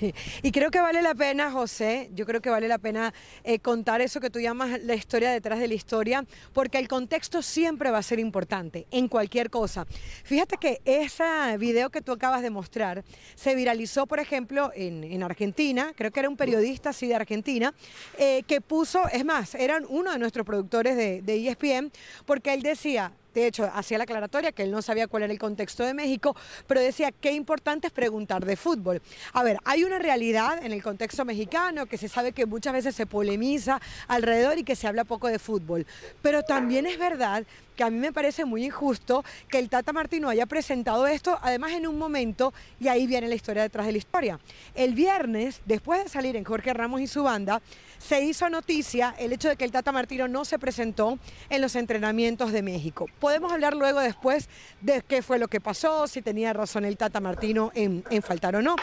[0.42, 3.12] Y creo que vale la pena, José, yo creo que vale la pena
[3.44, 7.42] eh, contar eso que tú llamas la historia detrás de la historia, porque el contexto
[7.42, 9.86] siempre va a ser importante en cualquier cosa.
[10.24, 11.24] Fíjate que ese
[11.58, 16.28] video que tú acabas de mostrar se viralizó, por ejemplo, en, Argentina, creo que era
[16.30, 17.74] un periodista así de Argentina,
[18.18, 21.92] eh, que puso, es más, eran uno de nuestros productores de, de ESPN,
[22.24, 25.38] porque él decía, de hecho, hacía la aclaratoria que él no sabía cuál era el
[25.38, 29.02] contexto de México, pero decía qué importante es preguntar de fútbol.
[29.32, 32.94] A ver, hay una realidad en el contexto mexicano que se sabe que muchas veces
[32.94, 35.86] se polemiza alrededor y que se habla poco de fútbol,
[36.22, 37.44] pero también es verdad
[37.76, 41.72] que a mí me parece muy injusto que el Tata Martino haya presentado esto, además
[41.72, 44.40] en un momento, y ahí viene la historia detrás de la historia.
[44.74, 47.62] El viernes, después de salir en Jorge Ramos y su banda,
[48.00, 51.18] se hizo noticia el hecho de que el Tata Martino no se presentó
[51.50, 53.06] en los entrenamientos de México.
[53.20, 54.48] Podemos hablar luego después
[54.80, 58.62] de qué fue lo que pasó, si tenía razón el Tata Martino en, faltar o
[58.62, 58.76] no.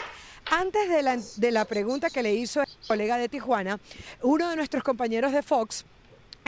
[0.50, 3.80] Antes de la, de la pregunta que le hizo el colega de Tijuana,
[4.22, 5.84] uno de nuestros compañeros de Fox,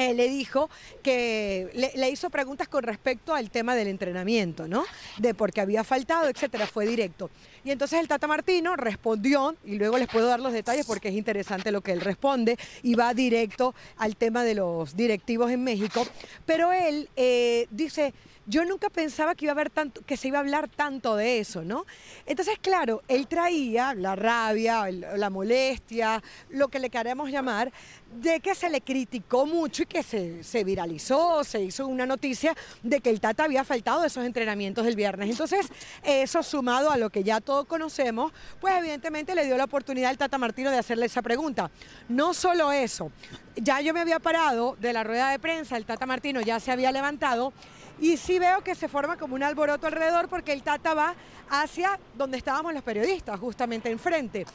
[0.01, 0.70] eh, le dijo
[1.03, 4.84] que le, hizo preguntas con respecto al tema del entrenamiento, ¿no?
[5.18, 7.30] De por qué había faltado, etcétera, fue directo.
[7.64, 11.14] Y entonces el Tata Martino respondió, y luego les puedo dar los detalles porque es
[11.14, 16.07] interesante lo que él responde, y va directo al tema de los directivos en México,
[16.46, 18.14] pero él eh, dice,
[18.46, 21.38] yo nunca pensaba que iba a haber tanto, que se iba a hablar tanto de
[21.38, 21.86] eso, ¿no?
[22.26, 27.72] Entonces, claro, él traía la rabia, la molestia, lo que le queremos llamar,
[28.11, 32.56] de que se le criticó mucho y que se, se, viralizó, se hizo una noticia
[32.82, 35.30] de que el Tata había faltado esos entrenamientos del viernes.
[35.30, 35.68] Entonces,
[36.02, 40.18] eso sumado a lo que ya todos conocemos, pues evidentemente le dio la oportunidad al
[40.18, 41.70] Tata Martino de hacerle esa pregunta.
[42.08, 43.12] No solo eso,
[43.56, 46.72] ya yo me había parado de la rueda de prensa, el Tata Martino ya se
[46.72, 47.52] había levantado
[48.00, 51.14] Y sí veo que se forma como un alboroto alrededor porque el Tata va
[51.50, 54.46] hacia donde estábamos los periodistas, justamente enfrente.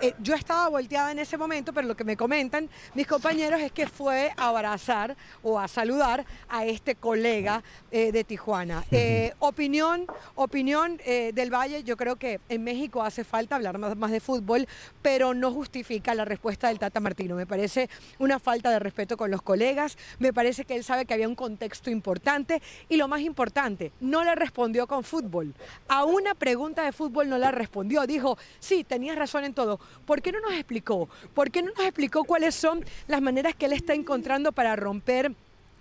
[0.00, 2.70] Eh, yo estaba volteada en ese momento, pero lo que me comentan
[3.04, 8.24] mis compañeros es que fue a abrazar o a saludar a este colega eh, de
[8.24, 8.82] Tijuana.
[8.90, 14.10] Eh, opinión, opinión del Valle, yo creo que en México hace falta hablar más, más
[14.10, 14.66] de fútbol,
[15.02, 17.36] pero no justifica la respuesta del Tata Martino.
[17.36, 21.12] Me parece una falta de respeto con los colegas, me parece que él sabe que
[21.12, 25.52] había un contexto importante y lo más importante, no le respondió con fútbol.
[25.88, 28.06] A una pregunta de fútbol no la respondió.
[28.06, 29.78] Dijo, sí, tenías razón en todo.
[30.06, 31.10] ¿Por qué no nos explicó?
[31.34, 35.32] ¿Por qué no nos explicó cuáles son las maneras que él está encontrando para romper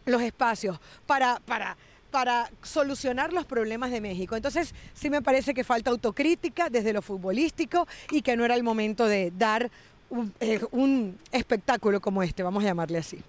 [0.06, 1.78] los espacios, para, para,
[2.12, 4.36] para solucionar los problemas de México?
[4.36, 8.64] Entonces, sí me parece que falta autocrítica desde lo futbolístico y que no era el
[8.64, 9.70] momento de dar
[10.10, 13.20] un, eh, un espectáculo como este, vamos a llamarle así.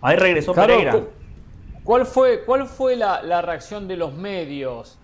[0.00, 1.02] Ahí regresó Pereira.
[1.84, 4.98] ¿Cuál fue, cuál fue la, la, reacción de los medios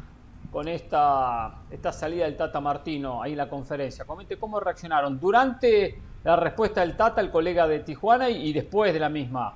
[0.50, 4.06] con esta, esta salida del Tata Martino ahí en la conferencia?
[4.06, 8.92] Comente cómo reaccionaron durante la respuesta del Tata, el colega de Tijuana, y, y después
[8.92, 9.54] de la misma.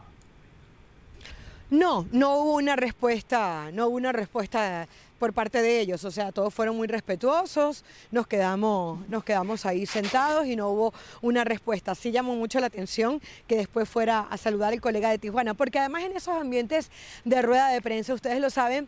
[1.71, 4.87] No, no hubo una respuesta, no hubo una respuesta
[5.19, 9.87] por parte de ellos, o sea, todos fueron muy respetuosos, nos quedamos, nos quedamos ahí
[9.87, 10.93] sentados y no hubo
[11.23, 11.95] una respuesta.
[11.95, 15.79] Sí llamó mucho la atención que después fuera a saludar el colega de Tijuana, porque
[15.79, 16.91] además en esos ambientes
[17.25, 18.87] de rueda de prensa, ustedes lo saben,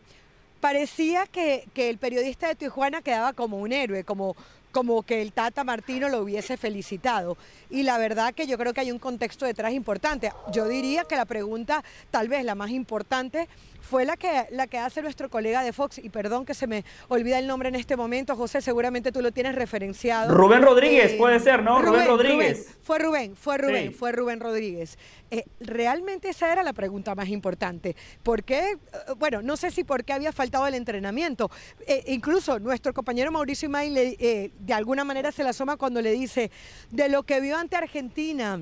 [0.61, 4.35] parecía que, que el periodista de Tijuana quedaba como un héroe, como
[4.71, 7.37] como que el Tata Martino lo hubiese felicitado.
[7.69, 10.31] Y la verdad que yo creo que hay un contexto detrás importante.
[10.51, 13.47] Yo diría que la pregunta, tal vez la más importante,
[13.87, 16.83] fue la que, la que hace nuestro colega de Fox, y perdón que se me
[17.07, 20.33] olvida el nombre en este momento, José, seguramente tú lo tienes referenciado.
[20.33, 21.81] Rubén Rodríguez, eh, puede ser, ¿no?
[21.81, 22.67] Rubén, Rodríguez.
[22.67, 23.93] Rubén, fue Rubén, fue Rubén, sí.
[23.93, 24.97] fue Rubén Rodríguez.
[25.31, 27.95] Eh, realmente esa era la pregunta más importante.
[28.23, 28.77] ¿Por qué?
[29.17, 31.49] Bueno, no sé si por qué había faltado el entrenamiento.
[31.85, 36.11] Eh, incluso nuestro compañero Mauricio Imay le, de alguna manera se la asoma cuando le
[36.11, 36.51] dice,
[36.91, 38.61] de lo que vio ante Argentina,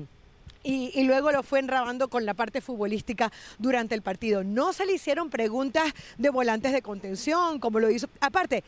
[0.68, 4.42] y, luego lo fue enrabando con la parte futbolística durante el partido.
[4.42, 8.08] No se le hicieron preguntas de volantes de contención, como lo hizo.
[8.20, 8.64] Aparte,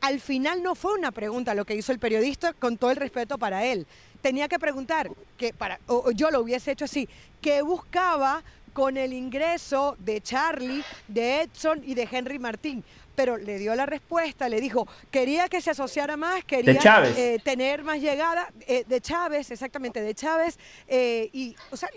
[0.00, 3.38] al final no fue una pregunta lo que hizo el periodista, con todo el respeto
[3.38, 3.86] para él.
[4.22, 7.08] Tenía que preguntar, que para, o yo lo hubiese hecho así,
[7.40, 8.42] ¿qué buscaba
[8.72, 12.82] con el ingreso de Charlie, de Edson y de Henry Martín?
[13.16, 16.78] Pero le dio la respuesta, le dijo, quería que se asociara más, quería
[17.16, 21.88] eh, tener más llegada, eh, de Chávez, exactamente, de Chávez, eh, y o sea,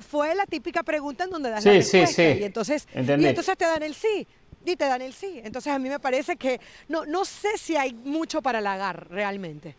[0.00, 2.40] fue la típica pregunta en donde das sí, la respuesta, sí, sí.
[2.40, 4.26] y entonces, y entonces te dan el sí,
[4.66, 7.76] y te dan el sí, entonces a mí me parece que, no, no sé si
[7.76, 9.76] hay mucho para halagar realmente.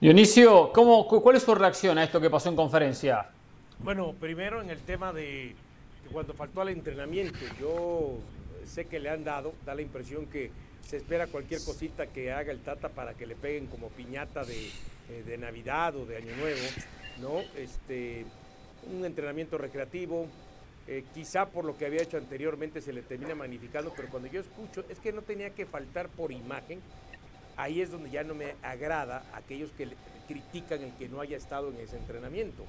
[0.00, 3.26] Dionisio, ¿cómo, ¿cuál es su reacción a esto que pasó en conferencia?
[3.78, 5.54] Bueno, primero en el tema de
[6.12, 8.18] cuando faltó al entrenamiento, yo
[8.66, 10.50] sé que le han dado, da la impresión que
[10.80, 14.66] se espera cualquier cosita que haga el Tata para que le peguen como piñata de,
[15.10, 16.60] eh, de Navidad o de Año Nuevo,
[17.20, 17.40] ¿no?
[17.56, 18.24] Este,
[18.90, 20.26] un entrenamiento recreativo,
[20.88, 24.40] eh, quizá por lo que había hecho anteriormente se le termina magnificando, pero cuando yo
[24.40, 26.80] escucho, es que no tenía que faltar por imagen,
[27.56, 29.88] ahí es donde ya no me agrada aquellos que
[30.26, 32.64] critican el que no haya estado en ese entrenamiento.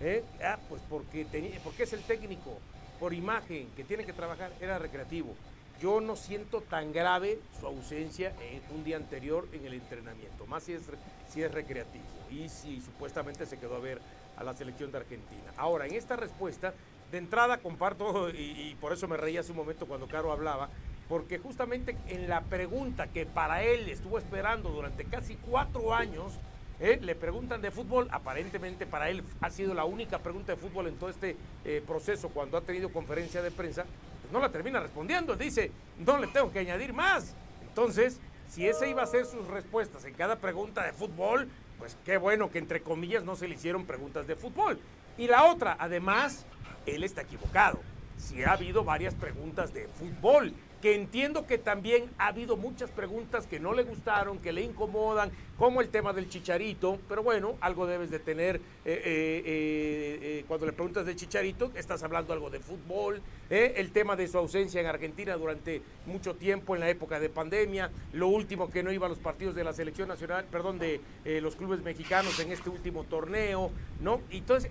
[0.00, 0.22] ¿Eh?
[0.44, 2.60] Ah, pues porque, tenía, porque es el técnico,
[2.98, 5.34] por imagen, que tiene que trabajar, era recreativo.
[5.80, 10.64] Yo no siento tan grave su ausencia en un día anterior en el entrenamiento, más
[10.64, 10.82] si es,
[11.28, 14.00] si es recreativo y si supuestamente se quedó a ver
[14.36, 15.52] a la selección de Argentina.
[15.56, 16.74] Ahora, en esta respuesta,
[17.12, 20.68] de entrada comparto, y, y por eso me reí hace un momento cuando Caro hablaba,
[21.08, 26.34] porque justamente en la pregunta que para él estuvo esperando durante casi cuatro años,
[26.80, 26.98] ¿Eh?
[27.02, 30.96] Le preguntan de fútbol, aparentemente para él ha sido la única pregunta de fútbol en
[30.96, 33.84] todo este eh, proceso cuando ha tenido conferencia de prensa,
[34.20, 37.34] pues no la termina respondiendo, dice, no le tengo que añadir más.
[37.62, 41.48] Entonces, si ese iba a ser sus respuestas en cada pregunta de fútbol,
[41.78, 44.78] pues qué bueno que entre comillas no se le hicieron preguntas de fútbol.
[45.16, 46.46] Y la otra, además,
[46.86, 47.80] él está equivocado.
[48.16, 53.46] Si ha habido varias preguntas de fútbol que entiendo que también ha habido muchas preguntas
[53.46, 57.86] que no le gustaron, que le incomodan, como el tema del chicharito, pero bueno, algo
[57.86, 62.60] debes de tener eh, eh, eh, cuando le preguntas del chicharito, estás hablando algo de
[62.60, 63.20] fútbol,
[63.50, 67.90] el tema de su ausencia en Argentina durante mucho tiempo en la época de pandemia,
[68.12, 71.00] lo último que no iba a los partidos de la selección nacional, perdón, de
[71.40, 73.70] los clubes mexicanos en este último torneo,
[74.00, 74.20] ¿no?
[74.30, 74.70] Entonces,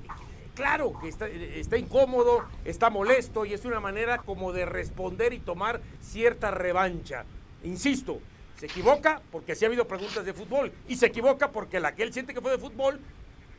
[0.57, 5.39] claro que está, está, incómodo, está molesto y es una manera como de responder y
[5.39, 7.25] tomar cierta revancha.
[7.63, 8.19] Insisto,
[8.57, 12.01] se equivoca porque sí ha habido preguntas de fútbol y se equivoca porque la que
[12.01, 12.99] él siente que fue de fútbol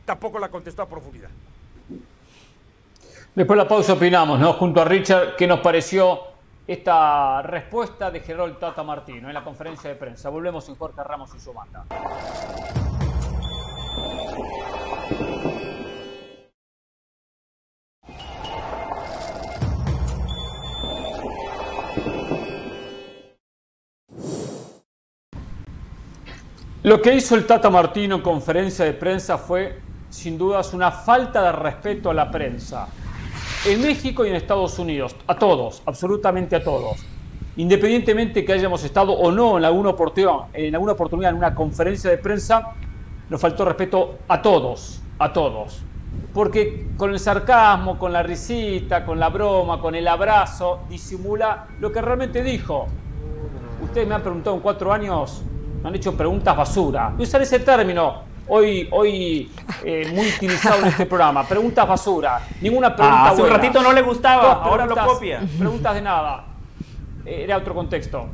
[0.03, 1.29] tampoco la contestó a profundidad.
[3.33, 4.53] Después de la pausa opinamos, ¿no?
[4.53, 6.19] Junto a Richard, ¿qué nos pareció
[6.67, 10.29] esta respuesta de Gerol Tata Martino en la conferencia de prensa?
[10.29, 11.85] Volvemos en Jorge Ramos y su banda.
[26.81, 31.43] Lo que hizo el Tata Martino en conferencia de prensa fue, sin dudas, una falta
[31.43, 32.87] de respeto a la prensa.
[33.65, 37.05] En México y en Estados Unidos, a todos, absolutamente a todos.
[37.57, 42.09] Independientemente que hayamos estado o no en alguna oportunidad, en alguna oportunidad en una conferencia
[42.11, 42.71] de prensa,
[43.29, 45.81] nos faltó respeto a todos, a todos.
[46.33, 51.91] Porque con el sarcasmo, con la risita, con la broma, con el abrazo, disimula lo
[51.91, 52.87] que realmente dijo.
[53.83, 55.43] Ustedes me han preguntado en cuatro años
[55.81, 57.09] me han hecho preguntas basura.
[57.09, 59.51] Voy a usar ese término hoy, hoy
[59.83, 61.47] eh, muy utilizado en este programa.
[61.47, 62.41] Preguntas basura.
[62.61, 65.41] Ninguna pregunta ah, hace un ratito no le gustaba, ahora lo copia.
[65.57, 66.45] Preguntas de nada.
[67.25, 68.27] Eh, era otro contexto.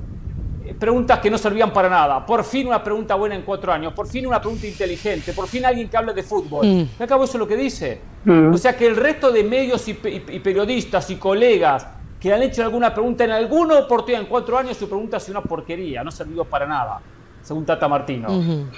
[0.66, 2.26] Eh, preguntas que no servían para nada.
[2.26, 3.94] Por fin una pregunta buena en cuatro años.
[3.94, 5.34] Por fin una pregunta inteligente.
[5.34, 6.66] Por fin alguien que hable de fútbol.
[6.66, 6.90] Mm.
[6.98, 8.02] ¿Me acabo eso lo que dice?
[8.24, 8.54] Mm.
[8.54, 11.88] O sea que el resto de medios y, periodistas y colegas
[12.20, 15.38] que han hecho alguna pregunta en alguna oportunidad en cuatro años, su pregunta ha sido
[15.40, 17.00] una porquería, no ha servido para nada
[17.46, 18.28] según Tata Martino.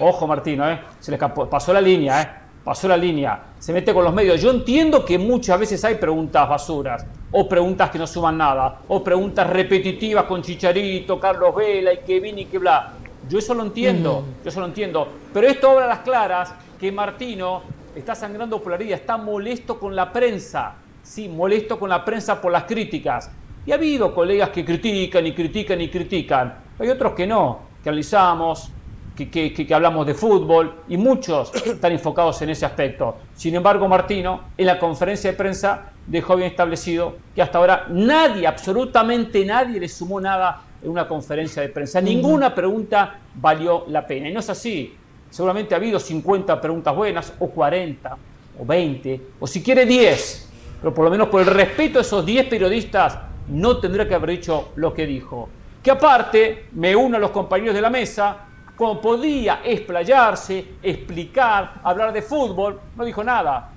[0.02, 0.82] Ojo Martino, ¿eh?
[1.00, 2.28] se le pasó la línea, ¿eh?
[2.66, 4.42] pasó la línea, se mete con los medios.
[4.42, 9.02] Yo entiendo que muchas veces hay preguntas basuras, o preguntas que no suman nada, o
[9.02, 12.92] preguntas repetitivas con Chicharito, Carlos Vela y que vini y que bla.
[13.30, 15.08] Yo eso lo entiendo, yo eso lo entiendo.
[15.34, 17.62] Pero esto obra a las claras que Martino
[17.96, 20.76] está sangrando por la herida, está molesto con la prensa.
[21.04, 23.32] Sí, molesto con la prensa por las críticas.
[23.66, 26.54] Y ha habido colegas que critican y critican y critican.
[26.80, 28.70] Hay otros que no que analizamos,
[29.16, 33.16] que, que, hablamos de fútbol y muchos están enfocados en ese aspecto.
[33.34, 38.46] Sin embargo, Martino, en la conferencia de prensa, dejó bien establecido que hasta ahora nadie,
[38.46, 42.02] absolutamente nadie, le sumó nada en una conferencia de prensa.
[42.02, 44.28] Ninguna pregunta valió la pena.
[44.28, 44.94] Y no es así.
[45.30, 48.18] Seguramente ha habido 50 preguntas buenas, o 40,
[48.60, 50.50] o 20, o si quiere 10.
[50.82, 53.18] Pero por lo menos por el respeto a esos 10 periodistas,
[53.48, 55.48] no tendría que haber dicho lo que dijo
[55.88, 58.40] que aparte me uno a los compañeros de la mesa,
[58.76, 63.70] como podía explayarse, explicar, hablar de fútbol, no dijo nada.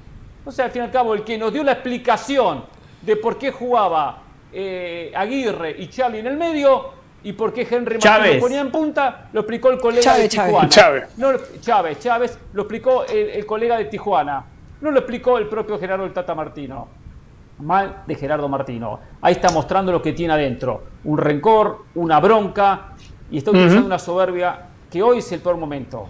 [0.44, 2.64] O sea, al fin y al cabo, el que nos dio la explicación
[3.00, 7.98] de por qué jugaba eh, Aguirre y Charlie en el medio y por qué Henry
[8.04, 10.68] Martín lo ponía en punta, lo explicó el colega de Tijuana.
[10.68, 11.16] Chávez.
[11.16, 11.30] No,
[11.60, 14.44] Chávez, Chávez, lo explicó el, el, colega de Tijuana.
[14.80, 16.88] No lo explicó el propio Gerardo el Tata Martino
[17.60, 19.00] mal de Gerardo Martino.
[19.20, 20.82] Ahí está mostrando lo que tiene adentro.
[21.04, 22.92] Un rencor, una bronca
[23.30, 26.08] y está utilizando una soberbia que hoy es el peor momento.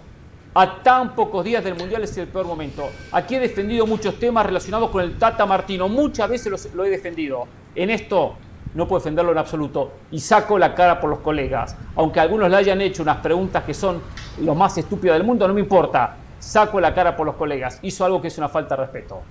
[0.53, 2.89] A tan pocos días del Mundial es el peor momento.
[3.11, 5.87] Aquí he defendido muchos temas relacionados con el Tata Martino.
[5.87, 7.47] Muchas veces lo he defendido.
[7.73, 8.35] En esto
[8.73, 9.91] no puedo defenderlo en absoluto.
[10.11, 11.77] Y saco la cara por los colegas.
[11.95, 14.01] Aunque algunos le hayan hecho unas preguntas que son
[14.41, 16.15] lo más estúpidas del mundo, no me importa.
[16.39, 17.79] Saco la cara por los colegas.
[17.81, 19.21] Hizo algo que es una falta de respeto.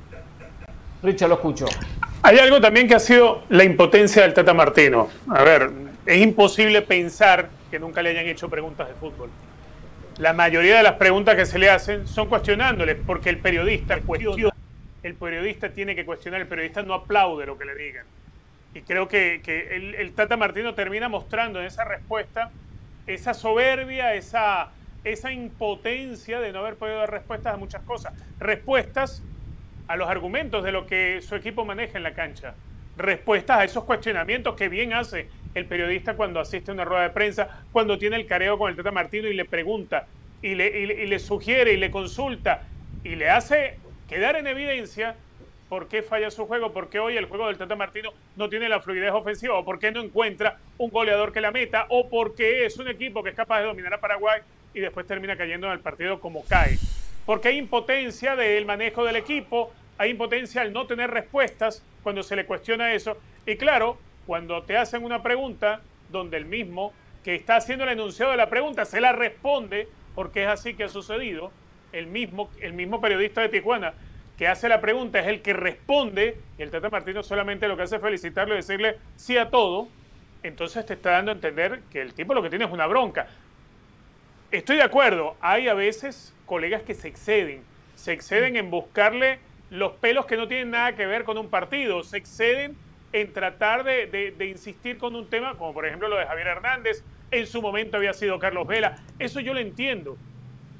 [1.02, 1.66] Richard, lo escucho.
[2.22, 5.08] Hay algo también que ha sido la impotencia del Tata Martino.
[5.28, 5.70] A ver,
[6.04, 9.30] es imposible pensar que nunca le hayan hecho preguntas de fútbol.
[10.18, 13.98] La mayoría de las preguntas que se le hacen son cuestionándoles, porque el periodista
[15.02, 18.04] el periodista tiene que cuestionar, el periodista no aplaude lo que le digan.
[18.74, 19.40] Y creo que,
[19.70, 22.50] el, el, Tata Martino termina mostrando en esa respuesta
[23.06, 24.70] esa soberbia, esa,
[25.04, 28.12] esa impotencia de no haber podido dar respuestas a muchas cosas.
[28.38, 29.22] Respuestas
[29.90, 32.54] a los argumentos de lo que su equipo maneja en la cancha.
[32.96, 37.10] Respuestas a esos cuestionamientos que bien hace el periodista cuando asiste a una rueda de
[37.10, 40.06] prensa, cuando tiene el careo con el Tata Martino y le pregunta,
[40.42, 42.62] y le, sugiere y le consulta,
[43.02, 45.16] y le hace quedar en evidencia
[45.68, 48.68] por qué falla su juego, por qué hoy el juego del Tata Martino no tiene
[48.68, 52.36] la fluidez ofensiva, o por qué no encuentra un goleador que la meta, o por
[52.36, 54.40] qué es un equipo que es capaz de dominar a Paraguay
[54.72, 56.78] y después termina cayendo en el partido como cae.
[57.26, 62.34] Porque hay impotencia del manejo del equipo, hay impotencia al no tener respuestas cuando se
[62.34, 63.18] le cuestiona eso.
[63.44, 68.30] Y claro, cuando te hacen una pregunta donde el mismo que está haciendo el enunciado
[68.30, 71.52] de la pregunta se la responde, porque es así que ha sucedido,
[71.92, 73.92] el mismo, el mismo periodista de Tijuana
[74.38, 77.82] que hace la pregunta es el que responde, y el Tata Martino solamente lo que
[77.82, 79.86] hace es felicitarlo y decirle sí a todo,
[80.42, 83.26] entonces te está dando a entender que el tipo lo que tiene es una bronca.
[84.50, 87.62] Estoy de acuerdo, hay a veces colegas que se exceden,
[87.96, 89.40] se exceden en buscarle
[89.70, 92.76] los pelos que no tienen nada que ver con un partido, se exceden
[93.12, 97.46] en tratar de, insistir con un tema, como por ejemplo lo de Javier Hernández, en
[97.46, 100.16] su momento había sido Carlos Vela, eso yo lo entiendo.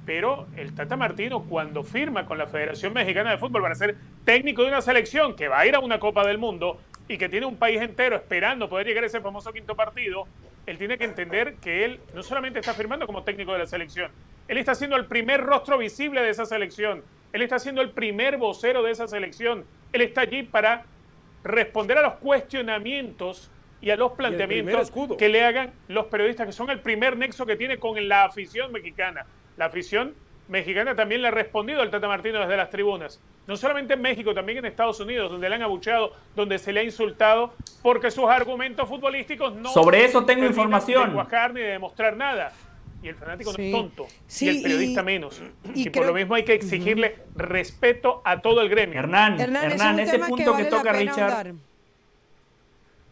[0.07, 4.63] Pero el Tata Martino, cuando firma con la Federación Mexicana de Fútbol para ser técnico
[4.63, 7.47] de una selección que va a ir a una Copa del Mundo y que tiene
[7.47, 10.27] un país entero esperando poder llegar a ese famoso quinto partido,
[10.67, 14.11] él tiene que entender que él no solamente está firmando como técnico de la selección,
[14.49, 18.37] él está siendo el primer rostro visible de esa selección, él está siendo el primer
[18.37, 20.85] vocero de esa selección, él está allí para
[21.45, 23.51] responder a los cuestionamientos
[23.81, 27.57] y a los planteamientos que le hagan los periodistas, que son el primer nexo que
[27.57, 29.27] tiene con la afición mexicana.
[29.57, 30.15] La afición
[30.49, 33.23] mexicana también le ha respondido al Tata Martino desde las tribunas.
[33.47, 36.81] No solamente en México, también en Estados Unidos, donde le han abucheado, donde se le
[36.81, 39.71] ha insultado, porque sus argumentos futbolísticos no.
[39.71, 41.17] Sobre eso tengo información.
[41.17, 42.53] De ni de demostrar nada.
[43.03, 44.07] Y el fanático no es tonto.
[44.41, 45.41] y el periodista menos.
[45.75, 48.99] Y, por lo mismo hay que exigirle respeto a todo el gremio.
[48.99, 51.55] Hernán, Hernán, ese punto que, toca Richard.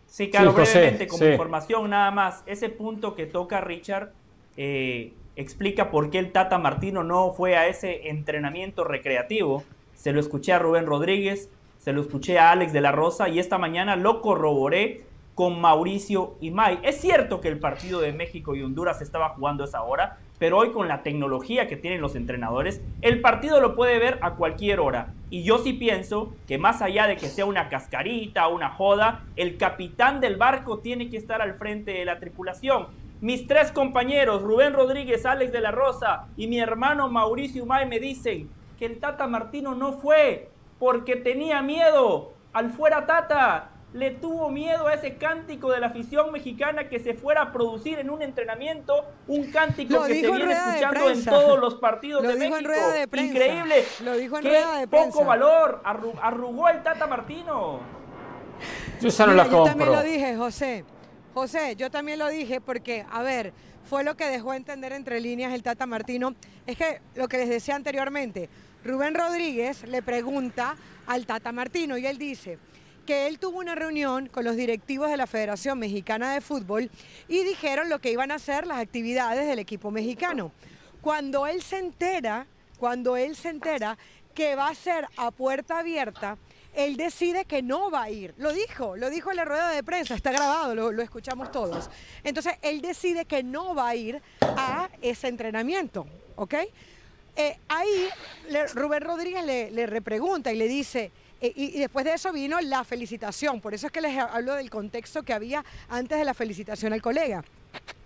[0.07, 2.43] Sí, claro, brevemente, como información nada más.
[2.47, 4.13] Ese punto que toca Richard
[4.57, 9.65] eh, explica por qué el Tata Martino no fue a ese entrenamiento recreativo.
[9.95, 13.39] Se lo escuché a Rubén Rodríguez, se lo escuché a Alex de la Rosa y
[13.39, 15.05] esta mañana lo corroboré
[15.39, 16.81] con Mauricio Imay.
[16.83, 20.59] Es cierto que el partido de México y Honduras estaba jugando a esa hora, pero
[20.59, 24.81] hoy con la tecnología que tienen los entrenadores, el partido lo puede ver a cualquier
[24.81, 25.15] hora.
[25.31, 29.59] Y yo sí pienso que más allá de que sea una cascarita, una joda, el
[29.59, 32.89] capitán del barco tiene que estar al frente de la tripulación.
[33.21, 38.01] Mis tres compañeros, Rubén Rodríguez, Alex de la Rosa y mi hermano Mauricio Umay me
[38.01, 44.51] dicen que el Tata Martino no fue porque tenía miedo al fuera Tata le tuvo
[44.51, 48.21] miedo a ese cántico de la afición mexicana que se fuera a producir en un
[48.21, 52.71] entrenamiento, un cántico que se viene escuchando en todos los partidos de México.
[53.13, 53.85] Increíble.
[54.05, 55.81] Lo dijo en Qué rueda de poco valor.
[55.85, 57.81] arrugó el Tata Martino.
[59.01, 60.85] Yo, yo también lo dije, José.
[61.33, 63.53] José, yo también lo dije porque, a ver,
[63.89, 66.35] fue lo que dejó entender entre líneas el Tata Martino.
[66.67, 68.51] Es que lo que les decía anteriormente,
[68.85, 70.77] Rubén Rodríguez le pregunta
[71.07, 72.59] al Tata Martino y él dice,
[73.09, 76.91] que él tuvo una reunión con los directivos de la Federación Mexicana de Fútbol
[77.27, 80.53] y dijeron lo que iban a hacer las actividades del equipo mexicano.
[81.01, 82.47] Cuando él se entera,
[82.79, 83.97] cuando él se entera
[84.35, 86.37] que va a ser a puerta abierta,
[86.75, 88.35] él decide que no va a ir.
[88.37, 91.89] Lo dijo, lo dijo en la rueda de prensa, está grabado, lo, escuchamos todos.
[92.25, 96.07] Entonces, él decide que no va a ir a ese entrenamiento,
[96.37, 96.55] ¿ok?
[97.37, 98.09] Eh, ahí
[98.75, 101.11] Rubén Rodríguez le, le repregunta y le dice,
[101.41, 104.71] eh, y, después de eso vino la felicitación, por eso es que les hablo del
[104.71, 107.45] contexto que había antes de la felicitación al colega.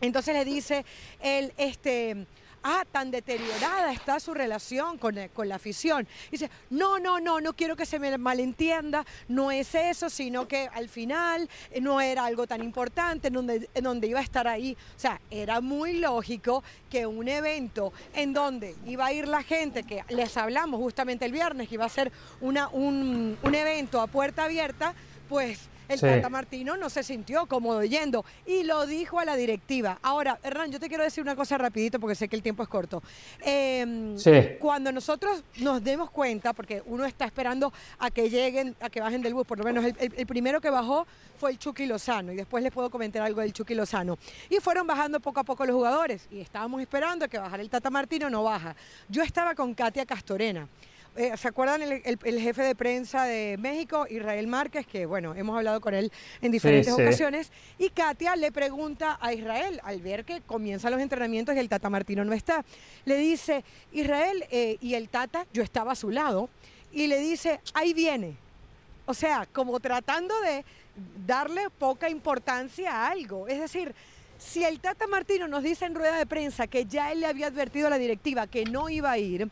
[0.01, 0.85] Entonces le dice
[1.21, 2.27] él, este,
[2.63, 6.07] ah, tan deteriorada está su relación con, eh, con, la afición.
[6.31, 10.69] Dice, no, no, no, no quiero que se me malentienda, no es eso, sino que
[10.73, 14.47] al final eh, no era algo tan importante en donde, en donde iba a estar
[14.47, 14.77] ahí.
[14.97, 19.83] O sea, era muy lógico que un evento en donde iba a ir la gente,
[19.85, 24.07] que les hablamos justamente el viernes, que iba a ser una, un, un evento a
[24.07, 24.95] puerta abierta,
[25.29, 29.99] pues el Tata Martino no se sintió cómodo yendo y lo dijo a la directiva.
[30.03, 32.69] Ahora, Hernán, yo te quiero decir una cosa rapidito porque sé que el tiempo es
[32.69, 33.03] corto.
[33.41, 34.17] Em,
[34.59, 39.23] cuando nosotros nos demos cuenta, porque uno está esperando a que lleguen, a que bajen
[39.23, 41.07] del bus, por lo menos el, primero que bajó
[41.39, 44.19] fue el Chucky Lozano y después les puedo comentar algo del Chucky Lozano.
[44.49, 47.71] Y fueron bajando poco a poco los jugadores y estábamos esperando a que bajara el
[47.71, 48.75] Tata Martino, no baja.
[49.09, 50.69] Yo estaba con Katia Castorena.
[51.15, 55.79] Eh, ¿Se acuerdan el, jefe de prensa de México, Israel Márquez, que bueno, hemos hablado
[55.83, 56.11] con él
[56.41, 57.53] en diferentes ocasiones?
[57.79, 61.91] Y Katia le pregunta a Israel, al ver que comienzan los entrenamientos y el Tata
[61.91, 62.65] Martino no está,
[63.05, 66.49] le dice, Israel eh, y el Tata, yo estaba a su lado,
[66.93, 68.37] y le dice, ahí viene.
[69.05, 70.65] O sea, como tratando de
[71.27, 73.49] darle poca importancia a algo.
[73.49, 73.95] Es decir,
[74.39, 77.49] si el Tata Martino nos dice en rueda de prensa que ya él le había
[77.49, 79.51] advertido a la directiva que no iba a ir,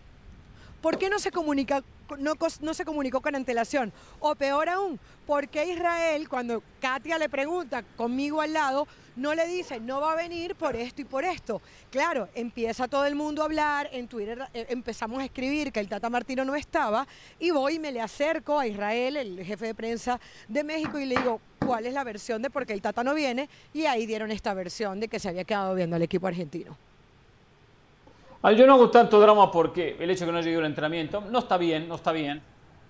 [0.81, 1.83] ¿Por qué no se, comunica,
[2.19, 3.93] no, se comunicó con antelación?
[4.19, 9.47] O peor aún, ¿por qué Israel, cuando Katia le pregunta conmigo al lado, no le
[9.47, 11.61] dice, no va a venir por esto y por esto?
[11.91, 15.89] Claro, empieza todo el mundo a hablar, en Twitter eh, empezamos a escribir que el
[15.89, 17.07] Tata Martino no estaba,
[17.39, 21.05] y voy y me le acerco a Israel, el jefe de prensa de México, y
[21.05, 23.51] le digo, ¿cuál es la versión de por qué el Tata no viene?
[23.75, 26.75] Y ahí dieron esta versión de que se había quedado viendo al equipo argentino.
[28.43, 31.41] Yo no hago tanto drama porque el hecho de que no llegue al entrenamiento no
[31.41, 32.43] está bien, no está bien,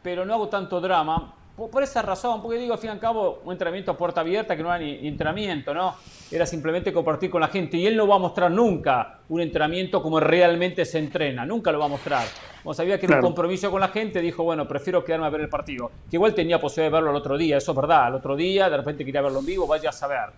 [0.03, 1.35] pero no hago tanto drama
[1.69, 4.57] por, esa razón, porque digo, al fin y al cabo, un entrenamiento a puerta abierta
[4.57, 5.95] que no era ni, entrenamiento, ¿no?
[6.31, 10.03] Era simplemente compartir con la gente y él no va a mostrar nunca un entrenamiento
[10.03, 12.27] como realmente se entrena, nunca lo va a mostrar.
[12.63, 15.43] Como sabía que era un compromiso con la gente, dijo, bueno, prefiero quedarme a ver
[15.43, 15.91] el partido.
[16.09, 18.71] Que igual tenía posibilidad de verlo el otro día, eso es verdad, el otro día
[18.71, 20.31] de repente quería verlo en vivo, vaya a saber.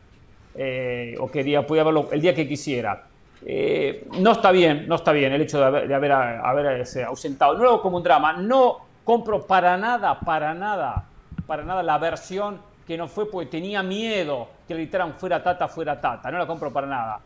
[0.54, 3.11] Eh, o quería, podía verlo el día que quisiera.
[3.44, 7.54] Eh, no está bien, no está bien el hecho de haber, de haber, haber ausentado.
[7.54, 11.04] No lo como un drama, no compro para nada, para nada,
[11.46, 15.68] para nada la versión que no fue porque tenía miedo que le gritaran fuera Tata,
[15.68, 16.30] fuera Tata.
[16.30, 17.20] No la compro para nada.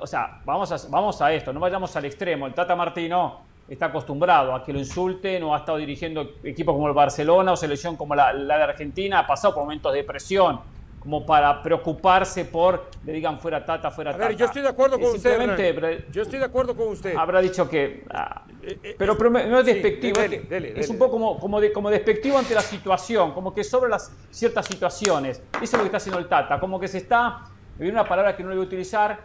[0.00, 2.46] O sea, vamos a, vamos a esto, no vayamos al extremo.
[2.46, 6.88] El Tata Martino está acostumbrado a que lo insulten o ha estado dirigiendo equipos como
[6.88, 10.60] el Barcelona o selección como la, la de Argentina, ha pasado por momentos de presión
[11.08, 14.26] como para preocuparse por le digan fuera Tata, fuera Tata.
[14.26, 16.04] A ver, yo estoy de acuerdo con usted.
[16.12, 17.16] Yo estoy de acuerdo con usted.
[17.16, 18.04] Habrá dicho que.
[18.10, 20.20] Ah, eh, eh, pero, pero, no es despectivo.
[20.20, 24.12] es un poco como, como, de, como despectivo ante la situación, como que sobre las
[24.30, 25.42] ciertas situaciones.
[25.54, 27.44] Eso es lo que está haciendo el Tata, como que se está.
[27.78, 29.18] Me viene una palabra que no le voy a utilizar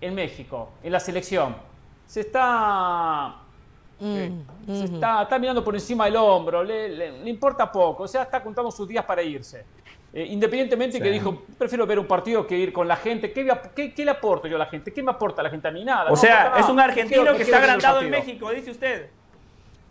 [0.00, 1.54] en México, en la selección.
[2.08, 3.36] Se está.
[4.00, 8.24] Mm, se está, está, mirando por encima del hombro, le, le importa poco, o sea,
[8.24, 9.64] está contando sus días para irse.
[10.16, 13.34] Eh, independientemente que dijo, prefiero ver un partido que ir con la gente.
[13.34, 14.90] ¿Qué, ¿Qué, le aporto yo a la gente?
[14.90, 15.84] ¿Qué me aporta la gente a mí?
[15.84, 16.10] Nada.
[16.10, 19.10] O sea, es un argentino que está agrandado en México, dice usted.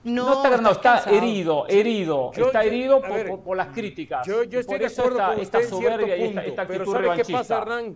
[0.04, 2.32] No, está agrandado, está, herido, herido.
[2.36, 3.04] está herido
[3.44, 4.26] por, las críticas.
[4.26, 7.96] Yo, estoy de acuerdo con usted en cierto punto, pero ¿sabe qué pasa, Hernán?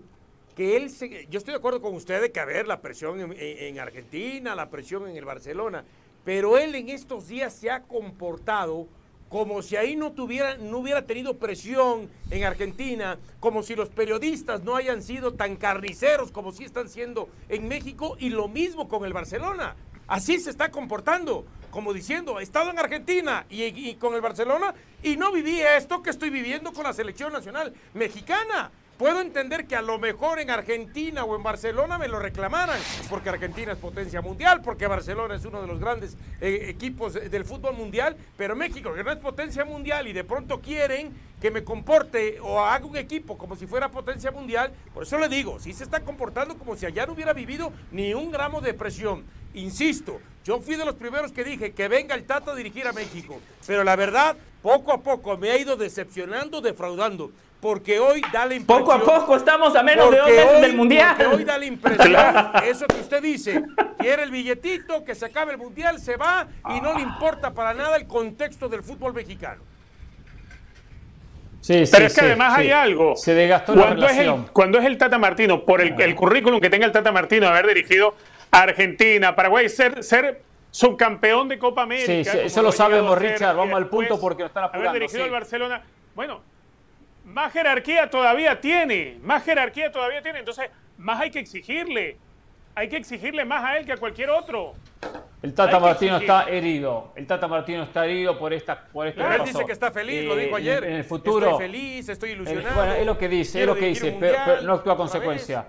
[0.56, 0.92] Que él
[1.32, 4.54] yo estoy de acuerdo con usted de que, a ver, la presión en, en Argentina,
[4.54, 5.84] la presión en el Barcelona,
[6.24, 8.88] pero él en estos días se ha comportado
[9.30, 14.64] como si ahí no, tuviera, no hubiera tenido presión en Argentina, como si los periodistas
[14.64, 19.06] no hayan sido tan carniceros como si están siendo en México, y lo mismo con
[19.06, 19.76] el Barcelona.
[20.08, 24.74] Así se está comportando, como diciendo, he estado en Argentina y con el Barcelona
[25.04, 28.72] y no viví esto que estoy viviendo con la selección nacional mexicana.
[29.00, 32.78] Puedo entender que a lo mejor en Argentina o en Barcelona me lo reclamaran,
[33.10, 37.46] porque Argentina es potencia mundial, porque Barcelona es uno de los grandes eh, equipos del
[37.46, 41.64] fútbol mundial, pero México, que no es potencia mundial y de pronto quieren que me
[41.64, 45.72] comporte o haga un equipo como si fuera potencia mundial, por eso le digo, si
[45.72, 49.24] se está comportando como si allá no hubiera vivido ni un gramo de presión.
[49.54, 52.92] Insisto, yo fui de los primeros que dije que venga el Tata a dirigir a
[52.92, 58.46] México, pero la verdad, poco a poco me ha ido decepcionando, defraudando porque hoy da
[58.46, 58.86] la impresión.
[58.86, 61.16] Poco a poco estamos a menos de dos meses del mundial.
[61.18, 62.16] Porque hoy da la impresión,
[62.66, 63.64] eso que usted dice,
[63.98, 67.74] quiere el billetito, que se acabe el mundial, se va y no le importa para
[67.74, 69.64] nada el contexto del fútbol mexicano.
[71.62, 73.18] Sí, Pero es que además hay algo.
[73.18, 76.62] Se desgastó cuando la es el, Cuando es el Tata Martino, por el, el, currículum
[76.62, 78.16] que tenga el Tata Martino de haber dirigido
[78.50, 80.42] a Argentina, Paraguay, ser, ser
[80.72, 82.32] subcampeón de Copa América.
[82.32, 83.58] Sí, eso lo sabemos, Richard.
[83.58, 84.90] Vamos al punto porque nos están apurando.
[84.90, 85.84] Haber dirigido al Barcelona.
[86.16, 86.42] Bueno,
[87.30, 92.18] más jerarquía todavía tiene, más jerarquía todavía tiene, entonces más hay que exigirle,
[92.76, 94.74] hay que exigirle más a él que a cualquier otro.
[95.42, 99.36] El Tata Martino está herido, el Tata Martino está herido por esta por esto Pero
[99.36, 100.84] él dice que está feliz, lo dijo ayer.
[100.84, 101.52] En el futuro.
[101.52, 102.76] Estoy feliz, estoy ilusionado.
[102.76, 105.66] bueno, es lo que dice, es lo que dice, pero, no actúa a consecuencia.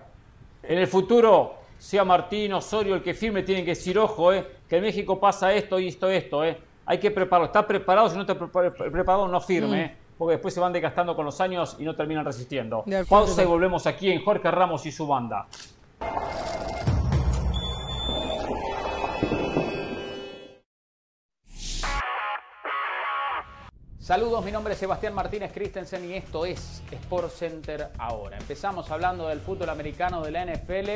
[0.62, 4.77] En el futuro, sea Martino, Osorio el que firme, tienen que decir, ojo, eh, que
[4.77, 6.59] en México pasa esto y esto, esto, eh.
[6.85, 7.47] Hay que prepararlo.
[7.47, 9.77] Está preparado, si no está preparado, no firme.
[9.77, 9.81] Mm.
[9.81, 12.85] Eh porque después se van desgastando con los años y no terminan resistiendo.
[13.09, 15.47] Pausa y volvemos aquí en Jorge Ramos y su banda.
[23.99, 28.37] Saludos, mi nombre es Sebastián Martínez Christensen y esto es Sport Center ahora.
[28.37, 30.91] Empezamos hablando del fútbol americano de la NFL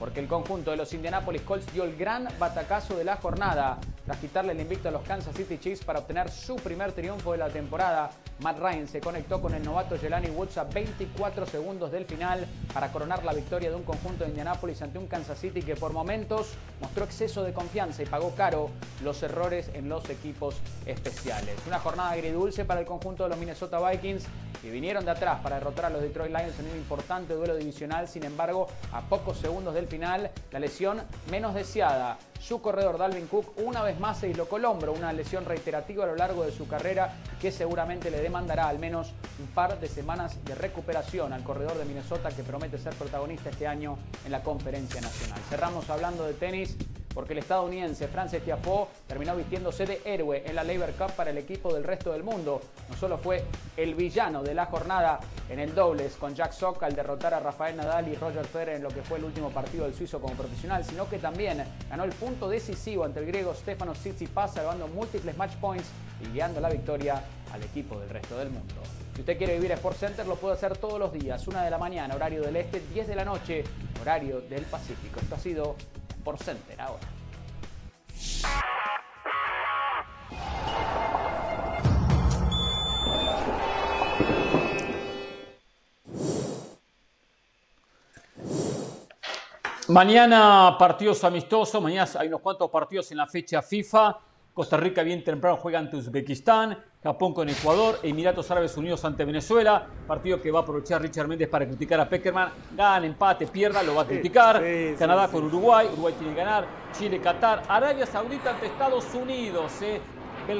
[0.00, 3.78] porque el conjunto de los Indianapolis Colts dio el gran batacazo de la jornada
[4.08, 7.38] tras quitarle el invicto a los Kansas City Chiefs para obtener su primer triunfo de
[7.38, 8.10] la temporada.
[8.40, 12.90] Matt Ryan se conectó con el novato Jelani Woods a 24 segundos del final para
[12.90, 16.54] coronar la victoria de un conjunto de Indianapolis ante un Kansas City que por momentos
[16.80, 18.70] mostró exceso de confianza y pagó caro
[19.04, 20.56] los errores en los equipos
[20.86, 21.56] especiales.
[21.66, 24.24] Una jornada agridulce para el conjunto de los Minnesota Vikings
[24.62, 28.08] que vinieron de atrás para derrotar a los Detroit Lions en un importante duelo divisional.
[28.08, 32.18] Sin embargo, a pocos segundos del final, la lesión menos deseada.
[32.40, 36.06] Su corredor Dalvin Cook una vez más se dislocó el hombro, una lesión reiterativa a
[36.06, 40.42] lo largo de su carrera que seguramente le demandará al menos un par de semanas
[40.44, 45.00] de recuperación al corredor de Minnesota que promete ser protagonista este año en la conferencia
[45.00, 45.38] nacional.
[45.50, 46.76] Cerramos hablando de tenis
[47.14, 51.38] porque el estadounidense Frances Tiafoe terminó vistiéndose de héroe en la Labor Cup para el
[51.38, 52.60] equipo del resto del mundo.
[52.88, 53.44] No solo fue
[53.76, 57.76] el villano de la jornada en el dobles con Jack Sock al derrotar a Rafael
[57.76, 60.84] Nadal y Roger Federer en lo que fue el último partido del suizo como profesional,
[60.84, 65.56] sino que también ganó el punto decisivo ante el griego Stefano Tsitsipas salvando múltiples match
[65.56, 65.88] points
[66.22, 67.22] y guiando la victoria
[67.52, 68.74] al equipo del resto del mundo.
[69.18, 71.76] Si usted quiere vivir Sport Center, lo puede hacer todos los días, una de la
[71.76, 73.64] mañana, horario del este, 10 de la noche,
[74.00, 75.18] horario del Pacífico.
[75.18, 75.74] Esto ha sido
[76.22, 77.02] por Center ahora.
[89.88, 94.16] Mañana partidos amistosos, mañana hay unos cuantos partidos en la fecha FIFA
[94.58, 99.86] Costa Rica bien temprano juega ante Uzbekistán, Japón con Ecuador, Emiratos Árabes Unidos ante Venezuela,
[100.06, 103.94] partido que va a aprovechar Richard Méndez para criticar a Peckerman, gana, empate, pierda, lo
[103.94, 104.60] va a criticar,
[104.98, 110.00] Canadá con Uruguay, Uruguay tiene que ganar, Chile, Qatar, Arabia Saudita ante Estados Unidos, eh.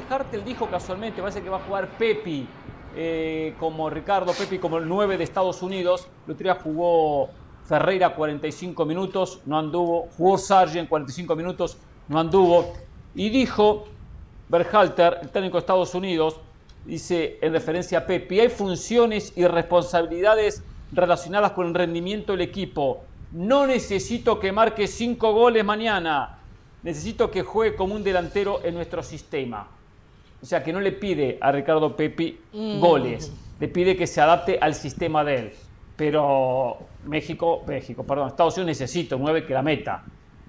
[0.09, 2.47] Hartel dijo casualmente, parece que va a jugar Pepi,
[2.95, 7.31] eh, como Ricardo Pepi, como el 9 de Estados Unidos, día jugó
[7.65, 12.75] Ferreira 45 minutos, no anduvo, jugó Sargent 45 minutos, no anduvo,
[13.15, 13.87] y dijo
[14.49, 16.41] Berhalter, el técnico de Estados Unidos,
[16.85, 20.63] dice en referencia a Pepe, hay funciones y responsabilidades
[20.93, 23.03] relacionadas con el rendimiento del equipo.
[23.33, 26.39] No necesito que marque cinco goles mañana,
[26.83, 29.69] necesito que juegue como un delantero en nuestro sistema.
[30.41, 32.81] O sea, que no le pide a Ricardo Pepi mm.
[32.81, 35.53] goles, le pide que se adapte al sistema de él.
[35.97, 40.05] Pero México, México, perdón, Estados Unidos necesita un 9 que la meta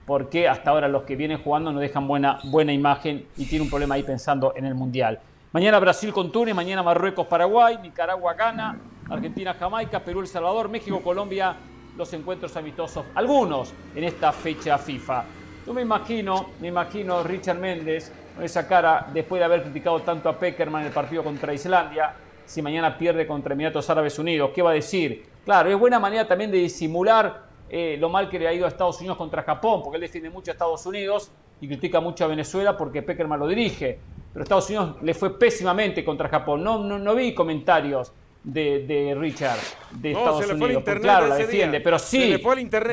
[0.09, 3.69] porque hasta ahora los que vienen jugando no dejan buena, buena imagen y tiene un
[3.69, 5.19] problema ahí pensando en el Mundial.
[5.51, 8.75] Mañana Brasil con Túnez, mañana Marruecos, Paraguay, Nicaragua, Ghana,
[9.07, 11.55] Argentina, Jamaica, Perú, El Salvador, México, Colombia,
[11.95, 15.25] los encuentros amistosos, algunos en esta fecha FIFA.
[15.67, 20.27] Yo me imagino, me imagino Richard Méndez con esa cara después de haber criticado tanto
[20.27, 22.15] a Peckerman en el partido contra Islandia,
[22.47, 25.23] si mañana pierde contra Emiratos Árabes Unidos, ¿qué va a decir?
[25.45, 28.69] Claro, es buena manera también de disimular eh, lo mal que le ha ido a
[28.69, 31.31] Estados Unidos contra Japón, porque él defiende mucho a Estados Unidos
[31.61, 33.99] y critica mucho a Venezuela porque Peckerman lo dirige.
[34.33, 36.63] Pero a Estados Unidos le fue pésimamente contra Japón.
[36.63, 38.11] No, no, vi comentarios
[38.43, 39.59] de, Richard
[39.91, 40.83] de Estados Unidos.
[40.83, 41.81] claro, la defiende.
[41.81, 42.41] Pero sí,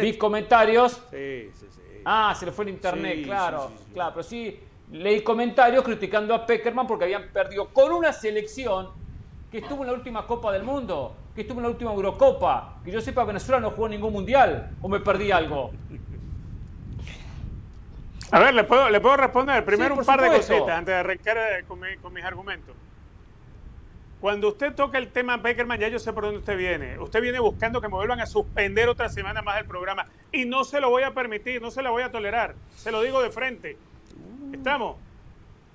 [0.00, 1.02] vi comentarios.
[2.04, 3.70] Ah, se le fue el internet, claro.
[3.92, 4.56] claro, pero sí
[4.92, 8.90] leí comentarios criticando a Peckerman porque habían perdido con una selección
[9.50, 12.78] que estuvo en la última Copa del Mundo que estuvo en la última Eurocopa.
[12.82, 14.70] Que yo sepa, Venezuela no jugó ningún mundial.
[14.80, 15.70] ¿O me perdí algo?
[18.32, 19.62] A ver, le puedo, le puedo responder.
[19.64, 22.74] Primero un par de cositas antes de arrancar eh, con, mis argumentos.
[24.18, 26.98] Cuando usted toca el tema Beckerman, ya yo sé por dónde usted viene.
[26.98, 30.06] Usted viene buscando que me vuelvan a suspender otra semana más el programa.
[30.32, 32.54] Y no se lo voy a permitir, no se lo voy a tolerar.
[32.76, 33.76] Se lo digo de frente.
[34.54, 34.96] ¿Estamos?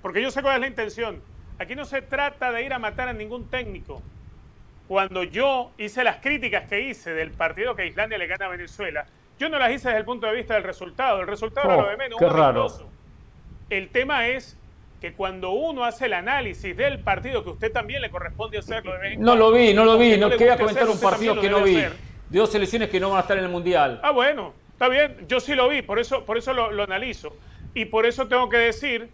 [0.02, 1.22] Porque yo sé cuál es la intención.
[1.60, 4.02] Aquí no se trata de ir a matar a ningún técnico
[4.92, 9.06] cuando yo hice las críticas que hice del partido que Islandia le gana a Venezuela,
[9.38, 11.22] yo no las hice desde el punto de vista del resultado.
[11.22, 12.18] El resultado era lo de menos.
[12.18, 12.66] Qué raro.
[13.70, 14.54] El tema es
[15.00, 19.16] que cuando uno hace el análisis del partido, que usted también le corresponde hacerlo de
[19.16, 20.18] No lo vi, no lo vi.
[20.18, 21.76] No quería comentar un partido que no vi.
[21.76, 21.90] De
[22.28, 23.98] dos selecciones que no van a estar en el Mundial.
[24.02, 24.52] Ah, bueno.
[24.74, 25.24] Está bien.
[25.26, 25.80] Yo sí lo vi.
[25.80, 27.34] Por eso, por eso lo, lo analizo.
[27.72, 29.08] Y por eso tengo que decir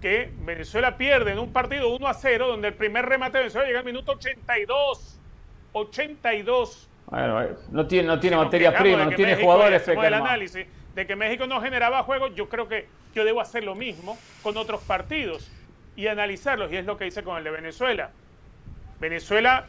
[0.00, 3.66] que Venezuela pierde en un partido 1 a 0, donde el primer remate de Venezuela
[3.66, 5.17] llega al minuto 82.
[5.72, 6.88] 82.
[7.06, 9.86] Bueno, eh, no tiene, no tiene materia prima, no tiene jugadores.
[9.88, 13.74] El análisis de que México no generaba juegos, yo creo que yo debo hacer lo
[13.74, 15.50] mismo con otros partidos
[15.96, 18.10] y analizarlos, y es lo que hice con el de Venezuela.
[19.00, 19.66] Venezuela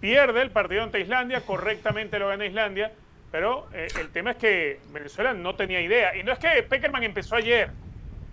[0.00, 2.92] pierde el partido ante Islandia, correctamente lo gana Islandia,
[3.30, 6.16] pero eh, el tema es que Venezuela no tenía idea.
[6.16, 7.70] Y no es que Peckerman empezó ayer,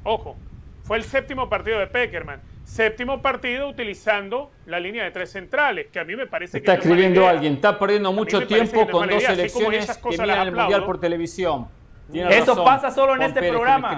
[0.04, 0.38] ojo,
[0.84, 2.42] fue el séptimo partido de Peckerman.
[2.66, 6.78] Séptimo partido utilizando la línea de tres centrales, que a mí me parece está que...
[6.80, 11.00] Está escribiendo alguien, está perdiendo mucho tiempo con dos selecciones que miran el Mundial por
[11.00, 11.68] televisión.
[12.12, 13.96] Eso pasa solo en este programa.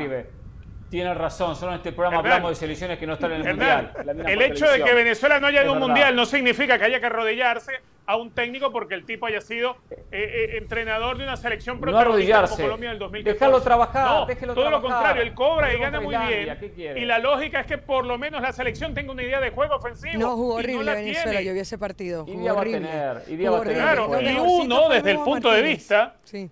[0.90, 3.92] Tiene razón, solo en este programa hablamos de selecciones que no están en el Mundial.
[4.26, 7.00] El hecho de que Venezuela no haya ido a un Mundial no significa que haya
[7.00, 7.74] que arrodillarse
[8.06, 12.42] a un técnico porque el tipo haya sido eh, eh, entrenador de una selección protagonista
[12.42, 13.34] no como Colombia en el 2014.
[13.34, 16.98] Déjalo trabajar, no, déjelo todo lo contrario, él cobra y gana muy bien.
[16.98, 19.76] Y la lógica es que por lo menos la selección tenga una idea de juego
[19.76, 20.18] ofensivo.
[20.18, 22.24] No, jugó horrible Venezuela, yo vi ese partido.
[22.26, 22.88] Jugó y horrible.
[22.88, 23.76] Va a tener, y va a tener.
[23.76, 26.16] Claro, y uno desde el punto de vista...
[26.24, 26.50] Sí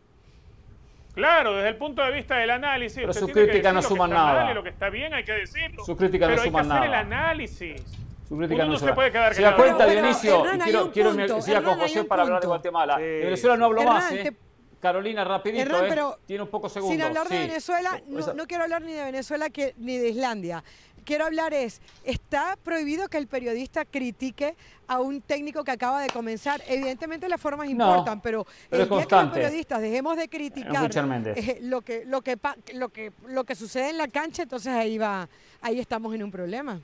[1.15, 2.99] Claro, desde el punto de vista del análisis.
[2.99, 4.53] Pero sus críticas no suman nada.
[4.53, 5.83] lo que está bien hay que decirlo.
[5.83, 6.81] Sus críticas no suman nada.
[6.81, 7.83] Pero hay que hacer el análisis.
[8.27, 11.79] Su crítica no, se puede quedar Se da cuenta, Dionisio, y quiero, quiero decir con
[11.79, 12.97] José para hablar de Guatemala.
[12.97, 14.35] De Venezuela no hablo más, ¿eh?
[14.79, 16.15] Carolina, rapidito, ¿eh?
[16.27, 16.95] Tiene un poco segundos.
[16.95, 19.47] Sin hablar de Venezuela, no, quiero hablar ni de Venezuela
[19.77, 20.63] ni de Islandia
[21.05, 24.55] quiero hablar es, ¿está prohibido que el periodista critique
[24.87, 26.61] a un técnico que acaba de comenzar?
[26.67, 30.91] Evidentemente las formas importan, pero, el día que los periodistas dejemos de criticar
[31.35, 32.37] eh, lo, que, lo, que,
[32.73, 35.29] lo, que, lo que sucede en la cancha, entonces ahí, va,
[35.61, 36.81] ahí estamos en un problema.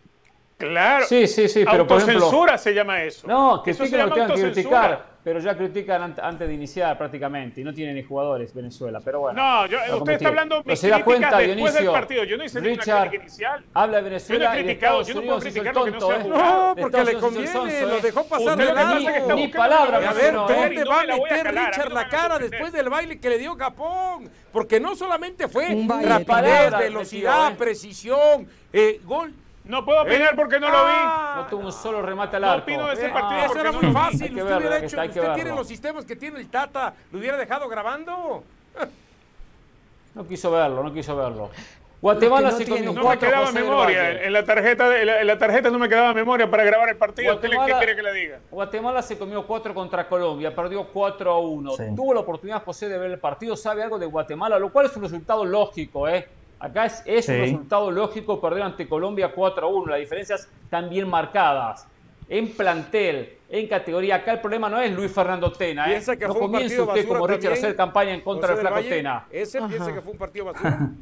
[0.57, 1.05] Claro.
[1.07, 3.27] Sí, sí, sí, pero por ejemplo, se llama eso.
[3.27, 5.10] No, que sí que lo tengan que criticar.
[5.23, 9.41] Pero ya critican antes de iniciar prácticamente y no tiene ni jugadores Venezuela, pero bueno.
[9.41, 12.23] No, yo, usted está hablando de se da cuenta, después Dionisio, del partido.
[12.23, 13.63] Yo no hice Richard, crítica inicial.
[13.73, 15.91] Habla de Venezuela yo no he y de Estados yo no puedo criticar lo que
[15.91, 16.01] no ¿eh?
[16.01, 20.13] sea No, porque Estados le conviene, sonso, lo dejó pasar de que ni palabra A
[20.13, 20.37] ver, ¿eh?
[20.37, 23.37] ¿dónde No va a meter a Richard no la cara después del baile que le
[23.37, 24.29] dio Japón?
[24.51, 27.55] Porque no solamente fue rapidez, velocidad, ¿eh?
[27.57, 29.33] precisión, eh, gol.
[29.63, 30.91] No puedo opinar Eh, porque no lo vi.
[30.93, 32.63] ah, No tuvo un solo remate al No arco.
[32.63, 34.21] opino de ese eh, partido eso porque era no muy fácil.
[34.39, 37.69] Usted hubiera hecho, que usted tiene los sistemas que tiene el Tata, lo hubiera dejado
[37.69, 38.43] grabando.
[40.15, 41.49] No quiso verlo, no quiso verlo.
[42.01, 44.23] Guatemala no se comió No me quedaba memoria.
[44.23, 46.89] En la tarjeta, de- en la, en la tarjeta no me quedaba memoria para grabar
[46.89, 47.35] el partido.
[47.35, 48.39] ¿Usted le- ¿Qué Guatemala- quiere que le diga?
[48.49, 51.71] Guatemala se comió 4 contra Colombia, perdió 4 a 1.
[51.77, 51.83] Sí.
[51.95, 54.95] Tuvo la oportunidad José de ver el partido, sabe algo de Guatemala, lo cual es
[54.97, 56.27] un resultado lógico, ¿eh?
[56.61, 59.85] Acá es, es un resultado lógico perder ante Colombia 4 a 1.
[59.87, 61.87] Las diferencias están bien marcadas.
[62.29, 64.17] En plantel, en categoría.
[64.17, 66.01] Acá el problema no es Luis Fernando Tena, ¿eh?
[66.17, 68.89] Que no comience usted basura como Richard a hacer campaña en contra del Flaco Valle.
[68.89, 69.25] Tena.
[69.31, 69.93] Ese piensa Ajá.
[69.95, 70.91] que fue un partido basura.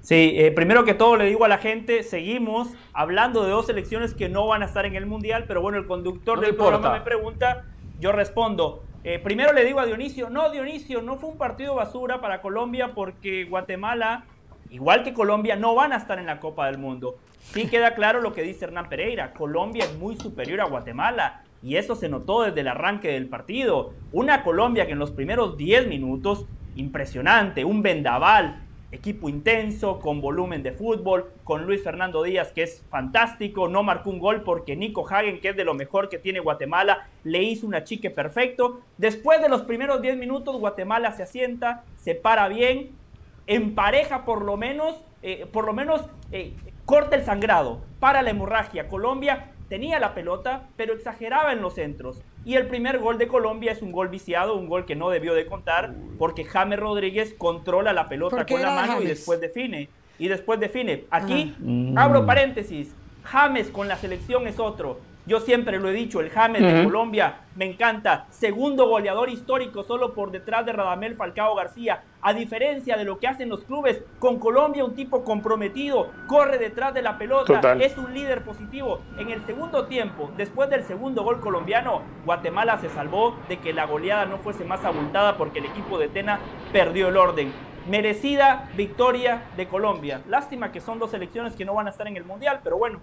[0.00, 4.12] Sí, eh, primero que todo le digo a la gente, seguimos hablando de dos selecciones
[4.12, 6.92] que no van a estar en el Mundial, pero bueno, el conductor No del programa
[6.92, 7.64] me pregunta,
[8.00, 8.84] yo respondo.
[9.06, 12.92] Eh, primero le digo a Dionisio, no Dionisio, no fue un partido basura para Colombia
[12.94, 14.24] porque Guatemala,
[14.70, 17.18] igual que Colombia, no van a estar en la Copa del Mundo.
[17.38, 21.76] Sí queda claro lo que dice Hernán Pereira, Colombia es muy superior a Guatemala y
[21.76, 23.92] eso se notó desde el arranque del partido.
[24.10, 28.63] Una Colombia que en los primeros 10 minutos, impresionante, un vendaval,
[28.94, 34.10] equipo intenso, con volumen de fútbol, con Luis Fernando Díaz, que es fantástico, no marcó
[34.10, 37.66] un gol porque Nico Hagen, que es de lo mejor que tiene Guatemala, le hizo
[37.66, 38.80] un achique perfecto.
[38.96, 42.92] Después de los primeros 10 minutos, Guatemala se asienta, se para bien,
[43.46, 46.02] empareja por lo menos, eh, por lo menos
[46.32, 46.54] eh,
[46.84, 48.88] corta el sangrado, para la hemorragia.
[48.88, 52.22] Colombia tenía la pelota, pero exageraba en los centros.
[52.44, 55.34] Y el primer gol de Colombia es un gol viciado, un gol que no debió
[55.34, 59.08] de contar, porque James Rodríguez controla la pelota ¿Por qué con la mano y James?
[59.08, 59.88] después define.
[60.18, 61.04] Y después define.
[61.10, 61.54] Aquí,
[61.96, 62.04] Ah.
[62.04, 65.00] abro paréntesis, James con la selección es otro.
[65.26, 66.84] Yo siempre lo he dicho, el James de.
[66.84, 68.26] Colombia me encanta.
[68.28, 72.02] Segundo goleador histórico solo por detrás de Radamel Falcao García.
[72.20, 76.92] A diferencia de lo que hacen los clubes, con Colombia un tipo comprometido, corre detrás
[76.92, 77.80] de la pelota, Total.
[77.80, 79.00] es un líder positivo.
[79.18, 83.86] En el segundo tiempo, después del segundo gol colombiano, Guatemala se salvó de que la
[83.86, 86.38] goleada no fuese más abultada porque el equipo de Tena
[86.72, 87.50] perdió el orden.
[87.88, 90.22] Merecida victoria de Colombia.
[90.28, 93.00] Lástima que son dos selecciones que no van a estar en el Mundial, pero bueno,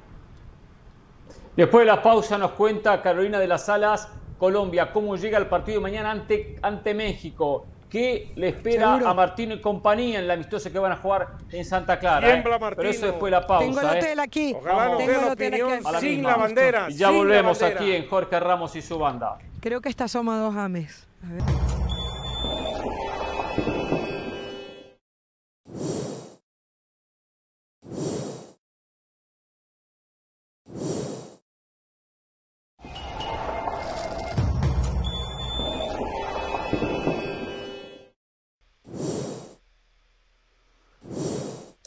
[1.55, 4.07] Después de la pausa nos cuenta Carolina de las Alas,
[4.37, 7.65] Colombia, cómo llega el partido de mañana ante, ante México.
[7.89, 9.09] ¿Qué le espera Seguro.
[9.09, 12.25] a Martino y compañía en la amistosa que van a jugar en Santa Clara?
[12.25, 12.31] eh?
[12.41, 13.65] Tiembla, Pero eso después de la pausa.
[13.65, 13.99] Tengo el eh.
[13.99, 14.55] hotel aquí.
[14.57, 15.49] Ojalá nos Tengo la aquí.
[15.91, 16.29] la sin misma.
[16.29, 16.87] la bandera.
[16.89, 17.81] Y ya volvemos bandera.
[17.81, 19.37] aquí en Jorge Ramos y su banda.
[19.59, 21.05] Creo que está asomado James.
[21.21, 21.80] A ver.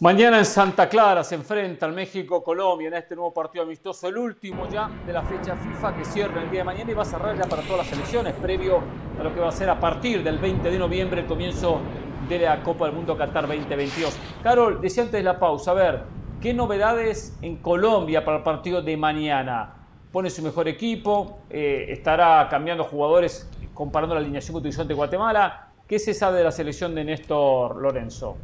[0.05, 4.68] Mañana en Santa Clara se enfrenta al México-Colombia en este nuevo partido amistoso, el último
[4.68, 7.35] ya de la fecha FIFA que cierra el día de mañana y va a cerrar
[7.35, 8.82] ya para todas las selecciones, previo
[9.18, 11.81] a lo que va a ser a partir del 20 de noviembre el comienzo
[12.28, 14.14] de la Copa del Mundo Qatar 2022.
[14.43, 16.02] Carol, decía antes de la pausa, a ver,
[16.39, 19.86] ¿qué novedades en Colombia para el partido de mañana?
[20.12, 25.70] Pone su mejor equipo, eh, estará cambiando jugadores comparando la alineación que utilizó ante Guatemala.
[25.89, 28.36] ¿Qué se sabe de la selección de Néstor Lorenzo?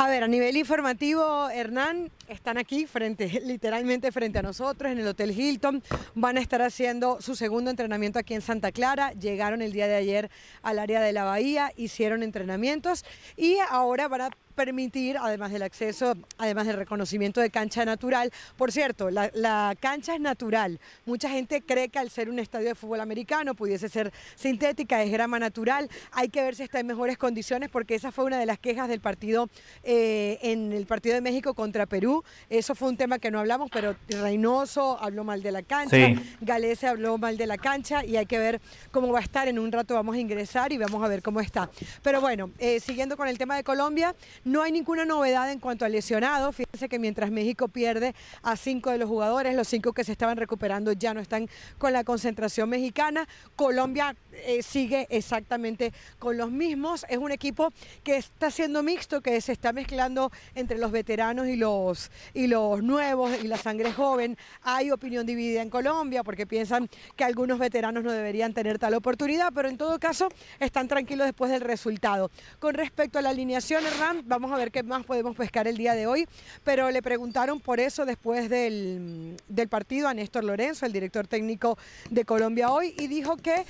[0.00, 5.08] A ver, a nivel informativo, Hernán, están aquí frente, literalmente frente a nosotros en el
[5.08, 5.82] Hotel Hilton.
[6.14, 9.10] Van a estar haciendo su segundo entrenamiento aquí en Santa Clara.
[9.14, 10.30] Llegaron el día de ayer
[10.62, 13.04] al área de la Bahía, hicieron entrenamientos
[13.36, 18.32] y ahora van a permitir, además del acceso, además del reconocimiento de cancha natural.
[18.56, 20.80] Por cierto, la, la cancha es natural.
[21.06, 25.12] Mucha gente cree que al ser un estadio de fútbol americano pudiese ser sintética, es
[25.12, 25.88] grama natural.
[26.10, 28.88] Hay que ver si está en mejores condiciones porque esa fue una de las quejas
[28.88, 29.48] del partido
[29.84, 32.24] eh, en el partido de México contra Perú.
[32.50, 36.16] Eso fue un tema que no hablamos, pero Reynoso habló mal de la cancha, Sí.
[36.40, 38.60] Galese habló mal de la cancha y hay que ver
[38.90, 39.46] cómo va a estar.
[39.46, 41.70] En un rato vamos a ingresar y vamos a ver cómo está.
[42.02, 44.16] Pero bueno, eh, siguiendo con el tema de Colombia,
[44.48, 46.56] No hay ninguna novedad en cuanto a lesionados.
[46.56, 50.38] Fíjense que mientras México pierde a cinco de los jugadores, los cinco que se estaban
[50.38, 53.28] recuperando ya no están con la concentración mexicana.
[53.56, 57.04] Colombia eh, sigue exactamente con los mismos.
[57.08, 61.56] Es un equipo que está siendo mixto, que se está mezclando entre los veteranos y
[61.56, 64.36] los, y los nuevos y la sangre joven.
[64.62, 69.52] Hay opinión dividida en Colombia porque piensan que algunos veteranos no deberían tener tal oportunidad,
[69.54, 70.28] pero en todo caso
[70.60, 72.30] están tranquilos después del resultado.
[72.58, 75.94] Con respecto a la alineación, Hernán, vamos a ver qué más podemos pescar el día
[75.94, 76.26] de hoy,
[76.64, 79.36] pero le preguntaron por eso después del,
[79.68, 81.78] partido a Néstor Lorenzo, el director técnico
[82.10, 83.64] de Colombia hoy, y dijo que...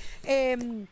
[0.59, 0.87] Em,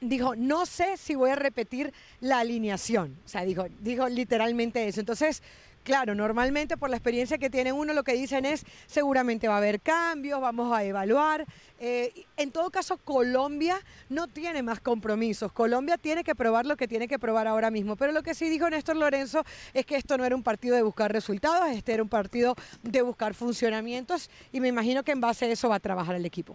[0.00, 3.16] dijo, no sé si voy a repetir la alineación.
[3.24, 5.00] O sea, dijo, dijo literalmente eso.
[5.00, 5.42] Entonces,
[5.88, 9.56] Claro, normalmente por la experiencia que tiene uno lo que dicen es seguramente va a
[9.56, 11.46] haber cambios, vamos a evaluar.
[11.80, 13.80] Eh, en todo caso, Colombia
[14.10, 15.50] no tiene más compromisos.
[15.50, 17.96] Colombia tiene que probar lo que tiene que probar ahora mismo.
[17.96, 20.82] Pero lo que sí dijo Néstor Lorenzo es que esto no era un partido de
[20.82, 25.46] buscar resultados, este era un partido de buscar funcionamientos y me imagino que en base
[25.46, 26.54] a eso va a trabajar el equipo.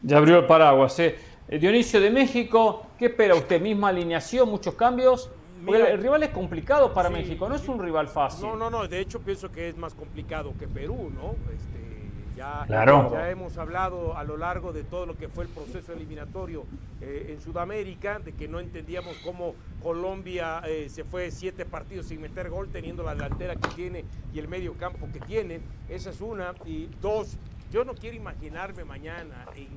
[0.00, 0.98] Ya abrió el paraguas.
[1.00, 1.18] ¿eh?
[1.48, 3.60] Dionisio de México, ¿qué espera usted?
[3.60, 5.30] ¿Misma alineación, muchos cambios?
[5.66, 8.46] el rival es complicado para México, no es un rival fácil.
[8.46, 11.32] No, no, no, de hecho pienso que es más complicado que Perú, ¿no?
[11.52, 15.92] Este, ya, ya hemos hablado a lo largo de todo lo que fue el proceso
[15.92, 16.64] eliminatorio
[17.00, 22.20] eh, en Sudamérica, de que no entendíamos cómo Colombia eh, se fue siete partidos sin
[22.20, 24.04] meter gol, teniendo la delantera que tiene
[24.34, 25.60] y el medio campo que tiene.
[25.88, 26.54] Esa es una.
[26.66, 27.38] Y dos,
[27.72, 29.68] yo no quiero imaginarme mañana en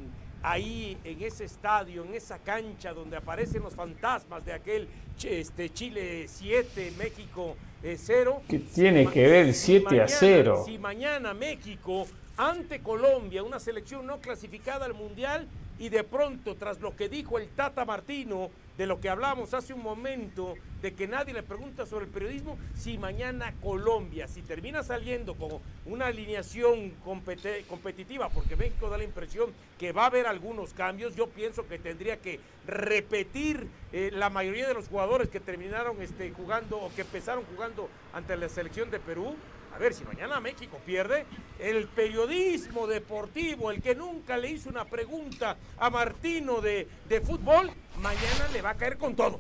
[0.42, 4.88] ahí en ese estadio, en esa cancha donde aparecen los fantasmas de aquel
[5.24, 8.42] este, Chile 7, México 0.
[8.42, 10.64] Eh, ¿Qué tiene que ver 7 a 0?
[10.66, 12.08] Si mañana México
[12.38, 15.48] ante Colombia, una selección no clasificada al Mundial,
[15.78, 18.50] y de pronto, tras lo que dijo el Tata Martino,
[18.80, 22.58] de lo que hablamos hace un momento, de que nadie le pregunta sobre el periodismo,
[22.78, 29.52] si mañana Colombia, si termina saliendo con una alineación competitiva, porque México da la impresión
[29.78, 34.70] que va a haber algunos cambios, yo pienso que tendría que repetir eh, la mayoría
[34.70, 39.02] de los jugadores que terminaron este, jugando o que empezaron jugando ante la selección de
[39.02, 39.36] Perú,
[39.74, 41.26] a ver, si mañana México pierde,
[41.60, 46.88] el periodismo deportivo, el que nunca le hizo una pregunta a Martino de,
[47.24, 49.40] fútbol, mañana le va a caer con todo.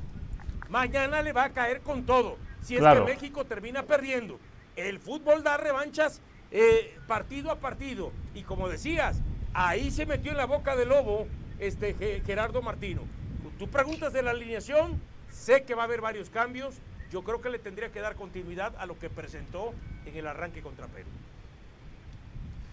[0.69, 2.37] Mañana le va a caer con todo.
[2.61, 4.39] Si es que México termina perdiendo.
[4.75, 8.11] El fútbol da revanchas eh, partido a partido.
[8.35, 9.21] Y como decías,
[9.53, 11.27] ahí se metió en la boca del lobo
[11.59, 13.01] este, Gerardo Martino.
[13.57, 16.75] Tú preguntas de la alineación, sé que va a haber varios cambios,
[17.11, 19.73] yo creo que le tendría que dar continuidad a lo que presentó
[20.05, 21.09] en el arranque contra Perú.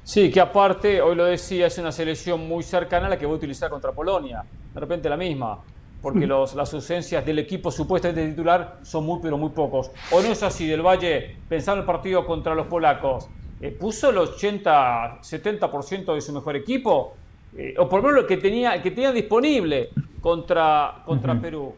[0.05, 3.33] Sí, que aparte, hoy lo decía, es una selección muy cercana a la que va
[3.33, 4.45] a utilizar contra Polonia.
[4.73, 5.59] De repente la misma,
[6.01, 9.91] porque los, las ausencias del equipo supuestamente titular son muy, pero muy pocos.
[10.13, 13.29] ¿O no es así del Valle, pensando el partido contra los polacos?
[13.61, 17.17] Eh, ¿Puso el 80, 70% de su mejor equipo?
[17.57, 19.91] Eh, o por lo menos lo que tenía, que tenía disponible
[20.21, 21.75] contra, contra Perú.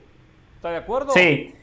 [0.56, 1.12] ¿Está de acuerdo?
[1.12, 1.54] Sí,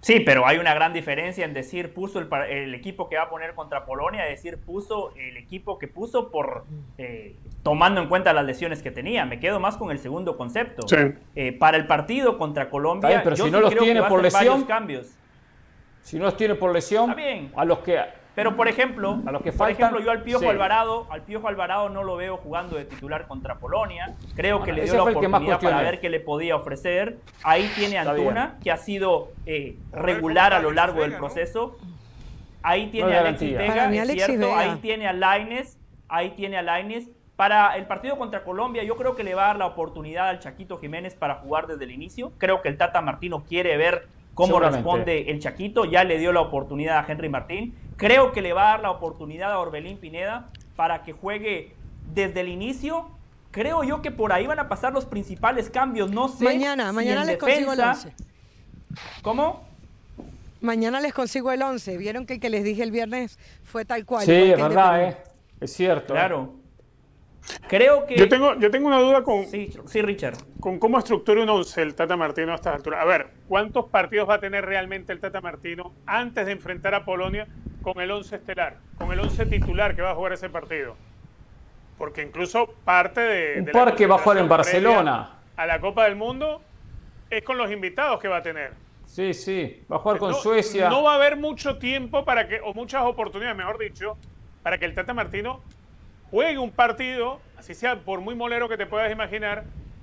[0.00, 3.54] Sí, pero hay una gran diferencia en decir puso el, equipo que va a poner
[3.54, 6.64] contra Polonia, decir puso el equipo que puso por
[6.98, 9.24] eh, tomando en cuenta las lesiones que tenía.
[9.24, 10.86] Me quedo más con el segundo concepto.
[11.34, 15.12] Eh, para el partido contra Colombia, pero si no los tiene por lesión, cambios.
[16.02, 17.16] Si no los tiene por lesión,
[17.56, 17.98] a los que
[18.36, 21.88] pero por ejemplo, a los que por ejemplo, yo al Piojo Alvarado, al Piojo Alvarado
[21.88, 24.14] no lo veo jugando de titular contra Polonia.
[24.34, 27.16] Creo que le dio la oportunidad para ver qué le podía ofrecer.
[27.42, 31.78] Ahí tiene Antuna, que ha sido eh, regular a lo largo del proceso.
[32.62, 34.54] Ahí tiene a Alexis Vega, es cierto.
[34.54, 37.08] Ahí tiene a Laines, ahí tiene a Laines.
[37.36, 40.40] Para el partido contra Colombia, yo creo que le va a dar la oportunidad al
[40.40, 42.32] Chaquito Jiménez para jugar desde el inicio.
[42.36, 45.86] Creo que el Tata Martino quiere ver cómo responde el Chaquito.
[45.86, 47.74] Ya le dio la oportunidad a Henry Martín.
[47.96, 51.74] Creo que le va a dar la oportunidad a Orbelín Pineda para que juegue
[52.12, 53.10] desde el inicio.
[53.50, 56.10] Creo yo que por ahí van a pasar los principales cambios.
[56.10, 56.44] No sé.
[56.44, 58.12] Mañana, mañana les consigo el 11.
[59.22, 59.64] ¿Cómo?
[60.60, 61.96] Mañana les consigo el 11.
[61.96, 64.26] Vieron que el que les dije el viernes fue tal cual.
[64.26, 65.16] Sí, es verdad, eh.
[65.60, 66.12] es cierto.
[66.12, 66.16] Eh.
[66.16, 66.54] Claro.
[67.68, 68.16] Creo que.
[68.16, 69.46] Yo tengo, yo tengo una duda con.
[69.46, 70.36] Sí, sí, Richard.
[70.60, 73.00] Con cómo estructura un 11 el Tata Martino a esta altura.
[73.00, 77.04] A ver, ¿cuántos partidos va a tener realmente el Tata Martino antes de enfrentar a
[77.04, 77.46] Polonia
[77.86, 78.78] con el 11 estelar?
[78.98, 80.96] Con el 11 titular que va a jugar ese partido.
[81.96, 83.60] Porque incluso parte de.
[83.60, 85.38] Un par que va a jugar en Barcelona.
[85.56, 86.60] A la Copa del Mundo
[87.30, 88.72] es con los invitados que va a tener.
[89.04, 90.88] Sí, sí, va a jugar con Suecia.
[90.90, 94.18] No va a haber mucho tiempo para que, o muchas oportunidades, mejor dicho,
[94.64, 95.60] para que el Tata Martino
[96.32, 99.62] juegue un partido, así sea por muy molero que te puedas imaginar,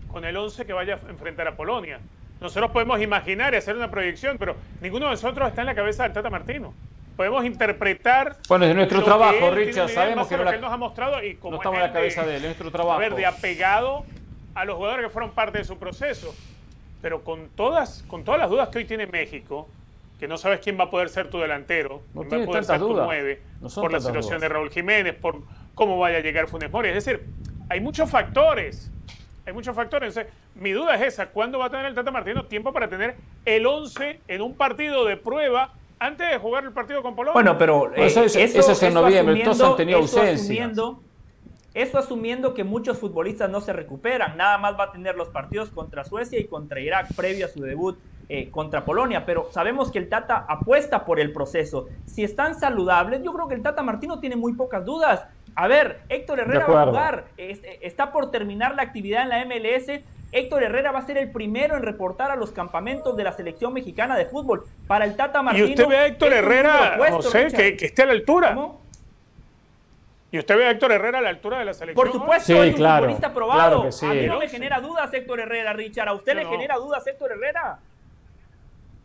[0.10, 2.00] con el 11 que vaya a enfrentar a Polonia.
[2.40, 6.04] nosotros podemos imaginar y hacer una proyección, pero ninguno de nosotros está en la cabeza
[6.04, 6.74] del Tata Martino.
[7.16, 8.38] Podemos interpretar.
[8.48, 9.90] Bueno, es nuestro trabajo, Richard.
[9.90, 12.26] Sabemos que, lo que él nos ha mostrado y como no estamos en la cabeza
[12.26, 12.94] de él, es nuestro trabajo.
[12.94, 14.04] A ver, de apegado
[14.56, 16.34] a los jugadores que fueron parte de su proceso.
[17.02, 19.68] Pero con todas, con todas las dudas que hoy tiene México,
[20.20, 22.64] que no sabes quién va a poder ser tu delantero, no quién va a poder
[22.64, 23.42] ser tu nueve,
[23.76, 25.42] por la situación de Raúl Jiménez, por
[25.76, 26.90] cómo vaya a llegar Funes Mori.
[26.90, 27.26] Es decir,
[27.70, 28.90] hay muchos factores.
[29.46, 30.18] Hay muchos factores.
[30.56, 31.28] mi duda es esa.
[31.28, 33.16] ¿Cuándo va a tener el Tata Martino tiempo para tener
[33.46, 35.74] el 11 en un partido de prueba
[36.04, 37.34] antes de jugar el partido con Polonia?
[37.34, 39.42] Bueno, pero eso, es, eso, es en noviembre.
[39.44, 40.72] Todos han tenido ausencia.
[41.74, 44.38] Eso asumiendo que muchos futbolistas no se recuperan.
[44.38, 47.62] Nada más va a tener los partidos contra Suecia y contra Irak previo a su
[47.62, 47.98] debut
[48.30, 49.26] eh, contra Polonia.
[49.26, 51.88] Pero sabemos que el Tata apuesta por el proceso.
[52.06, 55.26] Si están saludables, yo creo que el Tata Martino tiene muy pocas dudas.
[55.56, 57.26] A ver, Héctor Herrera va a jugar.
[57.38, 60.04] Eh, está por terminar la actividad en la MLS.
[60.34, 63.74] Héctor Herrera va a ser el primero en reportar a los campamentos de la selección
[63.74, 64.66] mexicana de fútbol.
[64.88, 65.68] Para el Tata Martino.
[65.68, 68.58] ¿Y usted ve a Héctor Herrera, José, que, que, esté a la altura?
[70.32, 72.04] ¿Y usted ve a Héctor Herrera a la altura de la selección?
[72.04, 73.84] Por supuesto, es un futbolista probado.
[74.02, 76.10] A mí no me genera dudas Héctor Herrera, Richard.
[76.10, 77.80] ¿A usted le genera dudas Héctor Herrera?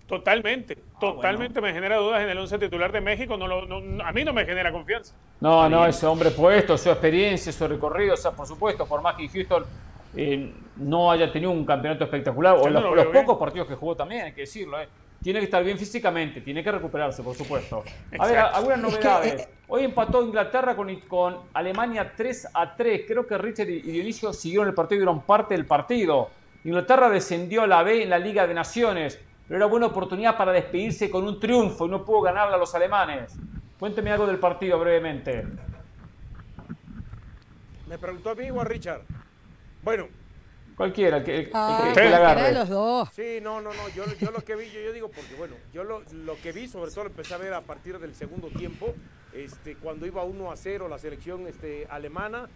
[0.06, 3.36] Totalmente, ah, totalmente me genera dudas en el 11 titular de México.
[3.36, 3.44] No,
[4.02, 5.14] a mí no me genera confianza.
[5.38, 9.16] No, no, ese hombre puesto, su experiencia, su recorrido, o sea, por supuesto, por más
[9.16, 9.66] que Houston
[10.16, 14.32] eh, no haya tenido un campeonato espectacular, o los, pocos partidos que jugó también, hay
[14.32, 14.88] que decirlo, eh,
[15.22, 17.82] tiene que estar bien físicamente, tiene que recuperarse, por supuesto.
[18.18, 19.42] A ver, algunas novedades.
[19.42, 23.02] Eh, Hoy empató Inglaterra con, con, Alemania 3 a 3.
[23.06, 26.30] Creo que Richard y Dionisio siguieron el partido y dieron parte del partido.
[26.64, 30.52] Inglaterra descendió a la B en la Liga de Naciones, pero era buena oportunidad para
[30.52, 33.36] despedirse con un triunfo y no pudo ganarle a los alemanes.
[33.78, 35.46] Cuénteme algo del partido brevemente.
[37.86, 39.02] Me preguntó a mí o a Richard.
[39.88, 40.06] Bueno,
[40.76, 42.52] Cualquiera, que, ah, que, agarre.
[42.52, 43.08] los dos.
[43.14, 43.88] Sí, no, no, no.
[43.96, 46.68] Yo, yo lo que vi, yo, yo, digo, porque bueno, yo lo, lo, que vi,
[46.68, 48.94] sobre todo lo empecé a ver a partir del segundo tiempo,
[49.32, 52.50] este, cuando iba 1 a 0 la selección este, alemana,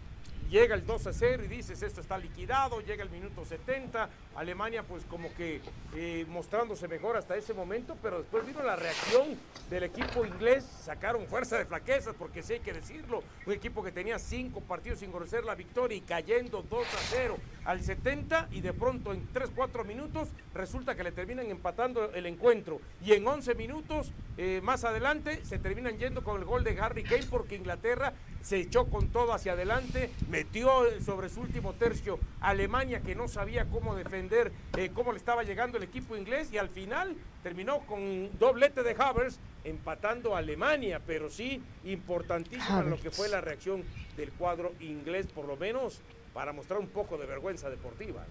[0.53, 4.83] llega el 2 a 0 y dices esto está liquidado, llega el minuto 70, Alemania
[4.83, 5.61] pues como que
[5.95, 9.35] eh, mostrándose mejor hasta ese momento, pero después vino la reacción
[9.71, 13.91] del equipo inglés, sacaron fuerza de flaquezas, porque sí hay que decirlo, un equipo que
[13.91, 18.61] tenía cinco partidos sin conocer la victoria y cayendo 2 a 0 al 70 y
[18.61, 23.27] de pronto en 3, 4 minutos resulta que le terminan empatando el encuentro y en
[23.27, 27.55] 11 minutos eh, más adelante se terminan yendo con el gol de Harry Kane porque
[27.55, 28.13] Inglaterra
[28.43, 30.11] se echó con todo hacia adelante,
[30.43, 30.69] metió
[31.03, 35.43] sobre su último tercio a Alemania que no sabía cómo defender, eh, cómo le estaba
[35.43, 40.99] llegando el equipo inglés y al final terminó con doblete de Havers empatando a Alemania,
[41.05, 43.83] pero sí importantísimo en lo que fue la reacción
[44.17, 46.01] del cuadro inglés, por lo menos
[46.33, 48.25] para mostrar un poco de vergüenza deportiva.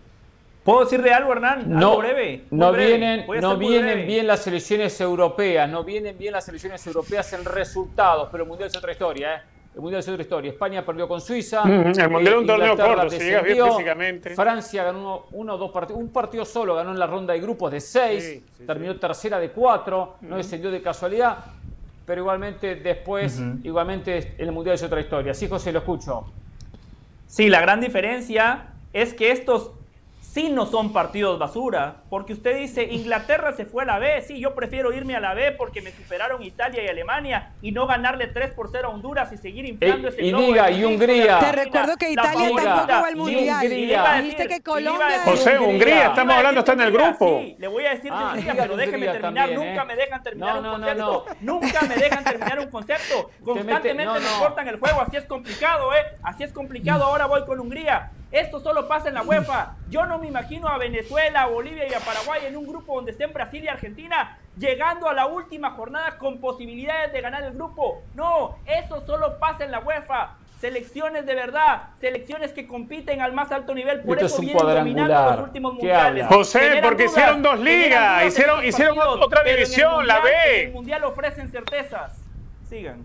[0.64, 1.64] ¿Puedo decir de algo, Hernán?
[1.66, 2.44] No, breve.
[2.50, 7.44] no vienen, no vienen bien las selecciones europeas, no vienen bien las selecciones europeas en
[7.44, 9.42] resultados, pero el Mundial es otra historia, ¿eh?
[9.74, 10.50] El Mundial es otra historia.
[10.50, 11.62] España perdió con Suiza.
[11.62, 14.30] el Mundial es un torneo corto, si llega bien físicamente.
[14.34, 16.00] Francia ganó uno o dos partidos.
[16.00, 18.42] Un partido solo ganó en la ronda de grupos de seis.
[18.66, 20.16] terminó tercera de cuatro.
[20.20, 21.38] No descendió de casualidad.
[22.04, 25.32] Pero igualmente después, igualmente el Mundial es otra historia.
[25.32, 26.24] Sí, José, lo escucho.
[27.26, 29.70] Sí, la gran diferencia es que estos
[30.32, 34.40] sí no son partidos basura, porque usted dice, Inglaterra se fue a la B, sí,
[34.40, 38.28] yo prefiero irme a la B porque me superaron Italia y Alemania y no ganarle
[38.28, 41.38] 3 por 0 a Honduras y seguir inflando ese Y diga, y Hungría.
[41.38, 43.68] Te recuerdo que Italia tampoco va al Mundial.
[43.68, 45.20] Dijiste que Colombia...
[45.22, 47.40] José, Hungría, estamos hablando, está en el grupo.
[47.40, 49.86] Sí, le voy a decir ah, Hungría, pero déjeme terminar, nunca ¿eh?
[49.86, 51.26] me dejan terminar un concepto.
[51.42, 53.30] Nunca me dejan terminar un concepto.
[53.44, 56.16] Constantemente me cortan el juego, así es complicado, ¿eh?
[56.22, 58.12] Así es complicado, ahora voy con Hungría.
[58.32, 59.76] Esto solo pasa en la UEFA.
[59.90, 63.12] Yo no me imagino a Venezuela, a Bolivia y a Paraguay en un grupo donde
[63.12, 68.02] estén Brasil y Argentina llegando a la última jornada con posibilidades de ganar el grupo.
[68.14, 70.36] No, eso solo pasa en la UEFA.
[70.60, 75.40] Selecciones de verdad, selecciones que compiten al más alto nivel, por eso vienen dominando los
[75.48, 76.26] últimos mundiales.
[76.28, 80.30] José, porque hicieron dos ligas, hicieron, hicieron otra división, la B.
[80.60, 82.22] En el mundial ofrecen certezas.
[82.68, 83.04] Sigan.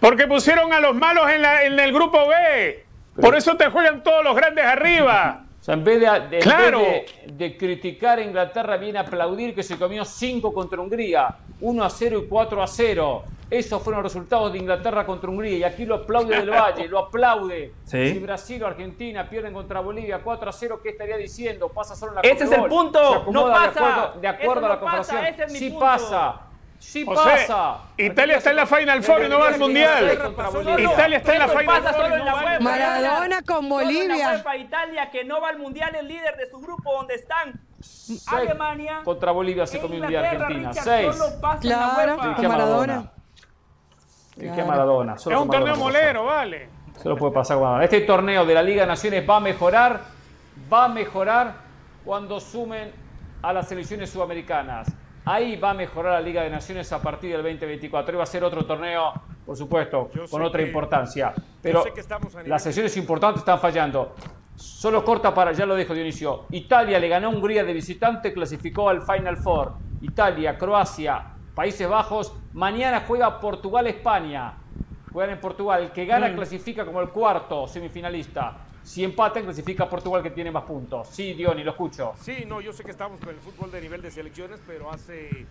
[0.00, 2.87] Porque pusieron a los malos en, la, en el grupo B.
[3.20, 5.44] Por eso te juegan todos los grandes arriba.
[5.60, 10.04] O sea, en vez de, de, criticar a Inglaterra, viene a aplaudir que se comió
[10.04, 13.24] 5 contra Hungría, 1 a 0 y 4 a 0.
[13.50, 15.58] Esos fueron los resultados de Inglaterra contra Hungría.
[15.58, 17.72] Y aquí lo aplaude del Valle, lo aplaude.
[17.84, 21.68] Si Brasil o Argentina pierden contra Bolivia 4 a 0, ¿qué estaría diciendo?
[21.68, 23.26] Pasa solo en la Ese es el punto.
[23.32, 24.12] No pasa.
[24.20, 25.24] De acuerdo, a la comparación.
[25.48, 26.47] sí pasa.
[26.78, 27.80] Sí pasa.
[27.96, 30.32] Italia está en la Final Four y no va al Mundial.
[30.78, 32.62] Italia está en la Final Four.
[32.62, 34.42] Maradona con Bolivia.
[34.56, 37.60] Italia que no va al Mundial, el líder de su grupo donde están
[38.26, 39.00] Alemania.
[39.04, 40.72] Contra Bolivia se comió un día Argentina.
[40.72, 41.16] Seis.
[41.60, 43.12] Claro, con Maradona.
[44.36, 45.14] ¿Y qué Maradona?
[45.14, 46.70] es un torneo molero, vale.
[47.02, 47.84] Solo puede pasar con Maradona.
[47.84, 50.00] Este torneo de la Liga de Naciones va a mejorar,
[50.72, 51.54] va a mejorar
[52.04, 52.92] cuando sumen
[53.42, 54.88] a las selecciones sudamericanas.
[55.28, 58.14] Ahí va a mejorar la Liga de Naciones a partir del 2024.
[58.14, 59.12] Y va a ser otro torneo,
[59.44, 61.34] por supuesto, con otra importancia.
[61.60, 61.84] Pero
[62.46, 64.14] las selecciones importantes están fallando.
[64.56, 66.46] Solo corta para, ya lo dijo Dionisio.
[66.50, 69.74] Italia le ganó a Hungría de visitante, clasificó al Final Four.
[70.00, 72.34] Italia, Croacia, Países Bajos.
[72.54, 74.54] Mañana juega Portugal-España.
[75.12, 75.82] Juegan en Portugal.
[75.82, 76.36] El que gana mm.
[76.36, 78.56] clasifica como el cuarto semifinalista.
[78.88, 81.08] Si empatan, clasifica a Portugal que tiene más puntos.
[81.08, 82.14] Sí, Diony, lo escucho.
[82.22, 85.44] Sí, no, yo sé que estamos con el fútbol de nivel de selecciones, pero hace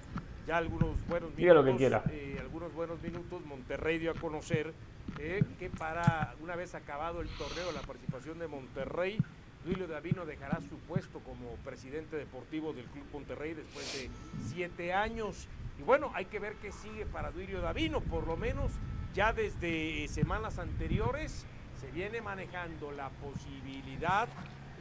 [0.48, 1.64] ya algunos buenos minutos.
[1.64, 2.04] lo que quiera.
[2.10, 4.74] Eh, algunos buenos minutos, Monterrey dio a conocer
[5.20, 9.20] eh, que para una vez acabado el torneo, la participación de Monterrey,
[9.64, 14.10] Duilio Davino dejará su puesto como presidente deportivo del Club Monterrey después de
[14.52, 15.48] siete años.
[15.80, 18.72] Y bueno, hay que ver qué sigue para Duilio Davino, por lo menos
[19.14, 21.46] ya desde semanas anteriores
[21.80, 24.28] se viene manejando la posibilidad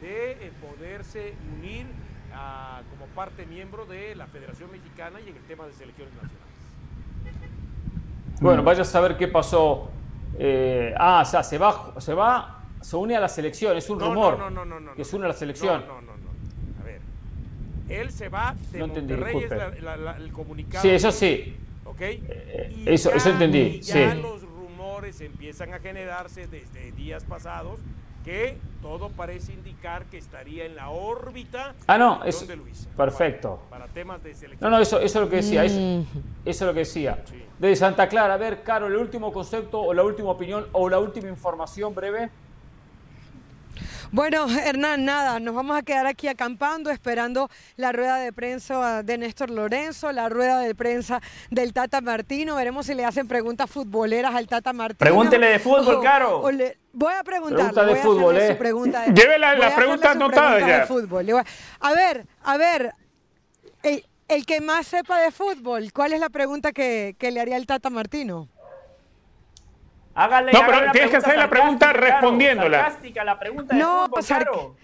[0.00, 1.86] de eh, poderse unir
[2.90, 6.42] como parte miembro de la Federación Mexicana y en el tema de selecciones nacionales.
[8.40, 9.88] Bueno, vaya a saber qué pasó.
[10.38, 13.98] Eh, ah, o sea, se va, se va, se une a la selección, es un
[13.98, 14.38] rumor.
[14.38, 15.86] No, no, no, no, Que se une a la selección.
[15.86, 16.30] No, no, no,
[16.82, 17.00] A ver,
[17.88, 20.82] él se va de no Monterrey, es el comunicado.
[20.82, 21.56] Sí, eso sí.
[21.86, 22.00] ¿Ok?
[22.02, 23.80] Eh, eso, eso entendí.
[23.80, 24.20] Ya sí
[25.04, 27.80] empiezan a generarse desde días pasados
[28.24, 32.44] que todo parece indicar que estaría en la órbita ah, no, es,
[32.96, 33.60] Perfecto.
[33.70, 34.68] Para, temas de selección.
[34.68, 35.64] No, no, eso, eso es lo que decía.
[35.64, 36.06] Eso, mm.
[36.44, 37.22] eso, es lo que decía.
[37.58, 40.98] De Santa Clara, a ver, Caro, el último concepto o la última opinión o la
[40.98, 42.30] última información breve.
[44.12, 49.18] Bueno, Hernán, nada, nos vamos a quedar aquí acampando, esperando la rueda de prensa de
[49.18, 51.20] Néstor Lorenzo, la rueda de prensa
[51.50, 52.54] del Tata Martino.
[52.56, 54.98] Veremos si le hacen preguntas futboleras al Tata Martino.
[54.98, 56.40] Pregúntele de fútbol, Caro.
[56.92, 57.72] voy a preguntarle.
[57.72, 58.54] Pregunta de fútbol, ¿eh?
[58.54, 60.86] Pregunta Lleve la, la pregunta anotada ya.
[61.80, 62.92] A ver, a ver,
[63.82, 67.66] el, que más sepa de fútbol, ¿cuál es la pregunta que, que le haría el
[67.66, 68.48] Tata Martino?
[70.16, 72.98] Hágale, no, pero tienes que hacer la pregunta respondiéndola.
[73.22, 74.76] la pregunta de no, fútbol,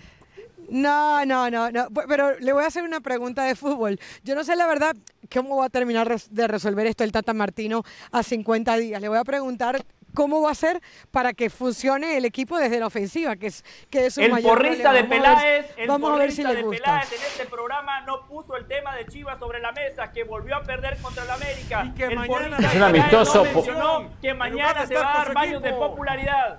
[0.69, 3.99] No, no, no, no, pero le voy a hacer una pregunta de fútbol.
[4.25, 4.95] Yo no sé la verdad
[5.33, 9.01] cómo va a terminar de resolver esto el Tata Martino a 50 días.
[9.01, 9.83] Le voy a preguntar
[10.15, 10.81] cómo va a ser
[11.11, 14.93] para que funcione el equipo desde la ofensiva, que es, que es un el porrista
[14.93, 19.39] de Peláez, el porrista de Peláez en este programa no puso el tema de Chivas
[19.39, 21.85] sobre la mesa, que volvió a perder contra el América.
[21.87, 23.45] Y que el mañana es un amistoso.
[24.21, 26.59] que mañana se va a dar baños de popularidad.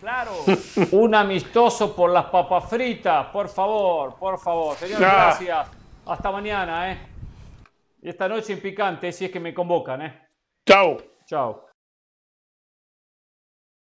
[0.00, 0.32] Claro.
[0.92, 4.76] un amistoso por las papas fritas, por favor, por favor.
[4.76, 5.68] Señor, gracias.
[6.06, 6.98] Hasta mañana, ¿eh?
[8.02, 10.28] Y esta noche en picante, si es que me convocan, ¿eh?
[10.66, 10.96] Chao.
[11.26, 11.65] Chao.